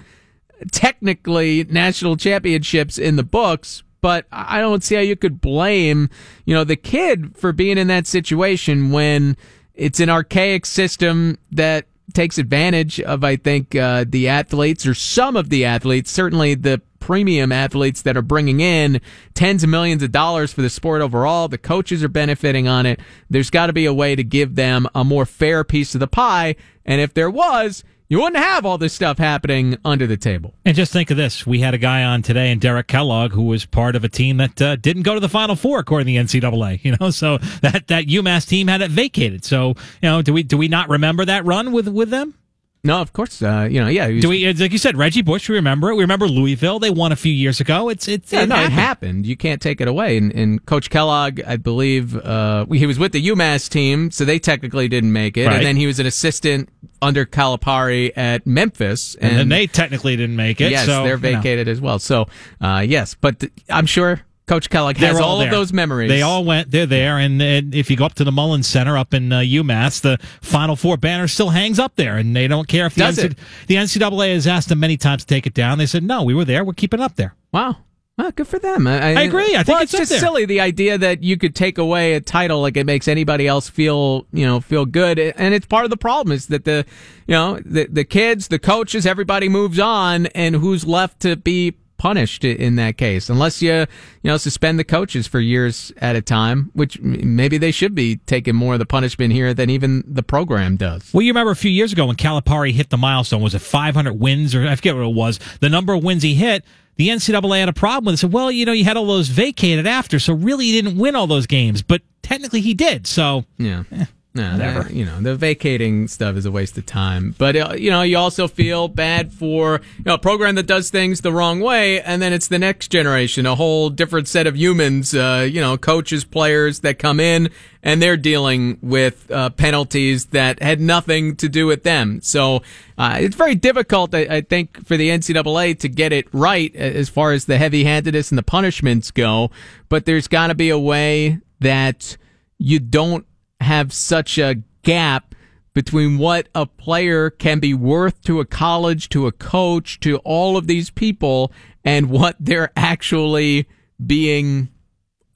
technically 0.72 1.64
national 1.64 2.16
championships 2.16 2.98
in 2.98 3.16
the 3.16 3.22
books, 3.22 3.83
but 4.01 4.27
I 4.31 4.61
don't 4.61 4.83
see 4.83 4.94
how 4.94 5.01
you 5.01 5.16
could 5.16 5.40
blame, 5.40 6.09
you 6.44 6.55
know, 6.55 6.64
the 6.64 6.77
kid 6.77 7.37
for 7.37 7.53
being 7.53 7.79
in 7.79 7.88
that 7.88 8.07
situation 8.07 8.90
when 8.90 9.37
it's 9.74 10.01
an 10.01 10.11
archaic 10.11 10.66
system 10.66 11.38
that 11.53 11.87
takes 12.14 12.38
advantage 12.38 13.01
of, 13.01 13.25
I 13.25 13.37
think, 13.37 13.75
uh, 13.75 14.05
the 14.09 14.29
athletes 14.29 14.87
or 14.87 14.94
some 14.94 15.37
of 15.37 15.51
the 15.51 15.64
athletes, 15.64 16.11
certainly 16.11 16.55
the 16.55 16.81
premium 17.01 17.53
athletes 17.53 18.03
that 18.03 18.16
are 18.16 18.23
bringing 18.23 18.61
in 18.61 19.01
tens 19.35 19.62
of 19.62 19.71
millions 19.71 20.03
of 20.03 20.12
dollars 20.12 20.53
for 20.53 20.62
the 20.62 20.71
sport 20.71 21.01
overall. 21.01 21.49
The 21.49 21.59
coaches 21.59 22.03
are 22.03 22.09
benefiting 22.09 22.68
on 22.68 22.87
it. 22.87 23.01
There's 23.31 23.51
got 23.51 23.66
to 23.66 23.73
be 23.73 23.87
a 23.87 23.94
way 23.94 24.14
to 24.16 24.25
give 24.25 24.55
them 24.57 24.87
a 24.94 25.05
more 25.05 25.27
fair 25.27 25.64
piece 25.64 25.94
of 25.94 26.01
the 26.01 26.07
pie. 26.07 26.57
And 26.85 27.01
if 27.01 27.14
there 27.14 27.31
was, 27.31 27.85
you 28.09 28.18
wouldn't 28.21 28.42
have 28.42 28.64
all 28.64 28.79
this 28.79 28.92
stuff 28.92 29.18
happening 29.18 29.77
under 29.85 30.07
the 30.07 30.16
table. 30.16 30.55
And 30.64 30.77
just 30.77 30.92
think 30.92 31.11
of 31.11 31.16
this: 31.16 31.47
we 31.47 31.61
had 31.61 31.75
a 31.75 31.79
guy 31.79 32.03
on 32.05 32.23
today, 32.23 32.51
and 32.51 32.61
Derek 32.61 32.87
Kellogg, 32.87 33.33
who 33.33 33.42
was 33.42 33.64
part 33.66 33.97
of 33.97 34.05
a 34.05 34.09
team 34.09 34.38
that 34.38 34.61
uh, 34.62 34.77
didn't 34.77 35.03
go 35.03 35.14
to 35.14 35.21
the 35.21 35.29
Final 35.29 35.57
Four, 35.57 35.79
according 35.81 36.07
to 36.07 36.23
the 36.23 36.40
NCAA. 36.40 36.81
You 36.88 36.97
know, 36.99 37.11
so 37.11 37.37
that 37.61 37.88
that 37.88 38.07
UMass 38.07 38.49
team 38.49 38.68
had 38.68 38.81
it 38.81 38.90
vacated. 38.90 39.44
So, 39.44 39.68
you 40.01 40.09
know, 40.09 40.23
do 40.23 40.33
we 40.33 40.42
do 40.42 40.57
we 40.57 40.68
not 40.68 40.88
remember 40.88 41.25
that 41.25 41.44
run 41.44 41.73
with 41.73 41.88
with 41.88 42.09
them? 42.09 42.35
No, 42.84 43.00
of 43.00 43.12
course. 43.12 43.42
Uh, 43.42 43.68
you 43.70 43.80
know, 43.80 43.88
yeah. 43.88 44.08
Do 44.08 44.28
we? 44.28 44.52
Like 44.52 44.70
you 44.70 44.78
said, 44.78 44.96
Reggie 44.96 45.22
Bush. 45.22 45.48
We 45.48 45.56
remember 45.56 45.90
it. 45.90 45.96
We 45.96 46.02
remember 46.02 46.28
Louisville. 46.28 46.78
They 46.78 46.90
won 46.90 47.10
a 47.10 47.16
few 47.16 47.32
years 47.32 47.60
ago. 47.60 47.88
It's 47.88 48.06
it's 48.06 48.32
yeah, 48.32 48.42
it 48.42 48.48
no, 48.48 48.54
happened. 48.54 48.72
it 48.72 48.74
happened. 48.74 49.26
You 49.26 49.36
can't 49.36 49.60
take 49.60 49.80
it 49.80 49.88
away. 49.88 50.16
And, 50.16 50.32
and 50.32 50.64
Coach 50.64 50.88
Kellogg, 50.88 51.40
I 51.44 51.56
believe, 51.56 52.16
uh, 52.16 52.66
he 52.66 52.86
was 52.86 52.98
with 52.98 53.12
the 53.12 53.26
UMass 53.28 53.68
team, 53.68 54.10
so 54.12 54.24
they 54.24 54.38
technically 54.38 54.88
didn't 54.88 55.12
make 55.12 55.36
it. 55.36 55.46
Right. 55.46 55.56
And 55.56 55.66
then 55.66 55.76
he 55.76 55.86
was 55.86 55.98
an 55.98 56.06
assistant 56.06 56.68
under 57.02 57.26
Calipari 57.26 58.12
at 58.16 58.46
Memphis, 58.46 59.16
and, 59.16 59.30
and 59.30 59.38
then 59.38 59.48
they 59.48 59.66
technically 59.66 60.16
didn't 60.16 60.36
make 60.36 60.60
it. 60.60 60.70
Yes, 60.70 60.86
so, 60.86 61.02
they're 61.02 61.16
vacated 61.16 61.66
you 61.66 61.72
know. 61.72 61.72
as 61.72 61.80
well. 61.80 61.98
So, 61.98 62.26
uh, 62.60 62.84
yes, 62.86 63.14
but 63.14 63.40
th- 63.40 63.52
I'm 63.68 63.86
sure 63.86 64.20
Coach 64.48 64.70
Kellogg 64.70 64.96
has 64.96 65.20
all, 65.20 65.37
all 65.37 65.40
of 65.42 65.50
those 65.50 65.72
memories. 65.72 66.08
They 66.08 66.22
all 66.22 66.44
went. 66.44 66.70
They're 66.70 66.87
there, 66.87 67.18
and, 67.18 67.40
and 67.40 67.74
if 67.74 67.90
you 67.90 67.96
go 67.96 68.06
up 68.06 68.14
to 68.14 68.24
the 68.24 68.32
Mullins 68.32 68.66
Center 68.66 68.96
up 68.96 69.12
in 69.14 69.31
uh, 69.31 69.40
UMass, 69.40 70.00
the 70.00 70.18
Final 70.40 70.75
Four 70.75 70.96
banner 70.96 71.29
still 71.29 71.50
hangs 71.50 71.79
up 71.79 71.96
there, 71.96 72.16
and 72.16 72.35
they 72.35 72.48
don't 72.48 72.66
care 72.66 72.87
if 72.87 72.94
the, 72.94 73.00
Does 73.00 73.18
NC- 73.18 73.25
it? 73.25 73.38
the 73.66 73.75
NCAA 73.77 74.35
has 74.35 74.46
asked 74.46 74.70
them 74.70 74.81
many 74.81 74.96
times 74.96 75.25
to 75.25 75.27
take 75.35 75.46
it 75.46 75.54
down. 75.54 75.79
They 75.79 75.87
said 75.87 76.02
no, 76.02 76.23
we 76.23 76.35
were 76.35 76.44
there. 76.44 76.64
We're 76.64 76.73
keeping 76.73 77.00
it 77.00 77.02
up 77.02 77.16
there. 77.16 77.35
Wow. 77.52 77.77
Well, 78.18 78.33
good 78.33 78.48
for 78.48 78.58
them. 78.58 78.88
I, 78.88 79.14
I 79.14 79.23
agree. 79.23 79.54
I 79.54 79.62
think 79.62 79.68
well, 79.68 79.83
it's 79.83 79.94
it's, 79.94 80.00
just 80.00 80.10
there. 80.10 80.18
silly 80.18 80.44
the 80.44 80.60
idea 80.60 80.98
that 80.98 81.23
you 81.23 81.37
could 81.37 81.54
take 81.54 81.79
away 81.79 82.14
a 82.14 82.20
title 82.20 82.60
like 82.60 82.77
it 82.77 82.85
makes 82.85 83.06
anybody 83.06 83.46
else 83.46 83.68
feel 83.68 84.27
you 84.33 84.44
know 84.44 84.60
feel 84.60 84.87
good, 84.87 85.20
and 85.20 85.54
it's 85.54 85.66
part 85.66 85.85
of 85.85 85.90
the 85.90 85.96
problem 85.96 86.33
is 86.33 86.48
that 86.48 86.64
the 86.64 86.85
you 87.29 87.35
know 87.35 87.60
the 87.64 87.87
the 87.87 88.04
kids, 88.04 88.48
the 88.48 88.58
coaches, 88.58 89.06
everybody 89.06 89.48
moves 89.48 89.79
on, 89.79 90.27
and 90.29 90.56
who's 90.56 90.85
left 90.85 91.20
to 91.20 91.37
be 91.37 91.77
punished 91.99 92.44
in 92.44 92.77
that 92.77 92.96
case 92.96 93.29
unless 93.29 93.61
you 93.61 93.73
you 93.73 93.87
know 94.25 94.37
suspend 94.37 94.79
the 94.79 94.85
coaches 94.85 95.27
for 95.27 95.40
years 95.40 95.92
at 95.99 96.17
a 96.17 96.23
time 96.23 96.71
which 96.73 97.01
maybe 97.01 97.59
they 97.59 97.71
should 97.73 97.94
be 97.94 98.17
taking 98.27 98.55
more 98.55 98.75
of 98.75 98.79
the 98.79 98.87
punishment 98.87 99.33
here 99.33 99.53
than 99.53 99.69
even 99.69 100.03
the 100.07 100.23
program 100.23 100.77
does 100.77 101.13
Well, 101.13 101.23
you 101.23 101.31
remember 101.31 101.51
a 101.51 101.57
few 101.57 101.71
years 101.71 101.92
ago 101.92 102.07
when 102.07 102.17
Calipari 102.17 102.73
hit 102.73 102.90
the 102.90 102.96
milestone, 102.96 103.42
was 103.42 103.55
it 103.55 103.61
500 103.61 104.13
wins 104.15 104.55
or 104.55 104.67
I 104.67 104.77
forget 104.77 104.94
what 104.94 105.03
it 105.03 105.15
was, 105.15 105.38
the 105.61 105.69
number 105.69 105.92
of 105.92 106.03
wins 106.05 106.23
he 106.23 106.35
hit, 106.35 106.65
the 106.96 107.09
NCAA 107.09 107.61
had 107.61 107.69
a 107.69 107.73
problem 107.73 108.07
with 108.07 108.15
it. 108.15 108.19
Said, 108.19 108.33
well, 108.33 108.51
you 108.51 108.65
know, 108.65 108.73
you 108.73 108.85
had 108.85 108.96
all 108.96 109.07
those 109.07 109.29
vacated 109.29 109.87
after, 109.87 110.19
so 110.19 110.33
really 110.35 110.67
he 110.67 110.81
didn't 110.81 110.99
win 110.99 111.15
all 111.17 111.27
those 111.27 111.46
games, 111.46 111.83
but 111.83 112.03
technically 112.23 112.61
he 112.61 112.75
did. 112.75 113.07
So 113.07 113.44
Yeah. 113.57 113.85
Eh. 113.92 114.05
No, 114.38 114.56
that- 114.56 114.94
you 114.94 115.04
know, 115.04 115.20
the 115.20 115.34
vacating 115.36 116.08
stuff 116.08 116.36
is 116.36 116.46
a 116.46 116.50
waste 116.50 116.78
of 116.78 116.86
time. 116.86 117.34
But, 117.36 117.56
uh, 117.56 117.74
you 117.76 117.90
know, 117.90 118.02
you 118.02 118.16
also 118.16 118.48
feel 118.48 118.88
bad 118.88 119.32
for 119.32 119.80
you 119.98 120.04
know, 120.06 120.14
a 120.14 120.18
program 120.18 120.54
that 120.54 120.66
does 120.66 120.90
things 120.90 121.20
the 121.20 121.32
wrong 121.32 121.60
way, 121.60 122.00
and 122.00 122.22
then 122.22 122.32
it's 122.32 122.48
the 122.48 122.58
next 122.58 122.88
generation, 122.90 123.46
a 123.46 123.54
whole 123.54 123.90
different 123.90 124.28
set 124.28 124.46
of 124.46 124.56
humans, 124.56 125.14
uh, 125.14 125.46
you 125.50 125.60
know, 125.60 125.76
coaches, 125.76 126.24
players 126.24 126.80
that 126.80 126.98
come 126.98 127.20
in, 127.20 127.50
and 127.82 128.02
they're 128.02 128.16
dealing 128.16 128.78
with 128.82 129.30
uh, 129.30 129.50
penalties 129.50 130.26
that 130.26 130.62
had 130.62 130.80
nothing 130.80 131.36
to 131.36 131.48
do 131.48 131.66
with 131.66 131.82
them. 131.84 132.20
So 132.22 132.62
uh, 132.96 133.18
it's 133.20 133.36
very 133.36 133.54
difficult, 133.54 134.14
I, 134.14 134.20
I 134.28 134.40
think, 134.40 134.84
for 134.86 134.96
the 134.96 135.10
NCAA 135.10 135.78
to 135.80 135.88
get 135.88 136.12
it 136.12 136.26
right 136.32 136.74
as 136.76 137.08
far 137.08 137.32
as 137.32 137.44
the 137.44 137.58
heavy 137.58 137.84
handedness 137.84 138.30
and 138.30 138.38
the 138.38 138.42
punishments 138.42 139.10
go. 139.10 139.50
But 139.88 140.04
there's 140.06 140.28
got 140.28 140.48
to 140.48 140.54
be 140.54 140.70
a 140.70 140.78
way 140.78 141.38
that 141.60 142.16
you 142.58 142.78
don't 142.80 143.24
have 143.61 143.92
such 143.92 144.38
a 144.38 144.63
gap 144.83 145.35
between 145.75 146.19
what 146.19 146.48
a 146.54 146.67
player 146.67 147.31
can 147.31 147.61
be 147.61 147.73
worth 147.75 148.23
to 148.23 148.40
a 148.40 148.44
college, 148.44 149.09
to 149.11 149.27
a 149.27 149.33
coach, 149.33 150.00
to 150.00 150.17
all 150.19 150.56
of 150.56 150.67
these 150.67 150.90
people, 150.90 151.52
and 151.85 152.11
what 152.11 152.37
they're 152.40 152.73
actually 152.77 153.69
being 154.04 154.69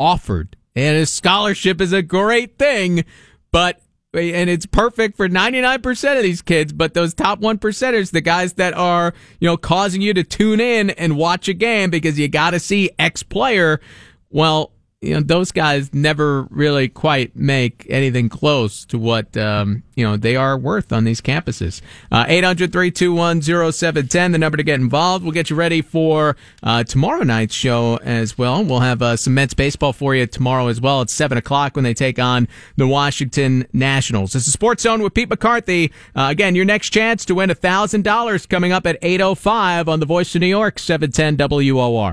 offered. 0.00 0.56
And 0.74 0.96
a 0.96 1.06
scholarship 1.06 1.80
is 1.80 1.92
a 1.92 2.02
great 2.02 2.58
thing, 2.58 3.04
but 3.50 3.80
and 4.14 4.50
it's 4.50 4.66
perfect 4.66 5.16
for 5.16 5.26
99% 5.26 6.16
of 6.16 6.22
these 6.22 6.42
kids, 6.42 6.72
but 6.72 6.92
those 6.92 7.14
top 7.14 7.38
1 7.38 7.58
percenters, 7.58 8.10
the 8.10 8.20
guys 8.20 8.54
that 8.54 8.74
are, 8.74 9.14
you 9.40 9.46
know, 9.46 9.56
causing 9.56 10.02
you 10.02 10.12
to 10.12 10.22
tune 10.22 10.60
in 10.60 10.90
and 10.90 11.16
watch 11.16 11.48
a 11.48 11.54
game 11.54 11.88
because 11.88 12.18
you 12.18 12.28
got 12.28 12.50
to 12.50 12.60
see 12.60 12.90
X 12.98 13.22
player, 13.22 13.80
well, 14.28 14.72
you 15.02 15.12
know, 15.14 15.20
those 15.20 15.50
guys 15.50 15.92
never 15.92 16.44
really 16.44 16.88
quite 16.88 17.34
make 17.34 17.84
anything 17.90 18.28
close 18.28 18.84
to 18.84 18.96
what, 18.96 19.36
um, 19.36 19.82
you 19.96 20.04
know, 20.04 20.16
they 20.16 20.36
are 20.36 20.56
worth 20.56 20.92
on 20.92 21.02
these 21.02 21.20
campuses. 21.20 21.80
Uh, 22.12 22.24
800-321-0710, 22.26 24.30
the 24.30 24.38
number 24.38 24.56
to 24.56 24.62
get 24.62 24.78
involved. 24.78 25.24
We'll 25.24 25.32
get 25.32 25.50
you 25.50 25.56
ready 25.56 25.82
for, 25.82 26.36
uh, 26.62 26.84
tomorrow 26.84 27.24
night's 27.24 27.54
show 27.54 27.98
as 28.04 28.38
well. 28.38 28.64
We'll 28.64 28.78
have, 28.78 29.02
uh, 29.02 29.16
some 29.16 29.34
Mets 29.34 29.54
baseball 29.54 29.92
for 29.92 30.14
you 30.14 30.24
tomorrow 30.26 30.68
as 30.68 30.80
well. 30.80 31.02
It's 31.02 31.12
7 31.12 31.36
o'clock 31.36 31.74
when 31.74 31.82
they 31.82 31.94
take 31.94 32.20
on 32.20 32.46
the 32.76 32.86
Washington 32.86 33.66
Nationals. 33.72 34.34
This 34.34 34.46
is 34.46 34.52
Sports 34.52 34.84
Zone 34.84 35.02
with 35.02 35.14
Pete 35.14 35.28
McCarthy. 35.28 35.90
Uh, 36.14 36.28
again, 36.30 36.54
your 36.54 36.64
next 36.64 36.90
chance 36.90 37.24
to 37.24 37.34
win 37.34 37.50
a 37.50 37.56
$1,000 37.56 38.48
coming 38.48 38.70
up 38.70 38.86
at 38.86 39.02
8.05 39.02 39.88
on 39.88 39.98
the 39.98 40.06
Voice 40.06 40.32
of 40.36 40.40
New 40.40 40.46
York, 40.46 40.78
710 40.78 41.36
WOR. 41.36 42.10